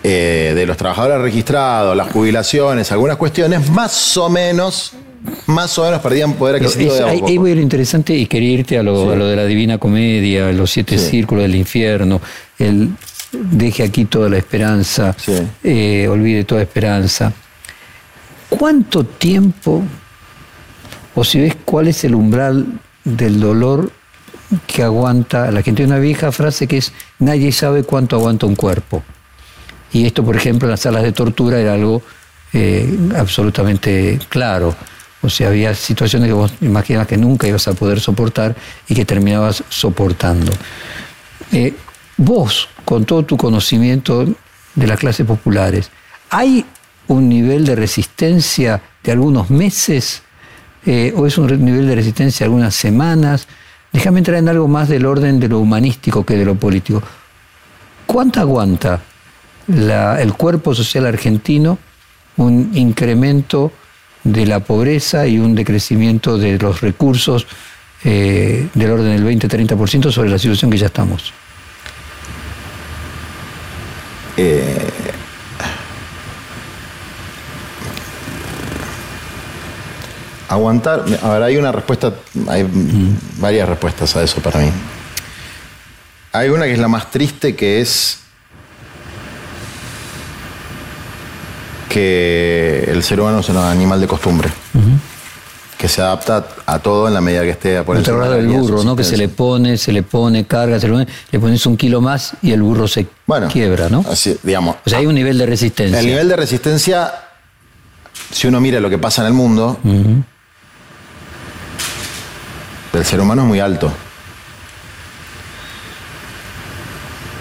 eh, 0.03 0.53
de 0.55 0.65
los 0.65 0.75
trabajadores 0.75 1.21
registrados, 1.21 1.95
las 1.95 2.11
jubilaciones, 2.11 2.91
algunas 2.91 3.17
cuestiones, 3.17 3.69
más 3.69 4.17
o 4.17 4.27
menos, 4.27 4.93
más 5.45 5.77
o 5.77 5.83
menos 5.83 6.01
perdían 6.01 6.33
poder 6.33 6.55
adquisitivo 6.55 6.95
de 6.95 7.03
Ahí 7.03 7.37
voy 7.37 7.51
a 7.51 7.55
lo 7.55 7.61
interesante 7.61 8.15
y 8.15 8.25
quería 8.25 8.53
irte 8.53 8.79
a 8.79 8.81
lo, 8.81 9.07
de 9.11 9.35
la 9.35 9.45
Divina 9.45 9.77
Comedia, 9.77 10.51
los 10.51 10.71
siete 10.71 10.97
círculos 10.97 11.43
del 11.43 11.53
infierno, 11.53 12.19
el 12.57 12.89
deje 13.31 13.83
aquí 13.83 14.05
toda 14.05 14.29
la 14.29 14.37
esperanza, 14.37 15.15
eh, 15.63 16.07
olvide 16.09 16.43
toda 16.43 16.61
esperanza. 16.61 17.31
¿Cuánto 18.49 19.03
tiempo, 19.03 19.83
o 21.15 21.23
si 21.23 21.39
ves 21.39 21.55
cuál 21.63 21.87
es 21.87 22.03
el 22.03 22.15
umbral 22.15 22.65
del 23.03 23.39
dolor 23.39 23.91
que 24.65 24.83
aguanta 24.83 25.51
la 25.51 25.61
gente? 25.61 25.83
Una 25.83 25.99
vieja 25.99 26.31
frase 26.31 26.67
que 26.67 26.77
es, 26.77 26.91
nadie 27.19 27.51
sabe 27.51 27.83
cuánto 27.83 28.15
aguanta 28.15 28.45
un 28.45 28.55
cuerpo. 28.55 29.03
Y 29.91 30.05
esto, 30.05 30.23
por 30.23 30.35
ejemplo, 30.35 30.67
en 30.67 30.71
las 30.71 30.81
salas 30.81 31.03
de 31.03 31.11
tortura 31.11 31.59
era 31.59 31.73
algo 31.73 32.01
eh, 32.53 33.11
absolutamente 33.15 34.19
claro. 34.29 34.75
O 35.21 35.29
sea, 35.29 35.49
había 35.49 35.75
situaciones 35.75 36.27
que 36.27 36.33
vos 36.33 36.53
imaginabas 36.61 37.07
que 37.07 37.17
nunca 37.17 37.47
ibas 37.47 37.67
a 37.67 37.73
poder 37.73 37.99
soportar 37.99 38.55
y 38.87 38.95
que 38.95 39.05
terminabas 39.05 39.63
soportando. 39.69 40.51
Eh, 41.51 41.73
vos, 42.19 42.67
con 42.85 43.05
todo 43.05 43.23
tu 43.23 43.37
conocimiento 43.37 44.25
de 44.75 44.87
las 44.87 44.99
clases 44.99 45.25
populares, 45.25 45.89
¿hay 46.29 46.65
un 47.07 47.29
nivel 47.29 47.65
de 47.65 47.75
resistencia 47.75 48.81
de 49.03 49.11
algunos 49.13 49.49
meses 49.49 50.21
eh, 50.85 51.13
o 51.15 51.25
es 51.25 51.37
un 51.37 51.47
nivel 51.63 51.87
de 51.87 51.95
resistencia 51.95 52.43
de 52.43 52.45
algunas 52.45 52.75
semanas? 52.75 53.47
Déjame 53.91 54.19
entrar 54.19 54.37
en 54.37 54.49
algo 54.49 54.67
más 54.67 54.89
del 54.89 55.05
orden 55.05 55.39
de 55.39 55.47
lo 55.47 55.59
humanístico 55.59 56.25
que 56.25 56.35
de 56.35 56.45
lo 56.45 56.55
político. 56.55 57.01
¿Cuánto 58.05 58.41
aguanta 58.41 59.01
el 59.67 60.33
cuerpo 60.33 60.75
social 60.75 61.05
argentino 61.05 61.77
un 62.37 62.71
incremento 62.73 63.71
de 64.23 64.45
la 64.45 64.59
pobreza 64.59 65.27
y 65.27 65.39
un 65.39 65.55
decrecimiento 65.55 66.37
de 66.37 66.57
los 66.57 66.81
recursos 66.81 67.47
eh, 68.03 68.67
del 68.73 68.91
orden 68.91 69.15
del 69.15 69.39
20-30% 69.39 70.11
sobre 70.11 70.29
la 70.29 70.37
situación 70.37 70.71
que 70.71 70.77
ya 70.77 70.87
estamos. 70.87 71.33
Eh, 74.41 74.77
aguantar, 80.47 81.03
a 81.21 81.29
ver, 81.29 81.43
hay 81.43 81.57
una 81.57 81.73
respuesta, 81.73 82.13
hay 82.47 82.65
varias 83.37 83.67
respuestas 83.67 84.15
a 84.15 84.23
eso 84.23 84.41
para 84.41 84.61
mí. 84.61 84.71
Hay 86.31 86.47
una 86.47 86.65
que 86.65 86.71
es 86.71 86.79
la 86.79 86.87
más 86.87 87.11
triste, 87.11 87.53
que 87.53 87.81
es 87.81 88.19
que 91.89 92.85
el 92.87 93.03
ser 93.03 93.19
humano 93.19 93.39
es 93.39 93.49
un 93.49 93.57
animal 93.57 93.99
de 93.99 94.07
costumbre. 94.07 94.49
Que 95.79 95.87
se 95.87 96.01
adapta 96.01 96.45
a 96.65 96.79
todo 96.79 97.07
en 97.07 97.13
la 97.13 97.21
medida 97.21 97.43
que 97.43 97.51
esté 97.51 97.81
por 97.83 97.95
el 97.95 98.03
del 98.03 98.47
burro, 98.49 98.83
¿no? 98.83 98.97
Que 98.97 99.05
se 99.05 99.15
le 99.15 99.29
pone, 99.29 99.77
se 99.77 99.93
le 99.93 100.03
pone, 100.03 100.45
carga, 100.45 100.77
se 100.77 100.87
le, 100.87 100.93
pone, 100.93 101.07
le 101.31 101.39
pones 101.39 101.65
un 101.65 101.77
kilo 101.77 102.01
más 102.01 102.33
y 102.41 102.51
el 102.51 102.61
burro 102.61 102.85
se 102.85 103.07
quiebra, 103.49 103.87
¿no? 103.87 104.03
Así, 104.11 104.37
digamos. 104.43 104.75
O 104.85 104.89
sea, 104.89 104.99
hay 104.99 105.05
un 105.05 105.15
nivel 105.15 105.37
de 105.37 105.45
resistencia. 105.45 105.97
El 105.97 106.05
nivel 106.05 106.27
de 106.27 106.35
resistencia, 106.35 107.13
si 108.29 108.47
uno 108.47 108.59
mira 108.59 108.81
lo 108.81 108.89
que 108.89 108.97
pasa 108.97 109.21
en 109.21 109.27
el 109.27 109.33
mundo, 109.33 109.79
el 112.91 113.05
ser 113.05 113.21
humano 113.21 113.43
es 113.43 113.47
muy 113.47 113.61
alto. 113.61 113.89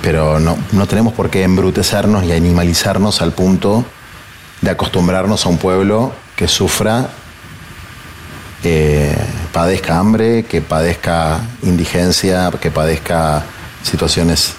Pero 0.01 0.39
no, 0.39 0.57
no 0.71 0.87
tenemos 0.87 1.13
por 1.13 1.29
qué 1.29 1.43
embrutecernos 1.43 2.23
y 2.23 2.31
animalizarnos 2.31 3.21
al 3.21 3.33
punto 3.33 3.85
de 4.61 4.71
acostumbrarnos 4.71 5.45
a 5.45 5.49
un 5.49 5.59
pueblo 5.59 6.13
que 6.37 6.47
sufra, 6.47 7.09
eh, 8.65 9.17
padezca 9.53 9.99
hambre, 9.99 10.45
que 10.45 10.61
padezca 10.61 11.41
indigencia, 11.63 12.51
que 12.61 12.71
padezca 12.71 13.45
situaciones 13.83 14.55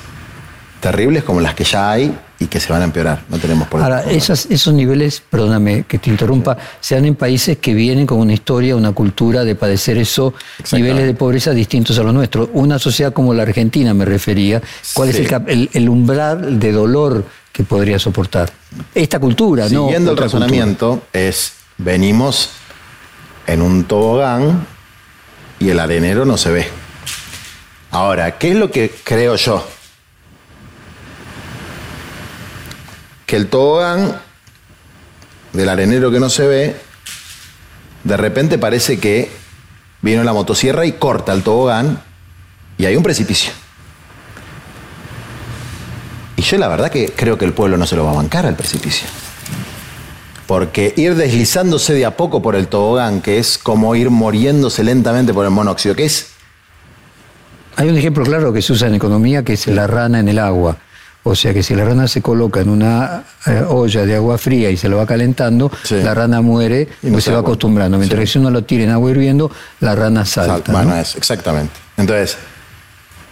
terribles 0.80 1.24
como 1.24 1.41
las 1.41 1.54
que 1.54 1.64
ya 1.66 1.91
hay 1.91 2.18
y 2.39 2.47
que 2.47 2.60
se 2.62 2.72
van 2.72 2.82
a 2.82 2.86
empeorar. 2.86 3.24
No 3.28 3.38
tenemos 3.38 3.68
por 3.68 3.82
Ahora, 3.82 4.04
esos 4.04 4.74
niveles, 4.74 5.22
perdóname 5.30 5.84
que 5.84 6.00
te 6.00 6.10
interrumpa, 6.10 6.58
se 6.80 6.95
dan 6.95 7.06
en 7.06 7.16
países 7.16 7.58
que 7.58 7.74
vienen 7.74 8.06
con 8.06 8.20
una 8.20 8.34
historia, 8.34 8.78
una 8.78 8.93
cultura 8.93 9.43
de 9.43 9.56
padecer 9.56 9.97
esos 9.97 10.34
niveles 10.72 11.06
de 11.06 11.14
pobreza 11.14 11.52
distintos 11.52 12.00
a 12.00 12.04
los 12.04 12.14
nuestros. 12.14 12.50
Una 12.54 12.80
sociedad 12.80 13.12
como 13.12 13.34
la 13.34 13.43
Argentina, 13.43 13.93
me 13.93 14.06
refería, 14.06 14.62
¿cuál 14.93 15.10
es 15.10 15.20
el, 15.20 15.70
el, 15.74 15.89
umbral 15.89 16.60
de 16.60 16.72
dolor 16.72 17.26
que 17.52 17.66
podría 17.66 18.00
soportar. 18.00 18.50
Esta 18.95 19.20
cultura, 19.20 19.68
¿no? 19.70 19.84
Siguiendo 19.84 20.12
el 20.12 20.18
razonamiento, 20.18 21.02
es 21.12 21.54
venimos 21.78 22.52
en 23.52 23.62
un 23.62 23.86
tobogán 23.86 24.66
y 25.60 25.70
el 25.70 25.80
arenero 25.80 26.26
no 26.26 26.38
se 26.38 26.52
ve. 26.52 26.68
Ahora, 27.91 28.38
¿qué 28.38 28.52
es 28.52 28.56
lo 28.56 28.72
que 28.72 28.93
creo 29.04 29.36
yo? 29.36 29.66
que 33.30 33.36
el 33.36 33.47
tobogán 33.47 34.20
del 35.54 35.70
arenero 35.70 36.10
que 36.10 36.20
no 36.20 36.32
se 36.32 36.47
ve, 36.47 36.76
de 38.04 38.18
repente 38.18 38.58
parece 38.58 39.00
que 39.00 39.30
vino 40.02 40.24
la 40.24 40.34
motosierra 40.34 40.84
y 40.88 40.93
corta 40.93 41.32
el 41.32 41.43
tobogán 41.43 42.02
y 42.80 42.88
hay 42.88 42.95
un 42.95 43.04
precipicio. 43.04 43.52
Y 46.38 46.41
yo 46.41 46.58
la 46.58 46.68
verdad 46.70 46.89
que 46.89 47.12
creo 47.12 47.38
que 47.38 47.45
el 47.45 47.54
pueblo 47.54 47.78
no 47.78 47.86
se 47.86 47.95
lo 47.95 48.04
va 48.04 48.14
a 48.14 48.16
bancar 48.16 48.47
al 48.47 48.56
precipicio. 48.56 49.08
Porque 50.50 50.95
ir 50.97 51.14
deslizándose 51.14 51.93
de 51.93 52.08
a 52.08 52.18
poco 52.18 52.41
por 52.41 52.56
el 52.56 52.70
tobogán, 52.70 53.22
que 53.22 53.38
es 53.38 53.60
como 53.60 53.93
ir 53.93 54.10
muriéndose 54.10 54.84
lentamente 54.84 55.32
por 55.32 55.45
el 55.45 55.52
monóxido, 55.52 55.93
que 55.93 56.06
es... 56.06 56.30
Hay 57.76 57.88
un 57.88 57.95
ejemplo 57.95 58.24
claro 58.24 58.52
que 58.52 58.64
se 58.64 58.74
usa 58.74 58.88
en 58.88 58.95
economía, 58.95 59.43
que 59.43 59.54
es 59.54 59.68
la 59.68 59.86
rana 59.86 60.20
en 60.20 60.28
el 60.28 60.39
agua. 60.39 60.78
O 61.22 61.36
sea 61.36 61.54
que 61.54 61.62
si 61.62 61.76
la 61.76 61.86
rana 61.86 62.08
se 62.08 62.24
coloca 62.24 62.62
en 62.62 62.70
una 62.70 63.26
eh, 63.45 63.64
olla 63.70 64.08
de 64.08 64.16
agua 64.16 64.39
fría 64.39 64.72
y 64.72 64.78
se 64.78 64.89
lo 64.89 64.97
va 64.97 65.06
calentando, 65.06 65.72
la 65.91 66.16
rana 66.16 66.41
muere 66.41 66.88
y 67.04 67.12
pues 67.12 67.26
se, 67.26 67.32
va 67.32 67.41
acostumbrando. 67.41 68.00
Mientras 68.00 68.20
que 68.20 68.26
si 68.26 68.39
uno 68.39 68.50
lo 68.50 68.64
tira 68.64 68.86
en 68.86 68.89
agua 68.89 69.12
hirviendo, 69.12 69.52
la 69.82 69.93
rana 69.93 70.26
salta. 70.26 70.72
Bueno, 70.72 70.95
es, 70.95 71.16
exactamente. 71.16 71.74
Entonces, 71.95 72.39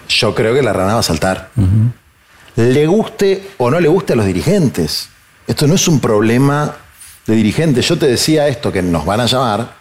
yo 0.08 0.36
creo 0.36 0.54
que 0.54 0.62
la 0.62 0.72
rana 0.72 0.94
va 0.94 1.00
a 1.00 1.04
saltar. 1.04 1.50
Le 2.58 2.86
guste 2.86 3.50
o 3.58 3.72
no 3.72 3.80
le 3.80 3.88
guste 3.88 4.14
a 4.14 4.16
los 4.16 4.28
dirigentes. 4.28 5.10
Esto 5.48 5.66
no 5.66 5.74
es 5.74 5.88
un 5.88 6.00
problema 6.00 6.76
de 7.28 7.36
dirigentes. 7.36 7.88
Yo 7.88 7.98
te 7.98 8.08
decía 8.08 8.48
esto, 8.48 8.72
que 8.72 8.82
nos 8.82 9.06
van 9.06 9.20
a 9.20 9.26
llamar, 9.26 9.76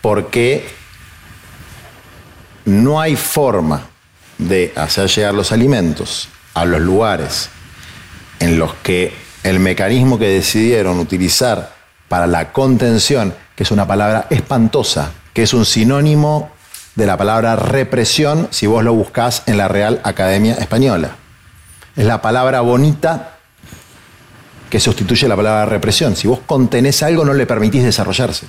porque 0.00 0.66
no 2.64 3.00
hay 3.00 3.16
forma 3.16 3.82
de 4.38 4.72
hacer 4.76 5.08
llegar 5.08 5.34
los 5.34 5.52
alimentos 5.52 6.28
a 6.54 6.64
los 6.64 6.80
lugares 6.80 7.50
en 8.38 8.58
los 8.58 8.74
que 8.74 9.12
el 9.42 9.58
mecanismo 9.58 10.18
que 10.18 10.28
decidieron 10.28 10.98
utilizar 10.98 11.74
para 12.08 12.26
la 12.26 12.52
contención, 12.52 13.34
que 13.54 13.62
es 13.62 13.70
una 13.70 13.86
palabra 13.86 14.26
espantosa, 14.30 15.12
que 15.32 15.42
es 15.42 15.54
un 15.54 15.64
sinónimo 15.64 16.50
de 16.94 17.06
la 17.06 17.16
palabra 17.16 17.56
represión 17.56 18.48
si 18.50 18.66
vos 18.66 18.82
lo 18.82 18.94
buscás 18.94 19.42
en 19.46 19.58
la 19.58 19.68
Real 19.68 20.00
Academia 20.04 20.54
Española. 20.54 21.16
Es 21.94 22.04
la 22.04 22.22
palabra 22.22 22.60
bonita 22.60 23.35
que 24.70 24.80
sustituye 24.80 25.28
la 25.28 25.36
palabra 25.36 25.66
represión. 25.66 26.16
Si 26.16 26.26
vos 26.26 26.40
contenés 26.46 27.02
algo 27.02 27.24
no 27.24 27.34
le 27.34 27.46
permitís 27.46 27.84
desarrollarse. 27.84 28.46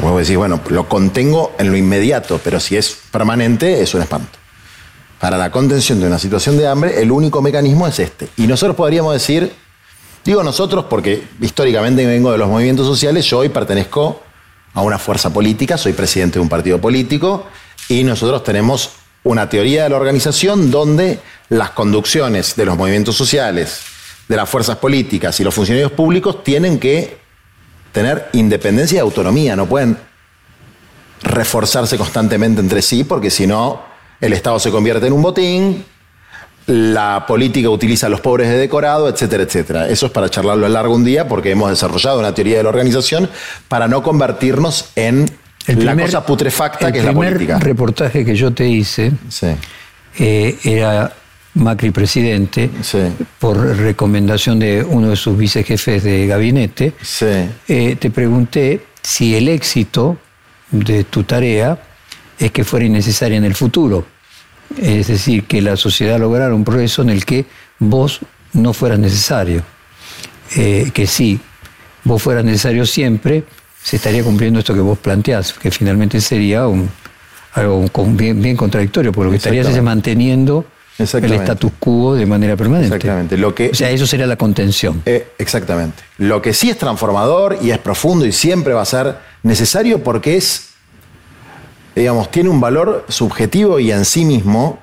Vos 0.00 0.18
decís, 0.18 0.36
bueno, 0.36 0.60
lo 0.68 0.88
contengo 0.88 1.54
en 1.58 1.70
lo 1.70 1.76
inmediato, 1.76 2.40
pero 2.42 2.58
si 2.58 2.76
es 2.76 2.98
permanente 3.10 3.82
es 3.82 3.94
un 3.94 4.02
espanto 4.02 4.42
para 5.22 5.38
la 5.38 5.52
contención 5.52 6.00
de 6.00 6.08
una 6.08 6.18
situación 6.18 6.58
de 6.58 6.66
hambre, 6.66 7.00
el 7.00 7.12
único 7.12 7.40
mecanismo 7.40 7.86
es 7.86 8.00
este. 8.00 8.28
Y 8.38 8.48
nosotros 8.48 8.74
podríamos 8.74 9.12
decir, 9.12 9.52
digo 10.24 10.42
nosotros 10.42 10.86
porque 10.90 11.22
históricamente 11.40 12.04
vengo 12.04 12.32
de 12.32 12.38
los 12.38 12.48
movimientos 12.48 12.88
sociales, 12.88 13.24
yo 13.26 13.38
hoy 13.38 13.48
pertenezco 13.48 14.20
a 14.74 14.82
una 14.82 14.98
fuerza 14.98 15.32
política, 15.32 15.78
soy 15.78 15.92
presidente 15.92 16.34
de 16.34 16.40
un 16.40 16.48
partido 16.48 16.80
político 16.80 17.46
y 17.88 18.02
nosotros 18.02 18.42
tenemos 18.42 18.94
una 19.22 19.48
teoría 19.48 19.84
de 19.84 19.90
la 19.90 19.96
organización 19.96 20.72
donde 20.72 21.20
las 21.50 21.70
conducciones 21.70 22.56
de 22.56 22.64
los 22.64 22.76
movimientos 22.76 23.14
sociales, 23.14 23.82
de 24.32 24.38
las 24.38 24.48
fuerzas 24.48 24.78
políticas 24.78 25.38
y 25.40 25.44
los 25.44 25.54
funcionarios 25.54 25.92
públicos 25.92 26.42
tienen 26.42 26.78
que 26.78 27.18
tener 27.92 28.30
independencia 28.32 28.96
y 28.96 28.98
autonomía, 28.98 29.54
no 29.54 29.66
pueden 29.66 29.98
reforzarse 31.22 31.98
constantemente 31.98 32.62
entre 32.62 32.80
sí 32.80 33.04
porque 33.04 33.28
si 33.28 33.46
no 33.46 33.82
el 34.22 34.32
Estado 34.32 34.58
se 34.58 34.70
convierte 34.70 35.06
en 35.06 35.12
un 35.12 35.20
botín, 35.20 35.84
la 36.64 37.26
política 37.28 37.68
utiliza 37.68 38.06
a 38.06 38.08
los 38.08 38.22
pobres 38.22 38.48
de 38.48 38.56
decorado, 38.56 39.06
etcétera, 39.06 39.42
etcétera. 39.42 39.88
Eso 39.90 40.06
es 40.06 40.12
para 40.12 40.30
charlarlo 40.30 40.64
a 40.64 40.70
largo 40.70 40.94
un 40.94 41.04
día 41.04 41.28
porque 41.28 41.50
hemos 41.50 41.68
desarrollado 41.68 42.18
una 42.18 42.34
teoría 42.34 42.56
de 42.56 42.62
la 42.62 42.70
organización 42.70 43.28
para 43.68 43.86
no 43.86 44.02
convertirnos 44.02 44.86
en 44.96 45.26
la 45.66 45.94
cosa 45.94 46.24
putrefacta 46.24 46.90
que 46.90 47.00
es 47.00 47.04
la 47.04 47.12
política. 47.12 47.56
El 47.56 47.60
reportaje 47.60 48.24
que 48.24 48.34
yo 48.34 48.50
te 48.52 48.66
hice 48.66 49.12
eh, 50.18 50.58
era 50.64 51.12
Macri 51.54 51.90
presidente 51.90 52.70
por 53.38 53.58
recomendación 53.58 54.58
de 54.58 54.82
uno 54.82 55.10
de 55.10 55.16
sus 55.16 55.36
vicejefes 55.36 56.02
de 56.02 56.26
gabinete. 56.26 56.94
Eh, 57.68 57.96
te 57.98 58.10
pregunté 58.10 58.86
si 59.02 59.34
el 59.34 59.48
éxito 59.48 60.16
de 60.70 61.04
tu 61.04 61.24
tarea 61.24 61.78
es 62.38 62.50
que 62.52 62.64
fuera 62.64 62.86
innecesaria 62.86 63.36
en 63.36 63.44
el 63.44 63.54
futuro. 63.54 64.06
Es 64.80 65.08
decir, 65.08 65.44
que 65.44 65.60
la 65.60 65.76
sociedad 65.76 66.18
lograra 66.18 66.54
un 66.54 66.64
progreso 66.64 67.02
en 67.02 67.10
el 67.10 67.26
que 67.26 67.44
vos 67.78 68.20
no 68.54 68.72
fueras 68.72 68.98
necesario. 68.98 69.62
Eh, 70.56 70.90
que 70.94 71.06
si 71.06 71.38
vos 72.04 72.22
fueras 72.22 72.44
necesario 72.44 72.86
siempre, 72.86 73.44
se 73.82 73.96
estaría 73.96 74.22
cumpliendo 74.24 74.58
esto 74.58 74.72
que 74.74 74.80
vos 74.80 74.98
planteás, 74.98 75.52
que 75.52 75.70
finalmente 75.70 76.20
sería 76.20 76.66
un, 76.66 76.88
algo 77.54 77.84
bien, 78.06 78.56
contradictorio, 78.56 79.12
porque 79.12 79.26
lo 79.26 79.30
que 79.32 79.36
estarías 79.36 79.66
es 79.66 79.82
manteniendo 79.82 80.64
el 81.02 81.32
status 81.32 81.72
quo 81.78 82.14
de 82.14 82.26
manera 82.26 82.56
permanente. 82.56 82.94
Exactamente. 82.94 83.36
Lo 83.36 83.54
que, 83.54 83.70
o 83.70 83.74
sea, 83.74 83.90
eso 83.90 84.06
sería 84.06 84.26
la 84.26 84.36
contención. 84.36 85.02
Eh, 85.06 85.28
exactamente. 85.38 86.02
Lo 86.18 86.42
que 86.42 86.52
sí 86.54 86.70
es 86.70 86.78
transformador 86.78 87.58
y 87.60 87.70
es 87.70 87.78
profundo 87.78 88.26
y 88.26 88.32
siempre 88.32 88.72
va 88.72 88.82
a 88.82 88.86
ser 88.86 89.16
necesario 89.42 90.02
porque 90.02 90.36
es 90.36 90.72
digamos, 91.94 92.30
tiene 92.30 92.48
un 92.48 92.60
valor 92.60 93.04
subjetivo 93.08 93.78
y 93.78 93.92
en 93.92 94.04
sí 94.04 94.24
mismo 94.24 94.78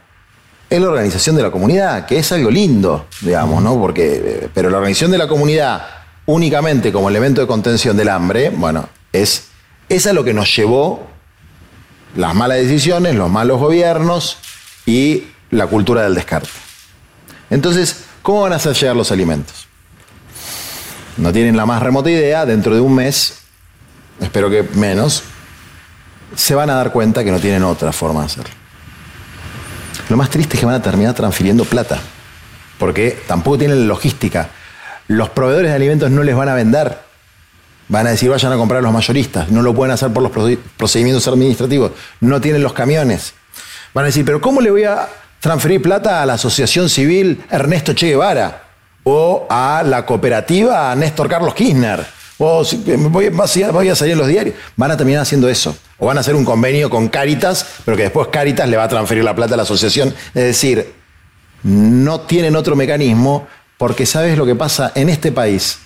es 0.70 0.80
la 0.80 0.89
organización 0.89 1.36
de 1.36 1.41
la 1.41 1.51
comunidad, 1.51 2.05
que 2.05 2.20
es 2.20 2.32
algo 2.32 2.51
lindo, 2.51 3.05
digamos, 3.22 3.63
¿no? 3.63 3.80
Porque, 3.80 4.49
pero 4.53 4.70
la 4.70 4.78
organización 4.78 5.11
de 5.11 5.17
la 5.17 5.28
comunidad 5.28 5.88
únicamente 6.28 6.91
como 6.91 7.09
elemento 7.09 7.41
de 7.41 7.47
contención 7.47 7.97
del 7.97 8.09
hambre, 8.09 8.51
bueno, 8.51 8.88
es, 9.11 9.47
es 9.89 10.05
a 10.05 10.13
lo 10.13 10.24
que 10.24 10.34
nos 10.34 10.55
llevó 10.55 11.07
las 12.15 12.36
malas 12.36 12.59
decisiones, 12.59 13.15
los 13.15 13.32
malos 13.32 13.59
gobiernos 13.59 14.38
y 14.86 15.24
la 15.52 15.68
cultura 15.68 16.04
del 16.04 16.16
descarte. 16.16 16.50
Entonces, 17.50 18.04
¿cómo 18.22 18.41
van 18.41 18.54
a 18.54 18.58
hacer 18.58 18.74
llegar 18.74 18.95
los 18.95 19.12
alimentos? 19.12 19.68
No 21.18 21.34
tienen 21.34 21.58
la 21.58 21.66
más 21.66 21.82
remota 21.82 22.10
idea, 22.10 22.45
dentro 22.45 22.74
de 22.74 22.82
un 22.82 22.95
mes, 22.95 23.39
espero 24.22 24.50
que 24.50 24.64
menos, 24.76 25.24
se 26.36 26.56
van 26.56 26.70
a 26.70 26.76
dar 26.76 26.91
cuenta 26.91 27.24
que 27.24 27.32
no 27.32 27.39
tienen 27.39 27.64
otra 27.64 27.91
forma 27.91 28.22
de 28.22 28.26
hacerlo. 28.28 28.54
Lo 30.10 30.18
más 30.18 30.30
triste 30.30 30.56
es 30.56 30.60
que 30.60 30.66
van 30.66 30.76
a 30.76 30.82
terminar 30.82 31.14
transfiriendo 31.14 31.66
plata, 31.66 32.00
porque 32.78 33.22
tampoco 33.28 33.58
tienen 33.58 33.88
logística. 33.88 34.50
Los 35.08 35.30
proveedores 35.30 35.72
de 35.72 35.76
alimentos 35.76 36.10
no 36.12 36.24
les 36.24 36.36
van 36.36 36.50
a 36.50 36.54
vender. 36.54 37.00
Van 37.89 38.06
a 38.06 38.12
decir, 38.12 38.30
vayan 38.30 38.54
a 38.54 38.56
comprar 38.56 38.80
a 38.80 38.82
los 38.84 38.93
mayoristas. 38.93 39.50
No 39.50 39.64
lo 39.64 39.74
pueden 39.74 39.91
hacer 39.91 40.14
por 40.14 40.22
los 40.22 40.32
procedimientos 40.78 41.28
administrativos. 41.28 41.91
No 42.22 42.39
tienen 42.39 42.62
los 42.62 42.74
camiones. 42.74 43.34
Van 43.93 44.06
a 44.06 44.08
decir, 44.08 44.24
pero 44.24 44.39
¿cómo 44.39 44.62
le 44.62 44.70
voy 44.70 44.84
a 44.84 45.10
transferir 45.40 45.82
plata 45.82 46.22
a 46.22 46.26
la 46.26 46.34
Asociación 46.34 46.90
Civil 46.90 47.44
Ernesto 47.50 47.94
Che 47.94 48.08
Guevara? 48.08 48.64
O 49.04 49.48
a 49.50 49.82
la 49.84 50.06
cooperativa 50.06 50.94
Néstor 50.96 51.30
Carlos 51.30 51.54
Kirchner 51.54 52.20
o 52.42 52.64
voy, 53.10 53.28
a 53.28 53.96
salir 53.96 54.14
en 54.14 54.18
los 54.18 54.28
diarios. 54.28 54.56
Van 54.78 54.90
a 54.92 54.98
terminar 54.98 55.24
haciendo 55.24 55.50
eso. 55.50 55.76
O 55.98 56.06
van 56.06 56.18
a 56.18 56.22
hacer 56.22 56.36
un 56.36 56.46
convenio 56.46 56.90
con 56.90 57.10
Caritas, 57.10 57.66
pero 57.84 57.98
que 57.98 58.04
después 58.04 58.30
Caritas 58.30 58.68
le 58.70 58.78
va 58.78 58.84
a 58.84 58.88
transferir 58.88 59.26
la 59.26 59.36
plata 59.36 59.56
a 59.56 59.58
la 59.58 59.64
asociación. 59.64 60.16
Es 60.34 60.44
decir, 60.44 60.94
no 61.64 62.22
tienen 62.22 62.56
otro 62.56 62.78
mecanismo 62.78 63.46
porque 63.78 64.06
sabes 64.06 64.38
lo 64.38 64.46
que 64.46 64.56
pasa 64.56 64.94
en 64.96 65.10
este 65.10 65.34
país. 65.34 65.80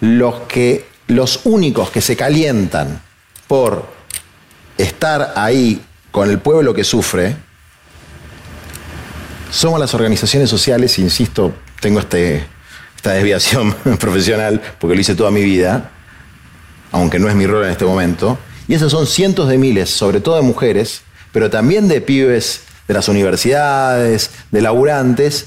Los 0.00 0.40
que 0.40 0.86
los 1.06 1.40
únicos 1.44 1.90
que 1.90 2.02
se 2.02 2.16
calientan 2.16 3.00
por 3.48 3.86
estar 4.76 5.32
ahí 5.36 5.82
con 6.10 6.28
el 6.28 6.38
pueblo 6.38 6.74
que 6.74 6.84
sufre 6.84 7.34
somos 9.52 9.78
las 9.78 9.92
organizaciones 9.94 10.48
sociales, 10.48 10.98
insisto, 10.98 11.54
tengo 11.80 12.00
este 12.00 12.46
esta 12.96 13.14
desviación 13.14 13.72
profesional, 13.98 14.62
porque 14.78 14.94
lo 14.94 15.00
hice 15.00 15.16
toda 15.16 15.32
mi 15.32 15.42
vida, 15.42 15.90
aunque 16.92 17.18
no 17.18 17.28
es 17.28 17.34
mi 17.34 17.46
rol 17.46 17.64
en 17.64 17.72
este 17.72 17.84
momento. 17.84 18.38
Y 18.68 18.74
esos 18.74 18.92
son 18.92 19.08
cientos 19.08 19.48
de 19.48 19.58
miles, 19.58 19.90
sobre 19.90 20.20
todo 20.20 20.36
de 20.36 20.42
mujeres, 20.42 21.02
pero 21.32 21.50
también 21.50 21.88
de 21.88 22.00
pibes 22.00 22.62
de 22.86 22.94
las 22.94 23.08
universidades, 23.08 24.30
de 24.52 24.62
laburantes, 24.62 25.46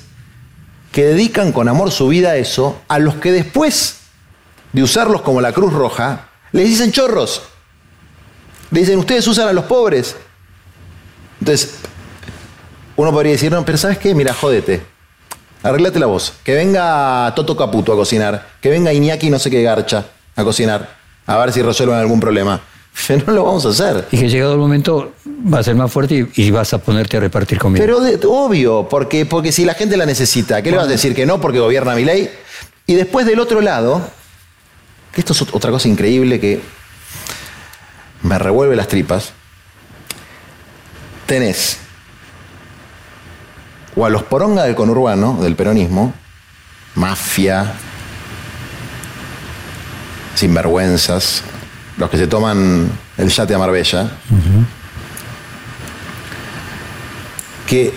que 0.91 1.05
dedican 1.05 1.53
con 1.53 1.69
amor 1.69 1.91
su 1.91 2.09
vida 2.09 2.31
a 2.31 2.35
eso, 2.35 2.81
a 2.89 2.99
los 2.99 3.15
que 3.15 3.31
después 3.31 3.99
de 4.73 4.83
usarlos 4.83 5.21
como 5.21 5.39
la 5.39 5.53
Cruz 5.53 5.71
Roja, 5.71 6.27
les 6.51 6.67
dicen 6.67 6.91
chorros. 6.91 7.41
Le 8.69 8.81
dicen, 8.81 8.99
ustedes 8.99 9.25
usan 9.27 9.47
a 9.47 9.53
los 9.53 9.63
pobres. 9.63 10.17
Entonces, 11.39 11.75
uno 12.95 13.11
podría 13.11 13.33
decir, 13.33 13.51
no, 13.51 13.63
pero 13.65 13.77
¿sabes 13.77 13.97
qué? 13.97 14.15
Mira, 14.15 14.33
jódete 14.33 14.95
arreglate 15.65 15.99
la 15.99 16.05
voz. 16.05 16.33
Que 16.43 16.53
venga 16.53 17.33
Toto 17.35 17.57
Caputo 17.57 17.91
a 17.93 17.95
cocinar. 17.95 18.47
Que 18.61 18.69
venga 18.69 18.93
Iñaki 18.93 19.29
no 19.29 19.39
sé 19.39 19.49
qué 19.49 19.61
garcha 19.63 20.05
a 20.35 20.43
cocinar. 20.43 20.95
A 21.25 21.37
ver 21.37 21.51
si 21.51 21.61
resuelven 21.61 21.97
algún 21.97 22.19
problema. 22.19 22.61
no 23.27 23.33
lo 23.33 23.43
vamos 23.43 23.65
a 23.65 23.69
hacer. 23.69 24.07
Y 24.11 24.17
que 24.17 24.29
llegado 24.29 24.53
el 24.53 24.59
momento 24.59 25.13
va 25.25 25.59
a 25.59 25.63
ser 25.63 25.75
más 25.75 25.91
fuerte 25.91 26.27
y, 26.33 26.51
vas 26.51 26.73
a 26.73 26.77
ponerte 26.77 27.17
a 27.17 27.19
repartir 27.19 27.57
comida. 27.57 27.83
Pero 27.83 27.99
obvio, 28.29 28.87
porque, 28.87 29.25
porque 29.25 29.51
si 29.51 29.65
la 29.65 29.73
gente 29.73 29.97
la 29.97 30.05
necesita, 30.05 30.61
¿qué 30.61 30.71
le 30.71 30.77
vas 30.77 30.85
a 30.85 30.89
decir 30.89 31.15
que 31.15 31.25
no 31.25 31.41
porque 31.41 31.59
gobierna 31.59 31.95
mi 31.95 32.05
ley? 32.05 32.29
Y 32.85 32.93
después 32.93 33.25
del 33.25 33.39
otro 33.39 33.61
lado, 33.61 34.01
que 35.11 35.21
esto 35.21 35.33
es 35.33 35.41
otra 35.41 35.71
cosa 35.71 35.87
increíble 35.87 36.39
que 36.39 36.61
me 38.21 38.37
revuelve 38.37 38.75
las 38.75 38.87
tripas, 38.87 39.33
tenés 41.25 41.79
o 43.95 44.05
a 44.05 44.09
los 44.09 44.23
poronga 44.23 44.63
del 44.63 44.75
conurbano, 44.75 45.37
del 45.41 45.55
peronismo, 45.55 46.13
mafia, 46.95 47.73
sinvergüenzas, 50.35 51.43
los 51.97 52.09
que 52.09 52.17
se 52.17 52.27
toman 52.27 52.89
el 53.17 53.29
yate 53.29 53.55
a 53.55 53.57
Marbella, 53.57 54.11
que 57.67 57.93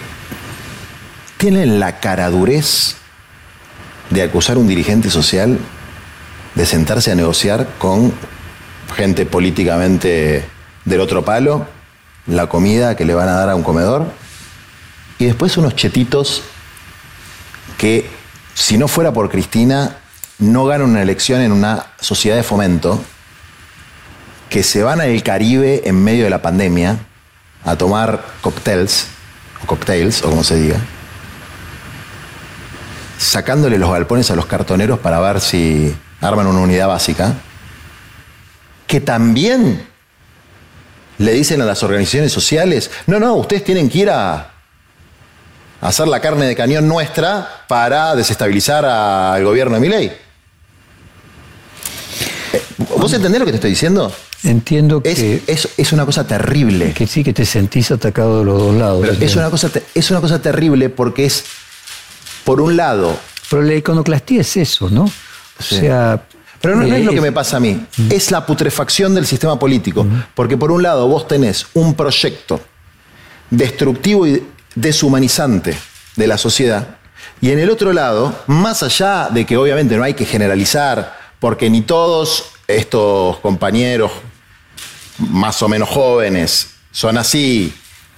tienen 1.36 1.80
la 1.80 2.00
caradurez 2.00 2.96
de 4.10 4.22
acusar 4.22 4.56
a 4.56 4.60
un 4.60 4.68
dirigente 4.68 5.10
social 5.10 5.58
de 6.54 6.66
sentarse 6.66 7.12
a 7.12 7.14
negociar 7.14 7.68
con 7.78 8.12
gente 8.96 9.26
políticamente 9.26 10.44
del 10.84 11.00
otro 11.00 11.24
palo, 11.24 11.66
la 12.26 12.46
comida 12.46 12.96
que 12.96 13.04
le 13.04 13.14
van 13.14 13.28
a 13.28 13.32
dar 13.32 13.50
a 13.50 13.54
un 13.54 13.62
comedor, 13.62 14.06
y 15.18 15.26
después 15.26 15.56
unos 15.56 15.74
chetitos 15.74 16.42
que, 17.76 18.08
si 18.54 18.78
no 18.78 18.88
fuera 18.88 19.12
por 19.12 19.30
Cristina, 19.30 19.96
no 20.38 20.64
ganan 20.64 20.90
una 20.90 21.02
elección 21.02 21.40
en 21.40 21.52
una 21.52 21.86
sociedad 22.00 22.36
de 22.36 22.42
fomento, 22.42 23.02
que 24.48 24.62
se 24.62 24.82
van 24.82 25.00
al 25.00 25.22
Caribe 25.22 25.82
en 25.84 26.02
medio 26.02 26.24
de 26.24 26.30
la 26.30 26.40
pandemia 26.40 26.98
a 27.64 27.76
tomar 27.76 28.24
cócteles, 28.40 29.08
o 29.62 29.66
cocktails, 29.66 30.22
o 30.22 30.30
como 30.30 30.44
se 30.44 30.56
diga, 30.56 30.78
sacándole 33.18 33.78
los 33.78 33.90
galpones 33.90 34.30
a 34.30 34.36
los 34.36 34.46
cartoneros 34.46 35.00
para 35.00 35.20
ver 35.20 35.40
si 35.40 35.94
arman 36.20 36.46
una 36.46 36.60
unidad 36.60 36.88
básica, 36.88 37.34
que 38.86 39.00
también 39.00 39.86
le 41.18 41.32
dicen 41.32 41.60
a 41.60 41.64
las 41.64 41.82
organizaciones 41.82 42.32
sociales, 42.32 42.90
no, 43.06 43.18
no, 43.18 43.34
ustedes 43.34 43.64
tienen 43.64 43.88
que 43.90 43.98
ir 43.98 44.10
a, 44.10 44.52
hacer 45.80 46.08
la 46.08 46.20
carne 46.20 46.46
de 46.46 46.56
cañón 46.56 46.88
nuestra 46.88 47.64
para 47.68 48.14
desestabilizar 48.16 48.84
al 48.84 49.44
gobierno 49.44 49.74
de 49.74 49.80
Milei. 49.80 50.06
Eh, 52.52 52.62
¿Vos 52.96 53.12
entendés 53.12 53.38
lo 53.40 53.46
que 53.46 53.52
te 53.52 53.56
estoy 53.56 53.70
diciendo? 53.70 54.12
Entiendo 54.44 55.02
que... 55.02 55.42
Es, 55.46 55.68
es, 55.76 55.92
una 55.92 56.06
cosa 56.06 56.26
terrible. 56.26 56.92
Que 56.92 57.06
sí, 57.06 57.24
que 57.24 57.32
te 57.32 57.44
sentís 57.44 57.90
atacado 57.90 58.40
de 58.40 58.44
los 58.44 58.58
dos 58.58 58.74
lados. 58.74 59.08
es, 59.20 59.36
una 59.36 59.50
cosa, 59.50 59.70
es 59.94 60.10
una 60.10 60.20
cosa 60.20 60.40
terrible 60.40 60.88
porque 60.88 61.26
es, 61.26 61.44
por 62.44 62.60
un 62.60 62.76
lado... 62.76 63.18
Pero 63.50 63.62
la 63.62 63.74
iconoclastía 63.74 64.42
es 64.42 64.56
eso, 64.56 64.90
¿no? 64.90 65.04
O 65.04 65.62
sea... 65.62 66.22
Pero 66.60 66.74
no, 66.74 66.92
es 66.92 67.04
lo 67.04 67.12
que 67.12 67.20
me 67.20 67.30
pasa 67.30 67.58
a 67.58 67.60
mí, 67.60 67.74
mm. 67.74 68.10
es 68.10 68.32
la 68.32 68.44
putrefacción 68.44 69.14
del 69.14 69.26
sistema 69.26 69.56
político. 69.58 70.02
Mm. 70.02 70.24
Porque 70.34 70.56
por 70.56 70.72
un 70.72 70.82
lado 70.82 71.06
vos 71.06 71.28
tenés 71.28 71.66
un 71.74 71.94
proyecto 71.94 72.60
destructivo 73.48 74.26
y 74.26 74.42
deshumanizante 74.74 75.76
de 76.16 76.26
la 76.26 76.38
sociedad, 76.38 76.98
y 77.40 77.50
en 77.50 77.58
el 77.58 77.70
otro 77.70 77.92
lado, 77.92 78.34
más 78.46 78.82
allá 78.82 79.28
de 79.30 79.46
que 79.46 79.56
obviamente 79.56 79.96
no 79.96 80.02
hay 80.02 80.14
que 80.14 80.24
generalizar, 80.24 81.16
porque 81.38 81.70
ni 81.70 81.82
todos 81.82 82.46
estos 82.66 83.36
compañeros 83.38 84.10
más 85.18 85.62
o 85.62 85.68
menos 85.68 85.88
jóvenes 85.88 86.70
son 86.90 87.16
así, 87.16 87.72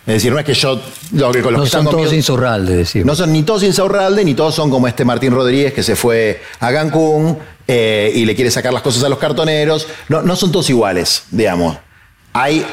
es 0.06 0.14
decir, 0.14 0.32
no 0.32 0.38
es 0.38 0.44
que 0.46 0.54
yo 0.54 0.80
lo 1.12 1.30
que 1.30 1.42
con 1.42 1.52
los 1.52 1.62
no 1.62 1.66
son 1.66 1.84
todos 1.84 2.12
insurralde, 2.12 2.76
decir. 2.76 3.04
No 3.04 3.14
son 3.14 3.32
ni 3.32 3.42
todos 3.42 3.62
insurralde, 3.62 4.24
ni 4.24 4.34
todos 4.34 4.54
son 4.54 4.70
como 4.70 4.88
este 4.88 5.04
Martín 5.04 5.32
Rodríguez 5.32 5.74
que 5.74 5.82
se 5.82 5.94
fue 5.94 6.42
a 6.58 6.72
Cancún 6.72 7.38
eh, 7.68 8.10
y 8.14 8.24
le 8.24 8.34
quiere 8.34 8.50
sacar 8.50 8.72
las 8.72 8.82
cosas 8.82 9.04
a 9.04 9.08
los 9.10 9.18
cartoneros. 9.18 9.86
No, 10.08 10.22
no 10.22 10.36
son 10.36 10.50
todos 10.50 10.70
iguales, 10.70 11.24
digamos. 11.30 11.76
Hay, 12.32 12.64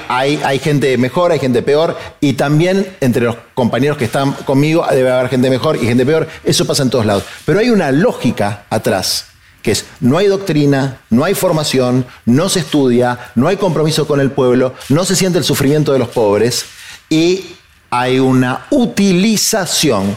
gente 0.61 0.97
mejor, 0.97 1.31
hay 1.31 1.39
gente 1.39 1.63
peor, 1.63 1.97
y 2.19 2.33
también 2.33 2.95
entre 3.01 3.23
los 3.23 3.37
compañeros 3.55 3.97
que 3.97 4.05
están 4.05 4.33
conmigo 4.33 4.85
debe 4.91 5.11
haber 5.11 5.29
gente 5.29 5.49
mejor 5.49 5.77
y 5.77 5.85
gente 5.87 6.05
peor. 6.05 6.27
Eso 6.43 6.65
pasa 6.65 6.83
en 6.83 6.89
todos 6.89 7.05
lados. 7.05 7.23
Pero 7.45 7.59
hay 7.59 7.69
una 7.69 7.91
lógica 7.91 8.65
atrás, 8.69 9.27
que 9.63 9.71
es 9.71 9.85
no 9.99 10.17
hay 10.17 10.27
doctrina, 10.27 11.01
no 11.09 11.23
hay 11.23 11.33
formación, 11.33 12.05
no 12.25 12.49
se 12.49 12.59
estudia, 12.59 13.31
no 13.35 13.47
hay 13.47 13.57
compromiso 13.57 14.05
con 14.05 14.19
el 14.19 14.31
pueblo, 14.31 14.75
no 14.89 15.05
se 15.05 15.15
siente 15.15 15.39
el 15.39 15.43
sufrimiento 15.43 15.91
de 15.91 15.99
los 15.99 16.09
pobres 16.09 16.65
y 17.09 17.55
hay 17.89 18.19
una 18.19 18.67
utilización, 18.69 20.15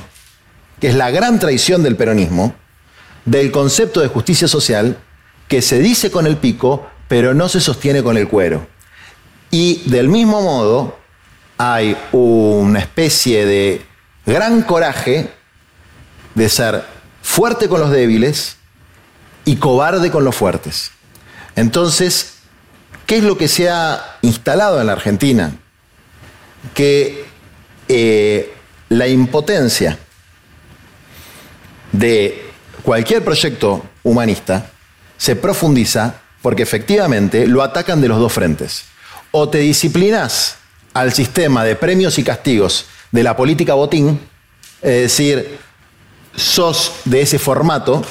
que 0.80 0.88
es 0.88 0.95
la 0.95 1.11
gran 1.11 1.38
traición 1.38 1.82
del 1.82 1.97
peronismo, 1.97 2.55
del 3.24 3.51
concepto 3.51 4.01
de 4.01 4.09
justicia 4.09 4.49
social 4.49 4.99
que 5.49 5.62
se 5.62 5.78
dice 5.78 6.11
con 6.11 6.26
el 6.26 6.36
pico, 6.36 6.86
pero 7.09 7.34
no 7.34 7.49
se 7.49 7.61
sostiene 7.61 8.03
con 8.03 8.16
el 8.16 8.28
cuero. 8.28 8.66
Y 9.51 9.82
del 9.90 10.09
mismo 10.09 10.42
modo, 10.42 10.98
hay 11.59 11.96
una 12.12 12.78
especie 12.78 13.46
de 13.46 13.82
gran 14.26 14.62
coraje 14.62 15.30
de 16.34 16.48
ser 16.48 16.84
fuerte 17.22 17.68
con 17.68 17.80
los 17.80 17.90
débiles 17.90 18.57
y 19.44 19.57
cobarde 19.57 20.11
con 20.11 20.24
los 20.24 20.36
fuertes. 20.36 20.92
Entonces, 21.57 22.34
¿qué 23.07 23.18
es 23.18 23.24
lo 23.24 23.36
que 23.36 23.48
se 23.48 23.68
ha 23.68 24.18
instalado 24.22 24.80
en 24.80 24.86
la 24.86 24.92
Argentina? 24.92 25.53
que 26.74 27.24
eh, 27.88 28.55
la 28.88 29.09
impotencia 29.09 29.98
de 31.92 32.51
cualquier 32.82 33.24
proyecto 33.24 33.84
humanista 34.03 34.70
se 35.16 35.36
profundiza 35.36 36.14
porque 36.42 36.62
efectivamente 36.62 37.46
lo 37.46 37.62
atacan 37.62 38.01
de 38.01 38.09
los 38.09 38.18
dos 38.18 38.32
frentes. 38.32 38.84
O 39.33 39.49
te 39.49 39.59
disciplinas 39.59 40.57
al 40.95 41.12
sistema 41.12 41.64
de 41.64 41.76
premios 41.76 42.18
y 42.18 42.24
castigos 42.24 42.87
de 43.12 43.22
la 43.22 43.37
política 43.37 43.74
botín, 43.74 44.18
es 44.83 45.03
decir, 45.03 45.59
sos 46.35 46.93
de 47.05 47.22
ese 47.22 47.39
formato, 47.39 48.03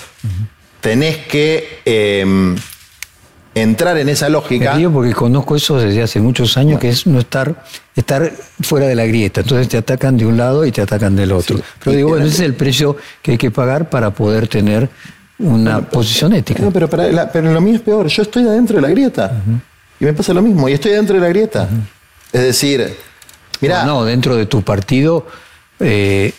tenés 0.81 1.17
que 1.17 1.81
em, 1.85 2.55
entrar 3.55 3.97
en 3.97 4.09
esa 4.09 4.29
lógica. 4.29 4.75
Me 4.75 4.89
porque 4.89 5.13
conozco 5.13 5.55
eso 5.55 5.77
desde 5.77 6.01
hace 6.01 6.19
muchos 6.19 6.57
años, 6.57 6.79
que 6.79 6.89
es 6.89 7.07
no 7.07 7.19
estar, 7.19 7.63
estar 7.95 8.31
fuera 8.61 8.87
de 8.87 8.95
la 8.95 9.05
grieta. 9.05 9.41
Entonces 9.41 9.67
te 9.67 9.77
atacan 9.77 10.17
de 10.17 10.25
un 10.25 10.37
lado 10.37 10.65
y 10.65 10.71
te 10.71 10.81
atacan 10.81 11.15
del 11.15 11.31
otro. 11.31 11.59
Pero 11.83 11.95
digo, 11.95 12.09
bueno, 12.09 12.25
ese 12.25 12.35
es 12.35 12.41
el 12.41 12.53
precio 12.53 12.97
que 13.21 13.31
hay 13.31 13.37
que 13.37 13.51
pagar 13.51 13.89
para 13.89 14.11
poder 14.11 14.47
tener 14.47 14.89
una 15.39 15.81
posición 15.81 16.33
ética. 16.33 16.61
No, 16.61 16.71
pero, 16.71 16.89
pero 16.89 17.53
lo 17.53 17.61
mío 17.61 17.75
es 17.75 17.81
peor. 17.81 18.07
Yo 18.07 18.23
estoy 18.23 18.43
adentro 18.43 18.75
de 18.75 18.81
la 18.81 18.89
grieta. 18.89 19.41
Y 19.99 20.05
me 20.05 20.13
pasa 20.13 20.33
lo 20.33 20.41
mismo. 20.41 20.69
Y 20.69 20.73
estoy 20.73 20.91
dentro 20.91 21.15
de 21.15 21.21
la 21.21 21.29
grieta. 21.29 21.67
Es 22.31 22.41
decir, 22.41 22.95
mira. 23.61 23.83
No, 23.83 24.05
dentro 24.05 24.35
de 24.35 24.45
tu 24.45 24.61
partido, 24.61 25.27
eh, 25.79 26.33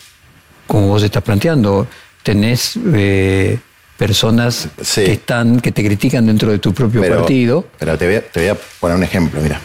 como 0.67 0.89
vos 0.89 1.03
estás 1.03 1.23
planteando, 1.23 1.87
tenés. 2.23 2.79
Eh, 2.95 3.59
personas 4.01 4.69
que 4.95 5.13
están, 5.13 5.61
que 5.61 5.73
te 5.73 5.85
critican 5.85 6.25
dentro 6.25 6.51
de 6.51 6.59
tu 6.59 6.73
propio 6.73 7.07
partido. 7.07 7.67
Pero 7.79 7.99
te 7.99 8.23
voy, 8.35 8.49
a, 8.49 8.57
poner 8.81 8.97
un 8.97 9.03
ejemplo, 9.03 9.43
mira. 9.43 9.61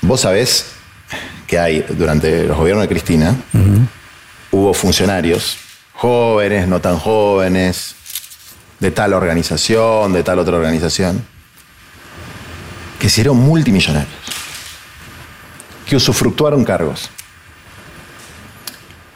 Vos 0.00 0.20
sabés 0.20 0.66
que 1.48 1.58
hay, 1.58 1.84
durante 1.98 2.44
los 2.44 2.56
gobiernos 2.56 2.84
de 2.84 2.88
Cristina, 2.88 3.34
hubo 4.52 4.72
funcionarios, 4.74 5.56
jóvenes, 5.92 6.68
no 6.68 6.80
tan 6.80 7.00
jóvenes, 7.00 7.96
de 8.78 8.92
tal 8.92 9.12
organización, 9.12 10.12
de 10.12 10.22
tal 10.22 10.38
otra 10.38 10.56
organización, 10.56 11.20
que 13.02 13.08
se 13.08 13.14
hicieron 13.14 13.36
multimillonarios, 13.36 14.14
que 15.84 15.96
usufructuaron 15.96 16.64
cargos. 16.64 17.10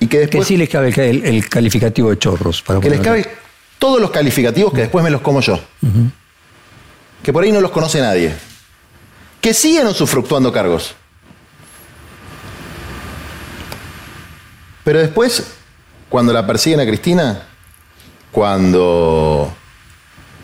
Y 0.01 0.09
que 0.09 0.19
después. 0.19 0.43
Que 0.43 0.49
sí 0.49 0.57
les 0.57 0.69
cabe 0.69 0.89
el, 0.89 1.49
calificativo 1.49 2.11
de 2.11 2.19
chorros. 2.19 2.63
Para 2.63 2.81
que 2.81 2.91
les 2.91 2.99
cabe 2.99 3.29
todos 3.79 4.01
los 4.01 4.11
calificativos 4.11 4.73
que 4.73 4.81
después 4.81 5.05
me 5.05 5.11
los 5.11 5.21
como 5.21 5.41
yo. 5.41 5.61
Que 7.23 7.33
por 7.33 7.45
ahí 7.45 7.53
no 7.53 7.61
los 7.61 7.71
conoce 7.71 8.01
nadie. 8.01 8.35
Que 9.41 9.55
siguen 9.55 9.87
usufructuando 9.87 10.53
cargos. 10.53 10.97
Pero 14.83 14.99
después, 14.99 15.45
cuando 16.09 16.33
la 16.33 16.45
persiguen 16.45 16.81
a 16.81 16.87
Cristina, 16.87 17.47
cuando, 18.33 19.55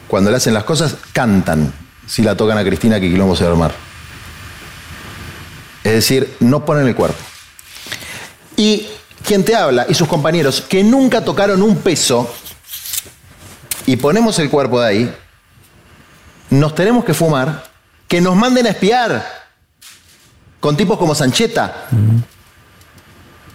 cuando 0.07 0.31
le 0.31 0.37
hacen 0.37 0.55
las 0.55 0.63
cosas, 0.63 0.95
cantan 1.13 1.82
si 2.07 2.23
la 2.23 2.37
tocan 2.37 2.59
a 2.59 2.65
Cristina 2.65 3.01
que 3.01 3.11
quilombo 3.11 3.37
se 3.37 3.45
va 3.45 3.51
a 3.51 3.53
armar. 3.53 3.75
Es 5.85 5.93
decir, 5.93 6.37
no 6.41 6.65
ponen 6.65 6.87
el 6.87 6.95
cuerpo. 6.95 7.19
Y 8.57 8.87
quien 9.25 9.45
te 9.45 9.57
habla 9.57 9.87
y 9.89 9.95
sus 9.95 10.09
compañeros 10.09 10.61
que 10.61 10.85
nunca 10.85 11.25
tocaron 11.25 11.63
un 11.63 11.79
peso 11.79 12.33
y 13.87 13.97
ponemos 13.97 14.39
el 14.39 14.51
cuerpo 14.51 14.81
de 14.81 14.87
ahí, 14.87 15.15
nos 16.51 16.75
tenemos 16.75 17.05
que 17.05 17.15
fumar 17.15 17.65
que 18.07 18.21
nos 18.21 18.37
manden 18.37 18.67
a 18.67 18.71
espiar 18.71 19.27
con 20.61 20.77
tipos 20.77 20.99
como 20.99 21.15
Sancheta. 21.15 21.89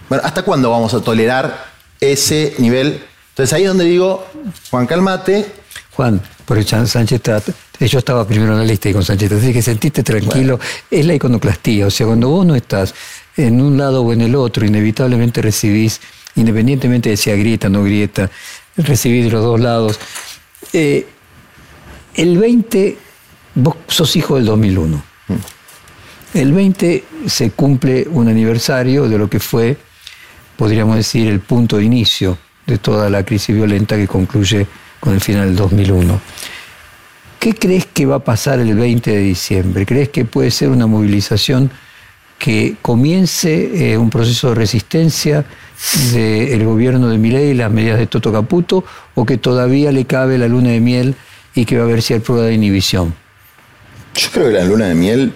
Bueno, 0.08 0.24
¿hasta 0.24 0.42
cuándo 0.42 0.70
vamos 0.70 0.92
a 0.94 1.00
tolerar 1.00 1.66
ese 2.00 2.54
nivel? 2.58 3.04
Entonces 3.30 3.52
ahí 3.52 3.62
es 3.62 3.68
donde 3.68 3.84
digo, 3.84 4.26
Juan, 4.70 4.86
calmate. 4.86 5.50
Juan, 5.94 6.20
por 6.44 6.62
Sancheta, 6.64 7.40
yo 7.86 7.98
estaba 7.98 8.26
primero 8.26 8.52
en 8.52 8.58
la 8.58 8.64
lista 8.64 8.88
y 8.88 8.92
con 8.92 9.04
Sancheta, 9.04 9.36
así 9.36 9.52
que 9.52 9.62
sentiste 9.62 10.02
tranquilo, 10.02 10.58
es 10.90 11.06
la 11.06 11.14
iconoclastía, 11.14 11.86
o 11.86 11.90
sea, 11.90 12.06
cuando 12.06 12.28
vos 12.28 12.44
no 12.44 12.56
estás 12.56 12.94
en 13.36 13.60
un 13.60 13.78
lado 13.78 14.02
o 14.02 14.12
en 14.12 14.20
el 14.22 14.34
otro, 14.34 14.66
inevitablemente 14.66 15.40
recibís, 15.40 16.00
independientemente 16.34 17.10
de 17.10 17.16
si 17.16 17.30
grieta 17.30 17.68
o 17.68 17.70
no 17.70 17.84
grieta, 17.84 18.30
recibís 18.76 19.26
de 19.26 19.30
los 19.30 19.44
dos 19.44 19.60
lados. 19.60 19.98
Eh, 20.72 21.06
el 22.14 22.36
20, 22.36 22.98
vos 23.54 23.76
sos 23.86 24.16
hijo 24.16 24.36
del 24.36 24.46
2001. 24.46 25.02
El 26.34 26.52
20 26.52 27.04
se 27.26 27.50
cumple 27.52 28.06
un 28.10 28.28
aniversario 28.28 29.08
de 29.08 29.18
lo 29.18 29.30
que 29.30 29.38
fue, 29.38 29.76
podríamos 30.56 30.96
decir, 30.96 31.28
el 31.28 31.40
punto 31.40 31.76
de 31.76 31.84
inicio 31.84 32.38
de 32.66 32.78
toda 32.78 33.08
la 33.08 33.24
crisis 33.24 33.54
violenta 33.54 33.96
que 33.96 34.06
concluye 34.06 34.66
con 35.00 35.14
el 35.14 35.20
final 35.20 35.46
del 35.46 35.56
2001. 35.56 36.20
¿Qué 37.38 37.54
crees 37.54 37.86
que 37.86 38.04
va 38.06 38.16
a 38.16 38.24
pasar 38.24 38.58
el 38.58 38.74
20 38.74 39.10
de 39.10 39.18
diciembre? 39.18 39.86
¿Crees 39.86 40.08
que 40.08 40.24
puede 40.24 40.50
ser 40.50 40.70
una 40.70 40.86
movilización 40.86 41.70
que 42.38 42.76
comience 42.82 43.92
eh, 43.92 43.98
un 43.98 44.10
proceso 44.10 44.50
de 44.50 44.54
resistencia 44.54 45.44
del 46.12 46.64
gobierno 46.64 47.08
de 47.08 47.18
Milei 47.18 47.50
y 47.50 47.54
las 47.54 47.70
medidas 47.70 47.98
de 47.98 48.06
Toto 48.06 48.32
Caputo 48.32 48.84
o 49.14 49.26
que 49.26 49.36
todavía 49.36 49.92
le 49.92 50.04
cabe 50.04 50.38
la 50.38 50.48
luna 50.48 50.70
de 50.70 50.80
miel 50.80 51.14
y 51.54 51.64
que 51.64 51.76
va 51.76 51.82
a 51.82 51.86
haber 51.86 52.02
cierta 52.02 52.26
prueba 52.26 52.46
de 52.46 52.54
inhibición? 52.54 53.14
Yo 54.14 54.28
creo 54.32 54.46
que 54.46 54.54
la 54.54 54.64
luna 54.64 54.86
de 54.86 54.94
miel, 54.94 55.32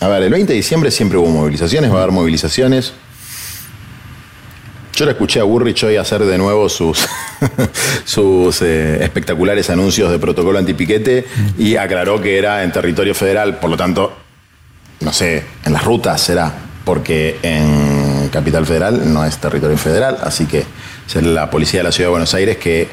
a 0.00 0.08
ver, 0.08 0.22
el 0.22 0.30
20 0.30 0.52
de 0.52 0.56
diciembre 0.56 0.90
siempre 0.90 1.18
hubo 1.18 1.28
movilizaciones, 1.28 1.90
va 1.90 1.96
a 1.96 2.02
haber 2.02 2.12
movilizaciones. 2.12 2.92
Yo 4.96 5.04
le 5.04 5.12
escuché 5.12 5.40
a 5.40 5.42
Burrich 5.44 5.82
hoy 5.82 5.96
hacer 5.96 6.24
de 6.24 6.38
nuevo 6.38 6.68
sus, 6.68 7.04
sus 8.04 8.62
eh, 8.62 9.02
espectaculares 9.02 9.68
anuncios 9.68 10.10
de 10.10 10.20
protocolo 10.20 10.58
antipiquete 10.58 11.26
y 11.58 11.74
aclaró 11.76 12.20
que 12.20 12.38
era 12.38 12.62
en 12.62 12.70
territorio 12.70 13.14
federal, 13.14 13.58
por 13.58 13.70
lo 13.70 13.76
tanto 13.76 14.24
no 15.00 15.12
sé, 15.12 15.44
en 15.64 15.72
las 15.72 15.84
rutas 15.84 16.20
será, 16.20 16.52
porque 16.84 17.38
en 17.42 18.28
Capital 18.30 18.66
Federal 18.66 19.12
no 19.12 19.24
es 19.24 19.36
territorio 19.38 19.76
federal, 19.76 20.18
así 20.22 20.46
que 20.46 20.64
es 21.06 21.22
la 21.22 21.50
policía 21.50 21.80
de 21.80 21.84
la 21.84 21.92
Ciudad 21.92 22.08
de 22.08 22.12
Buenos 22.12 22.34
Aires 22.34 22.56
que, 22.56 22.88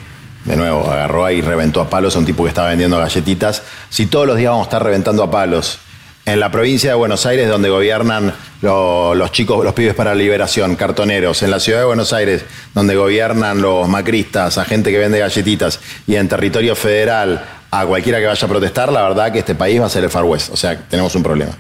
de 0.46 0.56
nuevo, 0.58 0.90
agarró 0.90 1.26
ahí 1.26 1.38
y 1.38 1.42
reventó 1.42 1.82
a 1.82 1.90
palos 1.90 2.16
a 2.16 2.20
un 2.20 2.26
tipo 2.26 2.44
que 2.44 2.50
estaba 2.50 2.70
vendiendo 2.70 2.98
galletitas. 2.98 3.64
Si 3.90 4.08
todos 4.08 4.28
los 4.28 4.38
días 4.38 4.50
vamos 4.50 4.66
a 4.66 4.70
estar 4.70 4.84
reventando 4.84 5.24
a 5.24 5.32
palos 5.32 5.80
en 6.26 6.40
la 6.40 6.52
provincia 6.52 6.92
de 6.92 6.96
Buenos 6.96 7.26
Aires, 7.26 7.50
donde 7.50 7.70
gobiernan 7.70 8.34
los 8.62 9.32
chicos, 9.32 9.64
los 9.66 9.74
pibes 9.74 9.96
para 9.96 10.12
la 10.12 10.16
liberación, 10.16 10.76
cartoneros, 10.76 11.42
en 11.42 11.52
la 11.52 11.60
ciudad 11.60 11.80
de 11.80 11.86
Buenos 11.86 12.14
Aires, 12.14 12.44
donde 12.76 12.96
gobiernan 12.96 13.62
los 13.62 13.88
macristas, 13.88 14.58
a 14.58 14.66
gente 14.66 14.92
que 14.92 15.00
vende 15.00 15.20
galletitas, 15.20 15.80
y 16.06 16.16
en 16.16 16.28
territorio 16.28 16.76
federal, 16.76 17.44
a 17.72 17.86
cualquiera 17.86 18.20
que 18.20 18.26
vaya 18.26 18.46
a 18.46 18.50
protestar, 18.50 18.92
la 18.92 19.02
verdad 19.02 19.32
que 19.32 19.40
este 19.40 19.56
país 19.56 19.82
va 19.82 19.86
a 19.86 19.90
ser 19.90 20.04
el 20.04 20.10
Far 20.10 20.26
West. 20.26 20.50
O 20.52 20.58
sea, 20.58 20.78
tenemos 20.78 21.16
un 21.16 21.24
problema. 21.24 21.54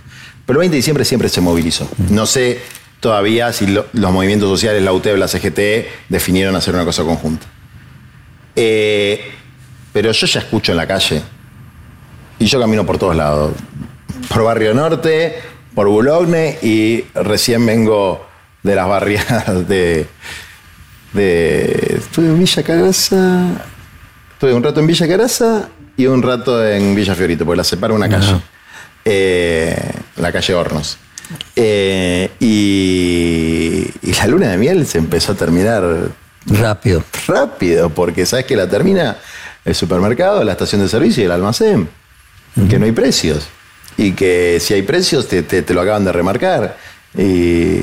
Pero 0.45 0.59
el 0.59 0.61
20 0.61 0.73
de 0.73 0.77
diciembre 0.77 1.05
siempre 1.05 1.29
se 1.29 1.41
movilizó. 1.41 1.89
No 2.09 2.25
sé 2.25 2.61
todavía 2.99 3.51
si 3.53 3.65
los 3.67 4.11
movimientos 4.11 4.49
sociales, 4.49 4.83
la 4.83 4.93
UTEB, 4.93 5.17
la 5.17 5.27
CGT, 5.27 6.09
definieron 6.09 6.55
hacer 6.55 6.75
una 6.75 6.85
cosa 6.85 7.03
conjunta. 7.03 7.47
Eh, 8.55 9.31
pero 9.93 10.11
yo 10.11 10.27
ya 10.27 10.39
escucho 10.39 10.71
en 10.71 10.77
la 10.77 10.87
calle, 10.87 11.21
y 12.39 12.45
yo 12.45 12.59
camino 12.59 12.85
por 12.85 12.97
todos 12.97 13.15
lados, 13.15 13.53
por 14.31 14.43
Barrio 14.43 14.73
Norte, 14.73 15.35
por 15.75 15.87
Boulogne, 15.87 16.57
y 16.61 17.03
recién 17.13 17.65
vengo 17.65 18.25
de 18.63 18.75
las 18.75 18.87
barriadas 18.87 19.67
de... 19.67 20.07
de 21.13 21.97
estuve 21.99 22.27
en 22.27 22.39
Villa 22.39 22.63
Caraza, 22.63 23.65
estuve 24.33 24.53
un 24.53 24.63
rato 24.63 24.79
en 24.79 24.87
Villa 24.87 25.07
Caraza 25.07 25.69
y 25.97 26.05
un 26.05 26.21
rato 26.21 26.65
en 26.65 26.95
Villa 26.95 27.15
Fiorito, 27.15 27.45
porque 27.45 27.57
la 27.57 27.63
separa 27.63 27.93
una 27.93 28.07
calle. 28.07 28.39
Eh, 29.03 29.91
la 30.17 30.31
calle 30.31 30.53
Hornos. 30.53 30.97
Eh, 31.55 32.29
y, 32.39 33.89
la 34.17 34.27
luna 34.27 34.49
de 34.49 34.57
miel 34.57 34.85
se 34.85 34.97
empezó 34.97 35.33
a 35.33 35.35
terminar 35.35 35.83
rápido. 36.45 37.03
Rápido, 37.27 37.89
porque 37.89 38.25
sabes 38.25 38.45
que 38.45 38.55
la 38.55 38.69
termina 38.69 39.17
el 39.65 39.75
supermercado, 39.75 40.43
la 40.43 40.53
estación 40.53 40.81
de 40.81 40.87
servicio 40.87 41.23
y 41.23 41.25
el 41.25 41.31
almacén. 41.31 41.89
Que 42.69 42.77
no 42.77 42.85
hay 42.85 42.91
precios. 42.91 43.47
Y 44.01 44.13
que 44.13 44.59
si 44.59 44.73
hay 44.73 44.81
precios 44.81 45.27
te, 45.27 45.65
lo 45.73 45.81
acaban 45.81 46.05
de 46.05 46.11
remarcar. 46.11 46.77
Y 47.17 47.81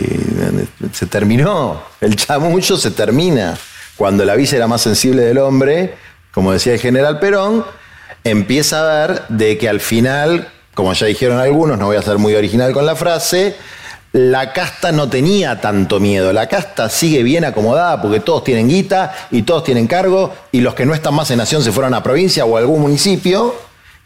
se 0.92 1.06
terminó. 1.06 1.82
El 2.00 2.16
chamullo 2.16 2.76
se 2.76 2.90
termina. 2.90 3.56
Cuando 3.96 4.24
la 4.24 4.34
visa 4.34 4.56
era 4.56 4.66
más 4.66 4.82
sensible 4.82 5.22
del 5.22 5.38
hombre, 5.38 5.94
como 6.32 6.52
decía 6.52 6.72
el 6.72 6.80
general 6.80 7.18
Perón, 7.18 7.64
empieza 8.24 8.80
a 8.80 9.06
ver 9.06 9.22
de 9.28 9.58
que 9.58 9.68
al 9.68 9.80
final 9.80 10.48
como 10.78 10.92
ya 10.92 11.08
dijeron 11.08 11.40
algunos, 11.40 11.76
no 11.76 11.86
voy 11.86 11.96
a 11.96 12.02
ser 12.02 12.18
muy 12.18 12.36
original 12.36 12.72
con 12.72 12.86
la 12.86 12.94
frase, 12.94 13.56
la 14.12 14.52
casta 14.52 14.92
no 14.92 15.08
tenía 15.08 15.60
tanto 15.60 15.98
miedo. 15.98 16.32
La 16.32 16.46
casta 16.46 16.88
sigue 16.88 17.24
bien 17.24 17.44
acomodada 17.44 18.00
porque 18.00 18.20
todos 18.20 18.44
tienen 18.44 18.68
guita 18.68 19.12
y 19.32 19.42
todos 19.42 19.64
tienen 19.64 19.88
cargo 19.88 20.32
y 20.52 20.60
los 20.60 20.74
que 20.74 20.86
no 20.86 20.94
están 20.94 21.14
más 21.14 21.32
en 21.32 21.38
nación 21.38 21.64
se 21.64 21.72
fueron 21.72 21.94
a 21.94 22.04
provincia 22.04 22.44
o 22.44 22.56
a 22.56 22.60
algún 22.60 22.80
municipio. 22.80 23.56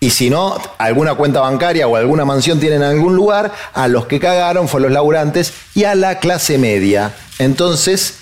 Y 0.03 0.11
si 0.11 0.31
no, 0.31 0.61
alguna 0.79 1.15
cuenta 1.15 1.39
bancaria 1.39 1.87
o 1.87 1.95
alguna 1.95 2.25
mansión 2.25 2.59
tienen 2.59 2.83
en 2.83 2.89
algún 2.89 3.15
lugar, 3.15 3.53
a 3.73 3.87
los 3.87 4.07
que 4.07 4.19
cagaron 4.19 4.67
fueron 4.67 4.89
los 4.89 4.95
laburantes 4.95 5.55
y 5.77 5.85
a 5.85 5.95
la 5.95 6.19
clase 6.19 6.59
media. 6.59 7.15
Entonces, 7.39 8.19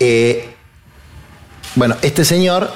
eh, 0.00 0.54
bueno, 1.76 1.96
este 2.02 2.26
señor, 2.26 2.70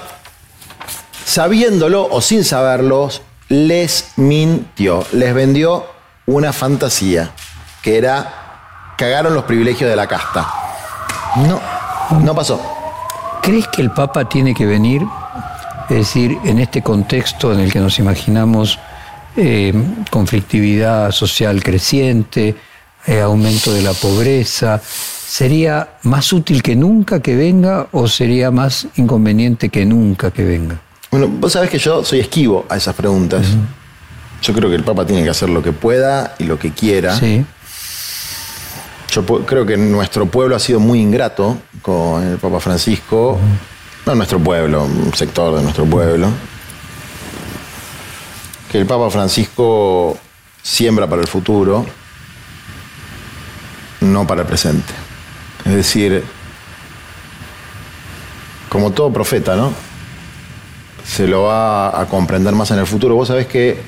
sabiéndolo 1.26 2.08
o 2.10 2.22
sin 2.22 2.42
saberlo, 2.42 3.10
les 3.50 4.12
mintió, 4.16 5.04
les 5.12 5.34
vendió 5.34 5.84
una 6.24 6.54
fantasía, 6.54 7.32
que 7.82 7.98
era 7.98 8.94
cagaron 8.96 9.34
los 9.34 9.44
privilegios 9.44 9.90
de 9.90 9.96
la 9.96 10.06
casta. 10.06 10.48
No, 11.36 11.60
no 12.22 12.34
pasó. 12.34 12.58
¿Crees 13.42 13.68
que 13.68 13.82
el 13.82 13.90
Papa 13.90 14.26
tiene 14.26 14.54
que 14.54 14.64
venir? 14.64 15.02
Es 15.88 15.96
decir, 15.96 16.36
en 16.44 16.58
este 16.58 16.82
contexto 16.82 17.52
en 17.52 17.60
el 17.60 17.72
que 17.72 17.80
nos 17.80 17.98
imaginamos 17.98 18.78
eh, 19.36 19.72
conflictividad 20.10 21.12
social 21.12 21.62
creciente, 21.62 22.54
eh, 23.06 23.20
aumento 23.20 23.72
de 23.72 23.82
la 23.82 23.94
pobreza, 23.94 24.80
¿sería 24.82 25.96
más 26.02 26.32
útil 26.32 26.62
que 26.62 26.76
nunca 26.76 27.20
que 27.20 27.36
venga 27.36 27.88
o 27.92 28.06
sería 28.06 28.50
más 28.50 28.86
inconveniente 28.96 29.70
que 29.70 29.86
nunca 29.86 30.30
que 30.30 30.44
venga? 30.44 30.78
Bueno, 31.10 31.26
vos 31.28 31.52
sabés 31.52 31.70
que 31.70 31.78
yo 31.78 32.04
soy 32.04 32.20
esquivo 32.20 32.66
a 32.68 32.76
esas 32.76 32.94
preguntas. 32.94 33.46
Yo 34.42 34.52
creo 34.52 34.68
que 34.68 34.76
el 34.76 34.84
Papa 34.84 35.06
tiene 35.06 35.24
que 35.24 35.30
hacer 35.30 35.48
lo 35.48 35.62
que 35.62 35.72
pueda 35.72 36.34
y 36.38 36.44
lo 36.44 36.58
que 36.58 36.72
quiera. 36.72 37.18
Sí. 37.18 37.44
Yo 39.10 39.24
creo 39.24 39.64
que 39.64 39.78
nuestro 39.78 40.26
pueblo 40.26 40.54
ha 40.54 40.58
sido 40.58 40.80
muy 40.80 41.00
ingrato 41.00 41.56
con 41.80 42.22
el 42.24 42.36
Papa 42.36 42.60
Francisco. 42.60 43.38
No 44.08 44.14
nuestro 44.14 44.38
pueblo, 44.38 44.84
un 44.84 45.12
sector 45.12 45.54
de 45.54 45.62
nuestro 45.62 45.84
pueblo. 45.84 46.28
Que 48.72 48.78
el 48.78 48.86
Papa 48.86 49.10
Francisco 49.10 50.16
siembra 50.62 51.06
para 51.06 51.20
el 51.20 51.28
futuro, 51.28 51.84
no 54.00 54.26
para 54.26 54.40
el 54.40 54.46
presente. 54.46 54.94
Es 55.66 55.74
decir, 55.74 56.24
como 58.70 58.92
todo 58.92 59.12
profeta, 59.12 59.56
¿no? 59.56 59.74
se 61.04 61.26
lo 61.26 61.42
va 61.42 62.00
a 62.00 62.06
comprender 62.06 62.54
más 62.54 62.70
en 62.70 62.78
el 62.78 62.86
futuro. 62.86 63.14
Vos 63.14 63.28
sabés 63.28 63.46
que 63.46 63.78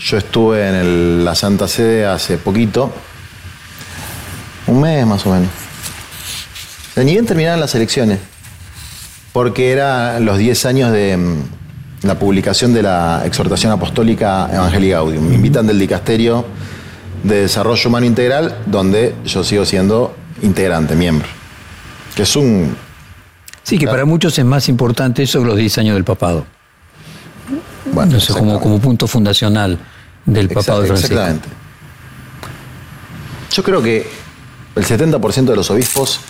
yo 0.00 0.18
estuve 0.18 0.68
en 0.68 1.24
la 1.24 1.34
Santa 1.34 1.66
Sede 1.66 2.04
hace 2.04 2.36
poquito, 2.36 2.92
un 4.66 4.82
mes 4.82 5.06
más 5.06 5.24
o 5.24 5.30
menos. 5.30 5.48
Ni 6.96 7.12
bien 7.12 7.24
terminaron 7.24 7.58
las 7.58 7.74
elecciones, 7.74 8.18
porque 9.32 9.72
eran 9.72 10.24
los 10.24 10.38
10 10.38 10.66
años 10.66 10.92
de 10.92 11.16
mm, 11.16 12.06
la 12.06 12.18
publicación 12.18 12.72
de 12.72 12.82
la 12.82 13.22
exhortación 13.24 13.72
apostólica 13.72 14.48
Evangelii 14.52 14.90
Gaudium. 14.90 15.28
Me 15.28 15.34
invitan 15.34 15.66
del 15.66 15.78
Dicasterio 15.78 16.44
de 17.22 17.42
Desarrollo 17.42 17.88
Humano 17.88 18.06
Integral, 18.06 18.58
donde 18.66 19.14
yo 19.24 19.44
sigo 19.44 19.64
siendo 19.64 20.14
integrante, 20.42 20.96
miembro. 20.96 21.28
Que 22.14 22.22
es 22.22 22.36
un 22.36 22.74
Sí, 23.62 23.78
que 23.78 23.86
para 23.86 24.04
muchos 24.04 24.36
es 24.38 24.44
más 24.44 24.68
importante 24.68 25.22
eso 25.22 25.40
que 25.40 25.46
los 25.46 25.56
10 25.56 25.78
años 25.78 25.94
del 25.94 26.04
papado. 26.04 26.44
Bueno, 27.92 28.16
eso 28.16 28.34
como, 28.34 28.60
como 28.60 28.80
punto 28.80 29.06
fundacional 29.06 29.78
del 30.24 30.48
papado 30.48 30.80
de 30.80 30.88
Francisco. 30.88 31.14
Exactamente. 31.14 31.48
Yo 33.52 33.62
creo 33.62 33.82
que 33.82 34.08
el 34.74 34.84
70% 34.84 35.44
de 35.44 35.56
los 35.56 35.70
obispos 35.70 36.20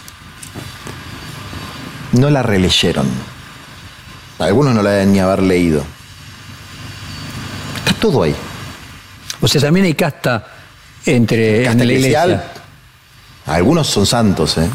no 2.12 2.30
la 2.30 2.42
releyeron. 2.42 3.06
Algunos 4.38 4.74
no 4.74 4.82
la 4.82 4.90
deben 4.90 5.12
ni 5.12 5.18
haber 5.20 5.42
leído. 5.42 5.84
Está 7.78 8.00
todo 8.00 8.22
ahí. 8.22 8.34
O 9.40 9.48
sea, 9.48 9.60
también 9.60 9.86
hay 9.86 9.94
casta 9.94 10.46
entre 11.06 11.64
Casta 11.64 11.82
en 11.82 11.88
la 11.88 11.94
iglesia. 11.94 12.44
algunos 13.46 13.86
son 13.86 14.06
santos, 14.06 14.58
¿eh? 14.58 14.68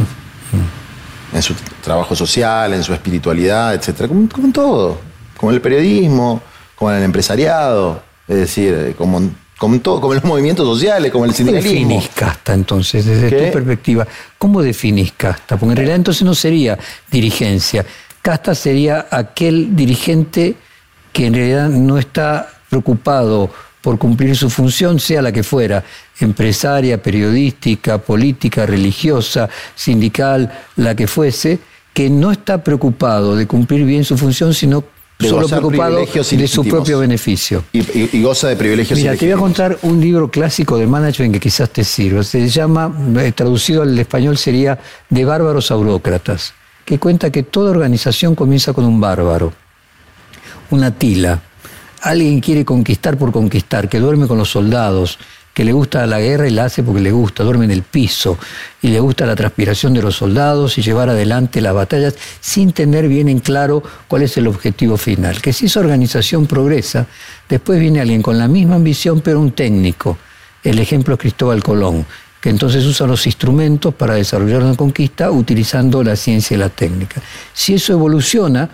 En 1.33 1.41
su 1.41 1.53
trabajo 1.83 2.15
social, 2.15 2.73
en 2.73 2.83
su 2.83 2.93
espiritualidad, 2.93 3.73
etcétera, 3.73 4.07
como, 4.07 4.27
como 4.29 4.47
en 4.47 4.53
todo, 4.53 5.01
como 5.37 5.51
en 5.51 5.55
el 5.55 5.61
periodismo, 5.61 6.41
como 6.75 6.91
en 6.91 6.97
el 6.97 7.03
empresariado, 7.03 8.01
es 8.27 8.37
decir, 8.37 8.73
eh, 8.73 8.95
como, 8.97 9.17
en- 9.17 9.35
como 9.57 9.79
todo, 9.79 10.01
como 10.01 10.13
los 10.13 10.23
movimientos 10.23 10.67
sociales, 10.67 11.11
como 11.11 11.25
el 11.25 11.31
¿Cómo 11.31 11.37
sindicalismo. 11.37 11.89
definís 11.89 12.09
casta 12.09 12.53
entonces, 12.53 13.05
desde 13.05 13.29
¿Qué? 13.29 13.47
tu 13.47 13.53
perspectiva? 13.53 14.07
¿Cómo 14.37 14.61
definís 14.61 15.13
casta? 15.13 15.57
Porque 15.57 15.71
en 15.71 15.77
realidad 15.77 15.95
entonces 15.95 16.23
no 16.23 16.35
sería 16.35 16.77
dirigencia. 17.09 17.85
Casta 18.21 18.53
sería 18.55 19.07
aquel 19.09 19.75
dirigente 19.75 20.55
que 21.13 21.27
en 21.27 21.33
realidad 21.33 21.69
no 21.69 21.97
está 21.97 22.49
preocupado 22.69 23.49
por 23.81 23.99
cumplir 23.99 24.35
su 24.35 24.49
función, 24.49 24.99
sea 24.99 25.21
la 25.21 25.31
que 25.31 25.43
fuera, 25.43 25.83
empresaria, 26.19 27.01
periodística, 27.01 27.99
política, 27.99 28.65
religiosa, 28.65 29.47
sindical, 29.75 30.51
la 30.75 30.95
que 30.95 31.07
fuese, 31.07 31.59
que 31.93 32.09
no 32.09 32.31
está 32.31 32.63
preocupado 32.63 33.35
de 33.35 33.45
cumplir 33.47 33.85
bien 33.85 34.03
su 34.03 34.17
función, 34.17 34.53
sino 34.53 34.83
De 35.17 35.29
solo 35.29 35.47
preocupado 35.47 36.05
de 36.05 36.47
su 36.47 36.65
propio 36.65 36.99
beneficio. 36.99 37.63
Y, 37.71 37.79
y- 37.79 38.09
y 38.13 38.21
goza 38.21 38.49
de 38.49 38.57
privilegios 38.57 38.99
Mira, 38.99 39.15
te 39.15 39.25
voy 39.25 39.33
a 39.33 39.37
contar 39.37 39.77
un 39.83 40.01
libro 40.01 40.29
clásico 40.29 40.77
de 40.77 40.87
management 40.87 41.33
que 41.33 41.39
quizás 41.39 41.69
te 41.69 41.83
sirva. 41.85 42.21
Se 42.23 42.49
llama, 42.49 42.93
eh, 43.21 43.31
traducido 43.31 43.81
al 43.81 43.97
español 43.97 44.37
sería 44.37 44.77
De 45.09 45.23
bárbaros 45.23 45.71
a 45.71 45.75
burócratas, 45.75 46.53
que 46.83 46.99
cuenta 46.99 47.31
que 47.31 47.43
toda 47.43 47.71
organización 47.71 48.35
comienza 48.35 48.73
con 48.73 48.83
un 48.83 48.99
bárbaro, 48.99 49.53
una 50.71 50.91
tila. 50.91 51.41
Alguien 52.01 52.39
quiere 52.41 52.65
conquistar 52.65 53.17
por 53.17 53.31
conquistar, 53.31 53.87
que 53.89 53.99
duerme 53.99 54.27
con 54.27 54.37
los 54.37 54.49
soldados, 54.51 55.17
que 55.55 55.63
le 55.63 55.71
gusta 55.71 56.05
la 56.05 56.19
guerra 56.19 56.49
y 56.49 56.51
la 56.51 56.65
hace 56.65 56.83
porque 56.83 56.99
le 56.99 57.13
gusta, 57.13 57.45
duerme 57.45 57.63
en 57.63 57.71
el 57.71 57.81
piso 57.81 58.37
y 58.81 58.89
le 58.89 58.99
gusta 58.99 59.25
la 59.25 59.37
transpiración 59.37 59.93
de 59.93 60.01
los 60.01 60.17
soldados 60.17 60.77
y 60.77 60.81
llevar 60.81 61.07
adelante 61.07 61.61
las 61.61 61.73
batallas 61.73 62.15
sin 62.41 62.73
tener 62.73 63.07
bien 63.07 63.29
en 63.29 63.39
claro 63.39 63.81
cuál 64.09 64.23
es 64.23 64.35
el 64.35 64.47
objetivo 64.47 64.97
final. 64.97 65.41
Que 65.41 65.53
si 65.53 65.67
esa 65.67 65.79
organización 65.79 66.45
progresa, 66.45 67.07
después 67.47 67.79
viene 67.79 68.01
alguien 68.01 68.21
con 68.21 68.37
la 68.37 68.49
misma 68.49 68.75
ambición 68.75 69.21
pero 69.21 69.39
un 69.39 69.53
técnico. 69.53 70.17
El 70.61 70.77
ejemplo 70.77 71.13
es 71.13 71.21
Cristóbal 71.21 71.63
Colón, 71.63 72.05
que 72.41 72.49
entonces 72.49 72.83
usa 72.83 73.07
los 73.07 73.25
instrumentos 73.25 73.95
para 73.95 74.15
desarrollar 74.15 74.61
una 74.61 74.75
conquista 74.75 75.31
utilizando 75.31 76.03
la 76.03 76.17
ciencia 76.17 76.55
y 76.55 76.57
la 76.59 76.69
técnica. 76.69 77.21
Si 77.53 77.75
eso 77.75 77.93
evoluciona, 77.93 78.69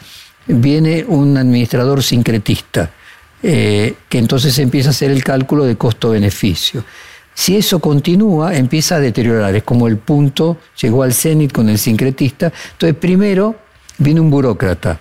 viene 0.48 1.06
un 1.08 1.38
administrador 1.38 2.02
sincretista, 2.02 2.90
eh, 3.44 3.96
que 4.08 4.18
entonces 4.18 4.58
empieza 4.60 4.90
a 4.90 4.92
hacer 4.92 5.12
el 5.12 5.24
cálculo 5.24 5.66
de 5.66 5.76
costo-beneficio. 5.76 6.84
Si 7.34 7.56
eso 7.56 7.80
continúa, 7.80 8.56
empieza 8.56 8.96
a 8.96 9.00
deteriorar. 9.00 9.56
Es 9.56 9.64
como 9.64 9.88
el 9.88 9.98
punto 9.98 10.58
llegó 10.80 11.04
al 11.04 11.14
cenit 11.14 11.52
con 11.52 11.70
el 11.70 11.78
sincretista. 11.78 12.52
Entonces, 12.74 12.96
primero 12.98 13.56
viene 13.98 14.20
un 14.20 14.30
burócrata, 14.30 15.00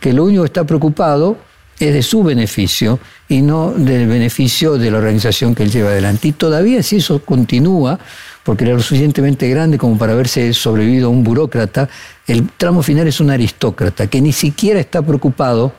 que 0.00 0.12
lo 0.12 0.24
único 0.24 0.42
que 0.42 0.46
está 0.46 0.64
preocupado 0.64 1.36
es 1.78 1.92
de 1.92 2.02
su 2.02 2.22
beneficio 2.22 2.98
y 3.28 3.42
no 3.42 3.72
del 3.72 4.06
beneficio 4.06 4.78
de 4.78 4.90
la 4.90 4.98
organización 4.98 5.54
que 5.54 5.64
él 5.64 5.70
lleva 5.70 5.90
adelante. 5.90 6.28
Y 6.28 6.32
todavía 6.32 6.82
si 6.82 6.96
eso 6.96 7.22
continúa, 7.24 7.98
porque 8.44 8.64
era 8.64 8.74
lo 8.74 8.80
suficientemente 8.80 9.48
grande 9.48 9.78
como 9.78 9.98
para 9.98 10.12
haberse 10.12 10.52
sobrevivido 10.54 11.08
a 11.08 11.10
un 11.10 11.24
burócrata, 11.24 11.88
el 12.26 12.48
tramo 12.56 12.82
final 12.82 13.08
es 13.08 13.20
un 13.20 13.30
aristócrata 13.30 14.06
que 14.06 14.20
ni 14.20 14.32
siquiera 14.32 14.80
está 14.80 15.02
preocupado 15.02 15.72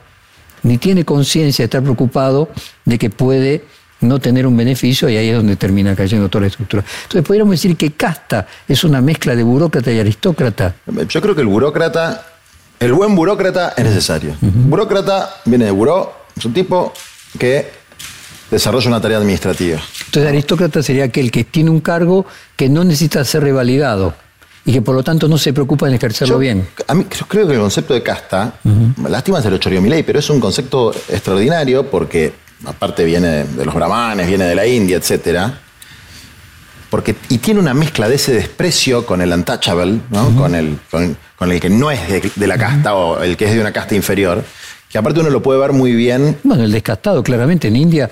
ni 0.64 0.78
tiene 0.78 1.04
conciencia 1.04 1.62
de 1.62 1.66
estar 1.66 1.82
preocupado 1.82 2.48
de 2.84 2.98
que 2.98 3.10
puede 3.10 3.64
no 4.00 4.18
tener 4.18 4.46
un 4.46 4.56
beneficio 4.56 5.08
y 5.08 5.16
ahí 5.16 5.28
es 5.28 5.36
donde 5.36 5.56
termina 5.56 5.94
cayendo 5.94 6.28
toda 6.28 6.42
la 6.42 6.46
estructura. 6.48 6.84
Entonces 7.04 7.26
podríamos 7.26 7.52
decir 7.52 7.76
que 7.76 7.92
casta 7.92 8.46
es 8.66 8.84
una 8.84 9.00
mezcla 9.00 9.34
de 9.34 9.42
burócrata 9.42 9.92
y 9.92 10.00
aristócrata. 10.00 10.74
Yo 11.08 11.20
creo 11.22 11.34
que 11.34 11.40
el 11.40 11.46
burócrata, 11.46 12.26
el 12.80 12.92
buen 12.92 13.14
burócrata 13.14 13.74
es 13.76 13.84
necesario. 13.84 14.36
Burócrata 14.40 15.36
viene 15.44 15.66
de 15.66 15.70
buró, 15.70 16.12
es 16.36 16.44
un 16.44 16.52
tipo 16.52 16.92
que 17.38 17.70
desarrolla 18.50 18.88
una 18.88 19.00
tarea 19.00 19.18
administrativa. 19.18 19.80
Entonces 20.06 20.28
aristócrata 20.28 20.82
sería 20.82 21.04
aquel 21.04 21.30
que 21.30 21.44
tiene 21.44 21.70
un 21.70 21.80
cargo 21.80 22.26
que 22.56 22.68
no 22.68 22.84
necesita 22.84 23.24
ser 23.24 23.42
revalidado 23.42 24.14
y 24.66 24.72
que 24.72 24.82
por 24.82 24.94
lo 24.94 25.02
tanto 25.02 25.28
no 25.28 25.36
se 25.38 25.52
preocupa 25.52 25.86
en 25.88 25.94
ejercerlo 25.94 26.34
Yo, 26.36 26.38
bien. 26.38 26.66
A 26.86 26.94
mí 26.94 27.04
creo- 27.04 27.26
creo 27.28 27.46
que 27.46 27.52
el 27.54 27.60
concepto 27.60 27.92
de 27.94 28.02
casta, 28.02 28.54
lástima 29.08 29.42
se 29.42 29.50
lo 29.50 29.58
choreó 29.58 29.80
mi 29.82 29.88
ley, 29.90 30.02
pero 30.02 30.18
es 30.18 30.30
un 30.30 30.40
concepto 30.40 30.92
extraordinario 31.08 31.90
porque 31.90 32.32
aparte 32.64 33.04
viene 33.04 33.44
de 33.44 33.64
los 33.64 33.74
brahmanes, 33.74 34.26
viene 34.26 34.44
de 34.44 34.54
la 34.54 34.66
India, 34.66 34.96
etcétera. 34.96 35.60
Porque, 36.90 37.16
y 37.28 37.38
tiene 37.38 37.58
una 37.58 37.74
mezcla 37.74 38.08
de 38.08 38.14
ese 38.14 38.32
desprecio 38.32 39.04
con 39.04 39.20
el 39.20 39.32
untouchable, 39.32 39.98
¿no? 40.10 40.34
con, 40.36 40.54
el, 40.54 40.78
con, 40.90 41.16
con 41.36 41.50
el 41.50 41.60
que 41.60 41.68
no 41.68 41.90
es 41.90 42.08
de, 42.08 42.30
de 42.34 42.46
la 42.46 42.56
casta 42.56 42.94
o 42.94 43.20
el 43.22 43.36
que 43.36 43.46
es 43.46 43.54
de 43.54 43.60
una 43.60 43.72
casta 43.72 43.96
inferior, 43.96 44.44
que 44.94 44.98
aparte 44.98 45.18
uno 45.18 45.28
lo 45.30 45.42
puede 45.42 45.58
ver 45.58 45.72
muy 45.72 45.92
bien 45.92 46.38
Bueno, 46.44 46.62
el 46.62 46.70
descastado, 46.70 47.20
claramente. 47.24 47.66
En 47.66 47.74
India, 47.74 48.08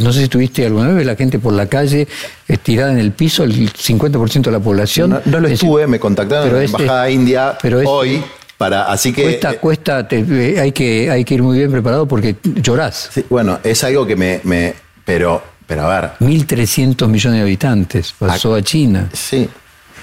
no 0.00 0.12
sé 0.12 0.20
si 0.22 0.28
tuviste 0.28 0.64
alguna 0.64 0.90
vez 0.90 1.04
la 1.04 1.16
gente 1.16 1.40
por 1.40 1.52
la 1.52 1.66
calle 1.66 2.06
estirada 2.46 2.92
en 2.92 2.98
el 3.00 3.10
piso, 3.10 3.42
el 3.42 3.72
50% 3.72 4.42
de 4.42 4.50
la 4.52 4.60
población. 4.60 5.10
No, 5.10 5.20
no 5.24 5.40
lo 5.40 5.48
Es- 5.48 5.54
estuve, 5.54 5.88
me 5.88 5.98
contactaron 5.98 6.46
en 6.50 6.54
la 6.54 6.62
este- 6.62 6.82
Embajada 6.82 7.10
India 7.10 7.58
pero 7.60 7.78
este- 7.80 7.90
hoy, 7.90 8.22
para, 8.56 8.84
así 8.92 9.12
que... 9.12 9.24
Cuesta, 9.24 9.50
eh, 9.54 9.56
cuesta, 9.56 10.06
te- 10.06 10.20
eh, 10.20 10.60
hay, 10.60 10.70
que, 10.70 11.10
hay 11.10 11.24
que 11.24 11.34
ir 11.34 11.42
muy 11.42 11.58
bien 11.58 11.72
preparado 11.72 12.06
porque 12.06 12.36
llorás. 12.44 13.10
sí, 13.12 13.24
bueno, 13.28 13.58
es 13.64 13.82
algo 13.82 14.06
que 14.06 14.14
me... 14.14 14.40
me- 14.44 14.72
pero, 15.04 15.42
pero 15.66 15.82
a 15.90 16.00
ver, 16.00 16.10
1.300 16.20 17.08
millones 17.08 17.38
de 17.40 17.42
habitantes, 17.42 18.14
pasó 18.16 18.54
a 18.54 18.62
China. 18.62 19.08
Sí, 19.12 19.48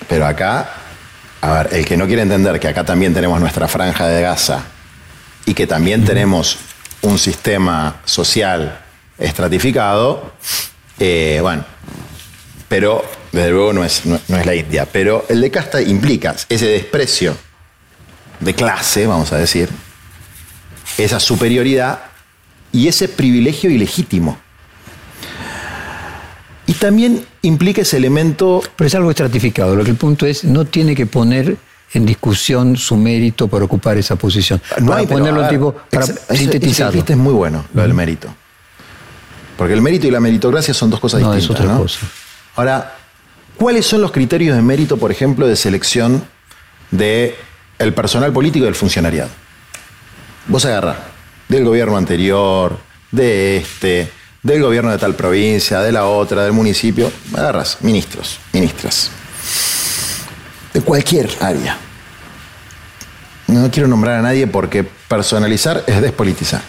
pero 0.09 0.25
acá, 0.27 0.71
a 1.39 1.53
ver, 1.63 1.69
el 1.73 1.85
que 1.85 1.95
no 1.95 2.05
quiere 2.05 2.23
entender 2.23 2.59
que 2.59 2.67
acá 2.67 2.83
también 2.83 3.13
tenemos 3.13 3.39
nuestra 3.39 3.69
franja 3.69 4.09
de 4.09 4.21
Gaza 4.23 4.61
y 5.45 5.53
que 5.53 5.67
también 5.67 6.05
tenemos 6.05 6.57
un 7.01 7.17
sistema 7.17 8.01
social 8.05 8.79
estratificado, 9.17 10.33
eh, 10.99 11.39
bueno, 11.41 11.65
pero 12.67 13.03
desde 13.31 13.49
luego 13.49 13.73
no 13.73 13.83
es, 13.83 14.05
no, 14.05 14.19
no 14.27 14.37
es 14.37 14.45
la 14.45 14.55
India. 14.55 14.87
Pero 14.91 15.25
el 15.29 15.41
de 15.41 15.51
casta 15.51 15.81
implica 15.81 16.35
ese 16.49 16.67
desprecio 16.67 17.35
de 18.39 18.53
clase, 18.53 19.07
vamos 19.07 19.31
a 19.31 19.37
decir, 19.37 19.69
esa 20.97 21.19
superioridad 21.19 22.03
y 22.71 22.87
ese 22.87 23.07
privilegio 23.07 23.69
ilegítimo. 23.69 24.37
Y 26.67 26.73
también 26.73 27.25
implica 27.41 27.81
ese 27.81 27.97
elemento 27.97 28.63
Pero 28.75 28.87
es 28.87 28.95
algo 28.95 29.09
estratificado. 29.09 29.75
Lo 29.75 29.83
que 29.83 29.91
el 29.91 29.97
punto 29.97 30.25
es, 30.25 30.43
no 30.43 30.65
tiene 30.65 30.95
que 30.95 31.05
poner 31.05 31.57
en 31.93 32.05
discusión 32.05 32.77
su 32.77 32.95
mérito 32.95 33.47
para 33.47 33.65
ocupar 33.65 33.97
esa 33.97 34.15
posición. 34.15 34.61
No 34.79 34.87
para 34.87 35.01
hay, 35.01 35.07
ponerlo 35.07 35.43
en 35.43 35.49
tipo, 35.49 35.73
para 35.89 36.05
chiste 36.07 37.13
es 37.13 37.17
muy 37.17 37.33
bueno, 37.33 37.65
lo 37.73 37.81
del 37.81 37.93
mérito. 37.93 38.33
Porque 39.57 39.73
el 39.73 39.81
mérito 39.81 40.07
y 40.07 40.11
la 40.11 40.19
meritocracia 40.19 40.73
son 40.73 40.89
dos 40.89 40.99
cosas 40.99 41.21
No, 41.21 41.33
es 41.33 41.39
distintas. 41.39 41.65
otra 41.65 41.73
¿no? 41.75 41.81
cosa. 41.81 41.99
Ahora, 42.55 42.95
¿cuáles 43.57 43.85
son 43.85 44.01
los 44.01 44.11
criterios 44.11 44.55
de 44.55 44.61
mérito, 44.61 44.97
por 44.97 45.11
ejemplo, 45.11 45.47
de 45.47 45.55
selección 45.55 46.23
del 46.89 47.35
el 47.77 47.93
personal 47.93 48.31
político 48.31 48.63
y 48.63 48.65
del 48.65 48.75
funcionariado? 48.75 49.29
Vos 50.47 50.65
agarrás 50.65 50.97
del 51.47 51.65
gobierno 51.65 51.97
anterior, 51.97 52.79
de 53.11 53.57
este, 53.57 54.09
del 54.41 54.61
gobierno 54.61 54.89
de 54.91 54.97
tal 54.97 55.15
provincia, 55.15 55.81
de 55.81 55.91
la 55.91 56.05
otra, 56.05 56.43
del 56.43 56.53
municipio, 56.53 57.11
agarras 57.35 57.77
ministros, 57.81 58.39
ministras. 58.53 59.11
De 60.73 60.81
cualquier 60.81 61.29
área. 61.41 61.77
No 63.47 63.69
quiero 63.69 63.87
nombrar 63.87 64.19
a 64.19 64.21
nadie 64.21 64.47
porque 64.47 64.83
personalizar 64.83 65.83
es 65.85 66.01
despolitizar. 66.01 66.61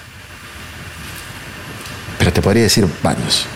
Pero 2.18 2.32
te 2.32 2.42
podría 2.42 2.64
decir 2.64 2.86
varios. 3.02 3.46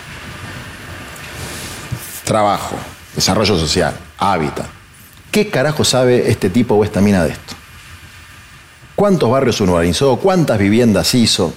Trabajo, 2.25 2.77
desarrollo 3.15 3.59
social, 3.59 3.97
hábitat. 4.19 4.67
¿Qué 5.31 5.51
carajo 5.51 5.85
sabe 5.85 6.31
este 6.31 6.51
tipo 6.51 6.75
o 6.75 6.85
esta 6.85 7.01
mina 7.01 7.25
de 7.25 7.31
esto? 7.31 7.55
¿Cuántos 8.95 9.31
barrios 9.31 9.61
urbanizó? 9.61 10.17
¿Cuántas 10.17 10.59
viviendas 10.59 11.15
hizo? 11.15 11.55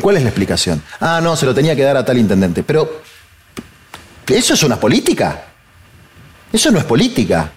¿Cuál 0.00 0.16
es 0.16 0.22
la 0.22 0.28
explicación? 0.28 0.82
Ah, 1.00 1.20
no, 1.22 1.34
se 1.36 1.46
lo 1.46 1.54
tenía 1.54 1.74
que 1.74 1.82
dar 1.82 1.96
a 1.96 2.04
tal 2.04 2.16
intendente. 2.16 2.62
Pero, 2.62 3.02
¿eso 4.26 4.54
es 4.54 4.62
una 4.62 4.78
política? 4.78 5.42
Eso 6.52 6.70
no 6.70 6.78
es 6.78 6.84
política. 6.84 7.50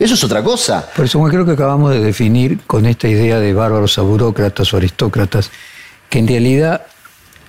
Eso 0.00 0.14
es 0.14 0.24
otra 0.24 0.42
cosa. 0.42 0.88
Por 0.96 1.04
eso 1.04 1.22
creo 1.24 1.44
que 1.44 1.52
acabamos 1.52 1.92
de 1.92 2.00
definir 2.00 2.60
con 2.66 2.86
esta 2.86 3.06
idea 3.06 3.38
de 3.38 3.52
bárbaros 3.52 3.98
a 3.98 4.02
burócratas 4.02 4.72
o 4.72 4.78
aristócratas, 4.78 5.50
que 6.08 6.20
en 6.20 6.26
realidad 6.26 6.86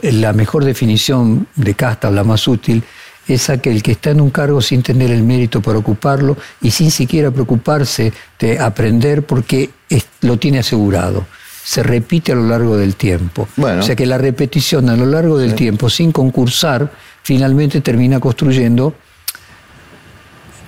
eh, 0.02 0.12
la 0.12 0.34
mejor 0.34 0.66
definición 0.66 1.48
de 1.56 1.74
casta, 1.76 2.10
o 2.10 2.12
la 2.12 2.26
más 2.26 2.50
útil, 2.50 2.84
es 3.26 3.50
aquel 3.50 3.82
que 3.82 3.94
está 3.94 4.10
en 4.10 4.20
un 4.20 4.32
cargo 4.32 4.62
sin 4.62 4.84
tener 4.84 5.12
el 5.12 5.24
mérito 5.24 5.62
para 5.62 5.78
ocuparlo 5.78 6.36
y 6.62 6.72
sin 6.72 6.92
siquiera 6.92 7.32
preocuparse 7.32 8.12
de 8.38 8.60
aprender 8.60 9.26
porque 9.26 9.70
lo 10.20 10.38
tiene 10.38 10.60
asegurado. 10.60 11.26
se 11.64 11.84
repite 11.84 12.34
a 12.34 12.36
lo 12.36 12.48
largo 12.48 12.76
del 12.76 12.96
tiempo. 12.96 13.48
O 13.58 13.82
sea 13.84 13.96
que 13.96 14.06
la 14.06 14.18
repetición 14.18 14.90
a 14.90 14.98
lo 14.98 15.06
largo 15.06 15.38
del 15.38 15.54
tiempo, 15.54 15.90
sin 15.90 16.12
concursar, 16.12 16.92
finalmente 17.24 17.80
termina 17.80 18.20
construyendo 18.20 18.96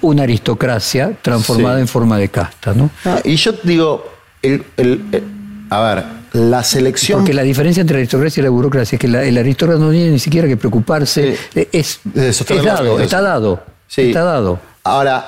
una 0.03 0.23
aristocracia 0.23 1.17
transformada 1.21 1.79
en 1.79 1.87
forma 1.87 2.17
de 2.17 2.29
casta. 2.29 2.73
¿no? 2.73 2.91
Ah, 3.05 3.19
y 3.23 3.35
yo 3.35 3.53
digo, 3.63 4.05
a 5.69 5.81
ver, 5.81 6.03
la 6.33 6.63
selección. 6.63 7.19
Porque 7.19 7.33
la 7.33 7.43
diferencia 7.43 7.81
entre 7.81 7.95
la 7.95 7.99
aristocracia 7.99 8.41
y 8.41 8.43
la 8.43 8.49
burocracia 8.49 8.95
es 8.95 8.99
que 8.99 9.07
la, 9.07 9.23
el 9.23 9.37
aristócrata 9.37 9.79
no 9.79 9.91
tiene 9.91 10.11
ni 10.11 10.19
siquiera 10.19 10.47
que 10.47 10.57
preocuparse. 10.57 11.37
Es, 11.71 11.99
dado, 12.03 12.99
está 12.99 13.21
dado. 13.21 13.63
Está 13.95 14.23
dado. 14.23 14.59
Ahora, 14.83 15.25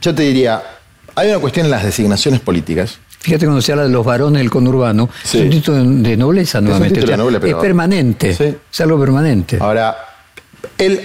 yo 0.00 0.14
te 0.14 0.22
diría, 0.22 0.62
hay 1.14 1.30
una 1.30 1.38
cuestión 1.38 1.66
en 1.66 1.70
las 1.70 1.84
designaciones 1.84 2.40
políticas. 2.40 2.98
Fíjate 3.20 3.46
cuando 3.46 3.62
se 3.62 3.72
habla 3.72 3.84
de 3.84 3.90
los 3.90 4.04
varones 4.04 4.40
del 4.40 4.50
conurbano, 4.50 5.08
es 5.24 5.34
un 5.34 5.50
título 5.50 5.78
de 5.78 6.16
nobleza 6.16 6.60
nuevamente. 6.60 7.00
Es, 7.00 7.54
permanente, 7.56 8.56
es 8.70 8.80
algo 8.80 9.00
permanente. 9.00 9.58
Ahora, 9.60 9.96
el, 10.76 11.00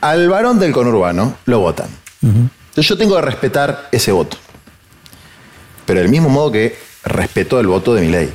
al 0.00 0.28
varón 0.28 0.58
del 0.58 0.72
conurbano 0.72 1.36
lo 1.46 1.60
votan. 1.60 2.01
Entonces 2.22 2.86
yo 2.88 2.96
tengo 2.96 3.16
que 3.16 3.22
respetar 3.22 3.88
ese 3.92 4.12
voto. 4.12 4.36
Pero 5.84 6.00
del 6.00 6.08
mismo 6.08 6.28
modo 6.28 6.52
que 6.52 6.78
respeto 7.04 7.58
el 7.58 7.66
voto 7.66 7.94
de 7.94 8.02
mi 8.02 8.08
ley. 8.08 8.32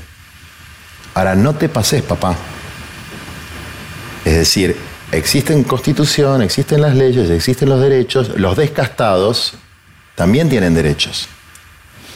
Ahora, 1.14 1.36
no 1.36 1.56
te 1.56 1.70
pases, 1.70 2.04
papá. 2.04 2.36
Es 4.26 4.36
decir, 4.36 4.76
existen 5.12 5.64
constitución, 5.64 6.42
existen 6.42 6.82
las 6.82 6.96
leyes, 6.96 7.30
existen 7.30 7.70
los 7.70 7.80
derechos. 7.82 8.38
Los 8.38 8.58
descastados 8.58 9.54
también 10.16 10.50
tienen 10.50 10.74
derechos. 10.74 11.28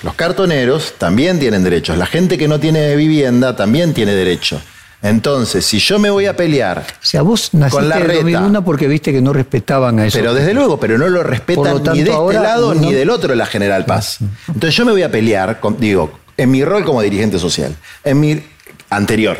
Los 0.03 0.15
cartoneros 0.15 0.95
también 0.97 1.39
tienen 1.39 1.63
derechos. 1.63 1.97
La 1.97 2.05
gente 2.05 2.37
que 2.37 2.47
no 2.47 2.59
tiene 2.59 2.95
vivienda 2.95 3.55
también 3.55 3.93
tiene 3.93 4.13
derecho. 4.13 4.61
Entonces, 5.03 5.65
si 5.65 5.79
yo 5.79 5.97
me 5.97 6.11
voy 6.11 6.27
a 6.27 6.35
pelear 6.35 6.85
o 6.87 7.05
sea, 7.05 7.23
vos 7.23 7.49
con 7.71 7.89
la 7.89 7.97
reta, 7.97 8.61
porque 8.61 8.87
viste 8.87 9.11
que 9.11 9.21
no 9.21 9.33
respetaban 9.33 9.97
a 9.99 10.05
eso. 10.05 10.17
Pero 10.17 10.33
desde 10.33 10.53
luego, 10.53 10.79
pero 10.79 10.97
no 10.97 11.09
lo 11.09 11.23
respetan 11.23 11.81
ni 11.93 12.03
de 12.03 12.11
este 12.11 12.33
lado 12.33 12.75
ni 12.75 12.93
del 12.93 13.09
otro 13.09 13.33
la 13.33 13.47
General 13.47 13.83
Paz. 13.85 14.19
Entonces 14.47 14.75
yo 14.75 14.85
me 14.85 14.91
voy 14.91 15.01
a 15.01 15.09
pelear, 15.09 15.59
digo, 15.79 16.19
en 16.37 16.51
mi 16.51 16.63
rol 16.63 16.85
como 16.85 17.01
dirigente 17.01 17.39
social, 17.39 17.75
en 18.03 18.19
mi 18.19 18.43
anterior, 18.89 19.37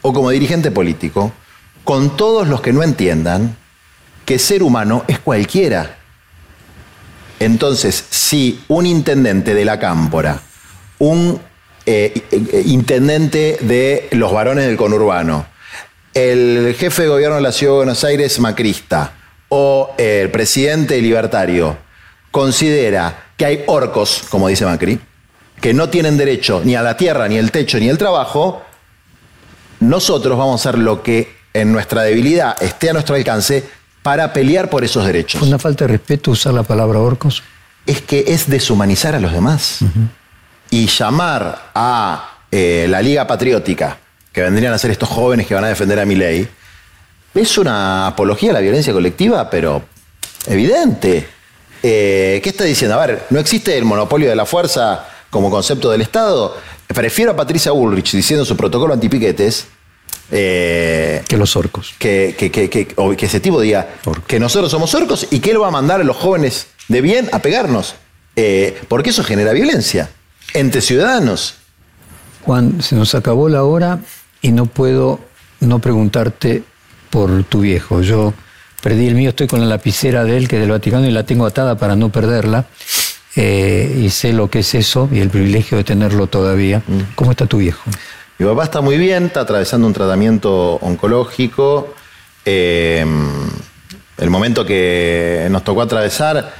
o 0.00 0.12
como 0.12 0.30
dirigente 0.30 0.70
político, 0.70 1.32
con 1.84 2.16
todos 2.16 2.48
los 2.48 2.60
que 2.62 2.72
no 2.72 2.82
entiendan 2.82 3.56
que 4.24 4.38
ser 4.38 4.62
humano 4.62 5.04
es 5.06 5.18
cualquiera. 5.18 5.96
Entonces, 7.40 8.04
si 8.10 8.62
un 8.68 8.86
intendente 8.86 9.54
de 9.54 9.64
la 9.64 9.78
Cámpora, 9.78 10.40
un 10.98 11.40
eh, 11.90 12.12
eh, 12.30 12.62
intendente 12.66 13.56
de 13.62 14.08
los 14.10 14.30
varones 14.30 14.66
del 14.66 14.76
conurbano, 14.76 15.46
el 16.12 16.76
jefe 16.78 17.04
de 17.04 17.08
gobierno 17.08 17.36
de 17.36 17.40
la 17.40 17.50
Ciudad 17.50 17.72
de 17.72 17.76
Buenos 17.78 18.04
Aires 18.04 18.38
macrista 18.40 19.14
o 19.48 19.94
el 19.96 20.30
presidente 20.30 21.00
libertario 21.00 21.78
considera 22.30 23.28
que 23.38 23.46
hay 23.46 23.64
orcos, 23.68 24.24
como 24.28 24.48
dice 24.48 24.66
Macri, 24.66 25.00
que 25.62 25.72
no 25.72 25.88
tienen 25.88 26.18
derecho 26.18 26.60
ni 26.62 26.76
a 26.76 26.82
la 26.82 26.94
tierra, 26.94 27.26
ni 27.26 27.38
el 27.38 27.50
techo, 27.50 27.78
ni 27.78 27.88
el 27.88 27.96
trabajo, 27.96 28.62
nosotros 29.80 30.36
vamos 30.36 30.60
a 30.60 30.68
hacer 30.68 30.78
lo 30.78 31.02
que 31.02 31.38
en 31.54 31.72
nuestra 31.72 32.02
debilidad 32.02 32.62
esté 32.62 32.90
a 32.90 32.92
nuestro 32.92 33.14
alcance 33.14 33.64
para 34.02 34.34
pelear 34.34 34.68
por 34.68 34.84
esos 34.84 35.06
derechos. 35.06 35.40
¿Una 35.40 35.58
falta 35.58 35.86
de 35.86 35.92
respeto 35.92 36.32
usar 36.32 36.52
la 36.52 36.64
palabra 36.64 36.98
orcos? 36.98 37.42
Es 37.86 38.02
que 38.02 38.24
es 38.28 38.50
deshumanizar 38.50 39.14
a 39.14 39.20
los 39.20 39.32
demás 39.32 39.82
y 40.70 40.86
llamar 40.86 41.70
a 41.74 42.38
eh, 42.50 42.86
la 42.88 43.02
Liga 43.02 43.26
Patriótica, 43.26 43.98
que 44.32 44.42
vendrían 44.42 44.72
a 44.72 44.78
ser 44.78 44.90
estos 44.90 45.08
jóvenes 45.08 45.46
que 45.46 45.54
van 45.54 45.64
a 45.64 45.68
defender 45.68 45.98
a 45.98 46.04
mi 46.04 46.14
ley, 46.14 46.48
es 47.34 47.58
una 47.58 48.08
apología 48.08 48.50
a 48.50 48.54
la 48.54 48.60
violencia 48.60 48.92
colectiva, 48.92 49.48
pero 49.50 49.82
evidente. 50.46 51.26
Eh, 51.82 52.40
¿Qué 52.42 52.48
está 52.48 52.64
diciendo? 52.64 52.98
A 52.98 53.06
ver, 53.06 53.26
¿no 53.30 53.38
existe 53.38 53.76
el 53.76 53.84
monopolio 53.84 54.28
de 54.28 54.36
la 54.36 54.46
fuerza 54.46 55.06
como 55.30 55.50
concepto 55.50 55.90
del 55.90 56.00
Estado? 56.00 56.56
Prefiero 56.86 57.32
a 57.32 57.36
Patricia 57.36 57.72
Bullrich 57.72 58.12
diciendo 58.12 58.44
su 58.44 58.56
protocolo 58.56 58.94
antipiquetes. 58.94 59.66
Eh, 60.30 61.22
que 61.28 61.36
los 61.36 61.54
orcos. 61.56 61.94
Que, 61.98 62.34
que, 62.36 62.50
que, 62.50 62.68
que, 62.68 63.26
ese 63.26 63.40
tipo 63.40 63.60
diga 63.60 63.88
que 64.26 64.40
nosotros 64.40 64.70
somos 64.70 64.94
orcos 64.94 65.26
y 65.30 65.40
que 65.40 65.52
él 65.52 65.62
va 65.62 65.68
a 65.68 65.70
mandar 65.70 66.00
a 66.00 66.04
los 66.04 66.16
jóvenes 66.16 66.68
de 66.88 67.00
bien 67.00 67.28
a 67.32 67.38
pegarnos. 67.40 67.94
porque 68.88 69.10
eso 69.10 69.22
genera 69.22 69.52
violencia 69.52 70.10
entre 70.54 70.80
ciudadanos. 70.80 71.54
Juan, 72.42 72.82
se 72.82 72.96
nos 72.96 73.14
acabó 73.14 73.48
la 73.48 73.64
hora 73.64 74.00
y 74.40 74.52
no 74.52 74.66
puedo 74.66 75.20
no 75.60 75.78
preguntarte 75.80 76.62
por 77.10 77.44
tu 77.44 77.60
viejo. 77.60 78.02
Yo 78.02 78.32
perdí 78.82 79.08
el 79.08 79.14
mío, 79.14 79.30
estoy 79.30 79.46
con 79.46 79.60
la 79.60 79.66
lapicera 79.66 80.24
de 80.24 80.36
él, 80.36 80.48
que 80.48 80.56
es 80.56 80.60
del 80.60 80.70
Vaticano, 80.70 81.06
y 81.06 81.10
la 81.10 81.24
tengo 81.24 81.46
atada 81.46 81.76
para 81.76 81.96
no 81.96 82.10
perderla. 82.10 82.66
Eh, 83.36 84.00
y 84.02 84.10
sé 84.10 84.32
lo 84.32 84.50
que 84.50 84.60
es 84.60 84.74
eso 84.74 85.08
y 85.12 85.20
el 85.20 85.30
privilegio 85.30 85.78
de 85.78 85.84
tenerlo 85.84 86.26
todavía. 86.26 86.82
Mm. 86.86 87.14
¿Cómo 87.14 87.30
está 87.30 87.46
tu 87.46 87.58
viejo? 87.58 87.82
Mi 88.38 88.46
papá 88.46 88.64
está 88.64 88.80
muy 88.80 88.98
bien, 88.98 89.26
está 89.26 89.40
atravesando 89.40 89.86
un 89.86 89.92
tratamiento 89.92 90.74
oncológico. 90.76 91.94
Eh, 92.44 93.04
el 94.16 94.30
momento 94.30 94.64
que 94.64 95.46
nos 95.50 95.62
tocó 95.62 95.82
atravesar, 95.82 96.52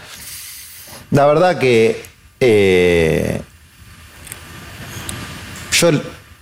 la 1.11 1.26
verdad 1.26 1.59
que 1.59 2.05
eh, 2.41 3.41
yo 5.78 5.90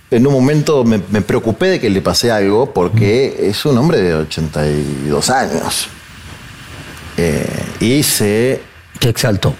en 0.09 0.25
un 0.25 0.33
momento 0.33 0.83
me, 0.83 0.99
preocupé 0.99 1.67
de 1.67 1.79
que 1.79 1.89
le 1.89 2.01
pase 2.01 2.31
algo 2.31 2.73
porque 2.73 3.49
es 3.49 3.65
un 3.65 3.77
hombre 3.77 4.01
de 4.01 4.13
82 4.15 5.29
años. 5.29 5.87
Eh, 7.17 7.45
y 7.79 8.03
se... 8.03 8.61
Que 8.99 9.09
exaltó. 9.09 9.53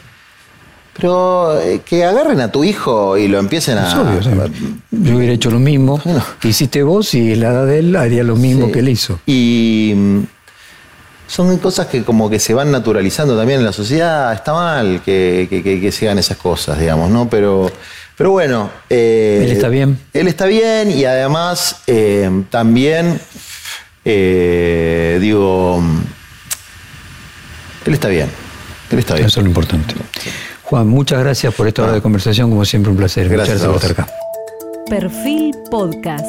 Pero 0.93 1.59
eh, 1.61 1.81
que 1.85 2.05
agarren 2.05 2.39
a 2.39 2.51
tu 2.51 2.63
hijo 2.63 3.17
y 3.17 3.27
lo 3.27 3.39
empiecen 3.39 3.77
a... 3.77 4.11
yo 4.89 5.17
hubiera 5.17 5.33
hecho 5.33 5.51
lo 5.51 5.59
mismo. 5.59 6.01
Hiciste 6.43 6.81
vos 6.81 7.13
y 7.13 7.35
la 7.35 7.49
edad 7.49 7.65
de 7.67 7.79
él 7.79 7.95
haría 7.95 8.23
lo 8.23 8.35
mismo 8.35 8.71
que 8.71 8.79
él 8.79 8.89
hizo. 8.89 9.19
Y 9.25 9.93
mm, 9.95 10.19
son 11.27 11.57
cosas 11.57 11.87
que 11.87 12.03
como 12.03 12.29
que 12.29 12.39
se 12.39 12.53
van 12.53 12.71
naturalizando 12.71 13.37
también 13.37 13.59
en 13.59 13.65
la 13.65 13.73
sociedad. 13.73 14.33
Está 14.33 14.53
mal 14.53 15.01
que, 15.03 15.47
que, 15.49 15.61
que, 15.61 15.79
que 15.79 15.91
se 15.91 16.05
hagan 16.05 16.17
esas 16.17 16.37
cosas, 16.37 16.79
digamos, 16.79 17.11
¿no? 17.11 17.29
Pero 17.29 17.69
pero 18.17 18.31
bueno. 18.31 18.69
Eh, 18.89 19.41
él 19.43 19.51
está 19.51 19.69
bien. 19.69 19.99
Él 20.11 20.27
está 20.27 20.47
bien 20.47 20.91
y 20.91 21.05
además 21.05 21.83
eh, 21.85 22.43
también, 22.49 23.19
eh, 24.03 25.19
digo, 25.21 25.81
él 27.85 27.93
está 27.93 28.07
bien. 28.07 28.29
Él 28.89 28.99
está 28.99 29.13
bien. 29.13 29.27
Eso 29.27 29.39
es 29.39 29.43
lo 29.43 29.49
importante. 29.49 29.93
Juan, 30.63 30.87
muchas 30.87 31.19
gracias 31.19 31.53
por 31.53 31.67
esta 31.67 31.83
hora 31.83 31.93
de 31.93 32.01
conversación. 32.01 32.49
Como 32.49 32.65
siempre, 32.65 32.91
un 32.91 32.97
placer. 32.97 33.29
Gracias 33.29 33.61
por 33.61 33.75
estar 33.75 33.91
acá. 33.91 34.07
Perfil 34.89 35.55
Podcast. 35.69 36.25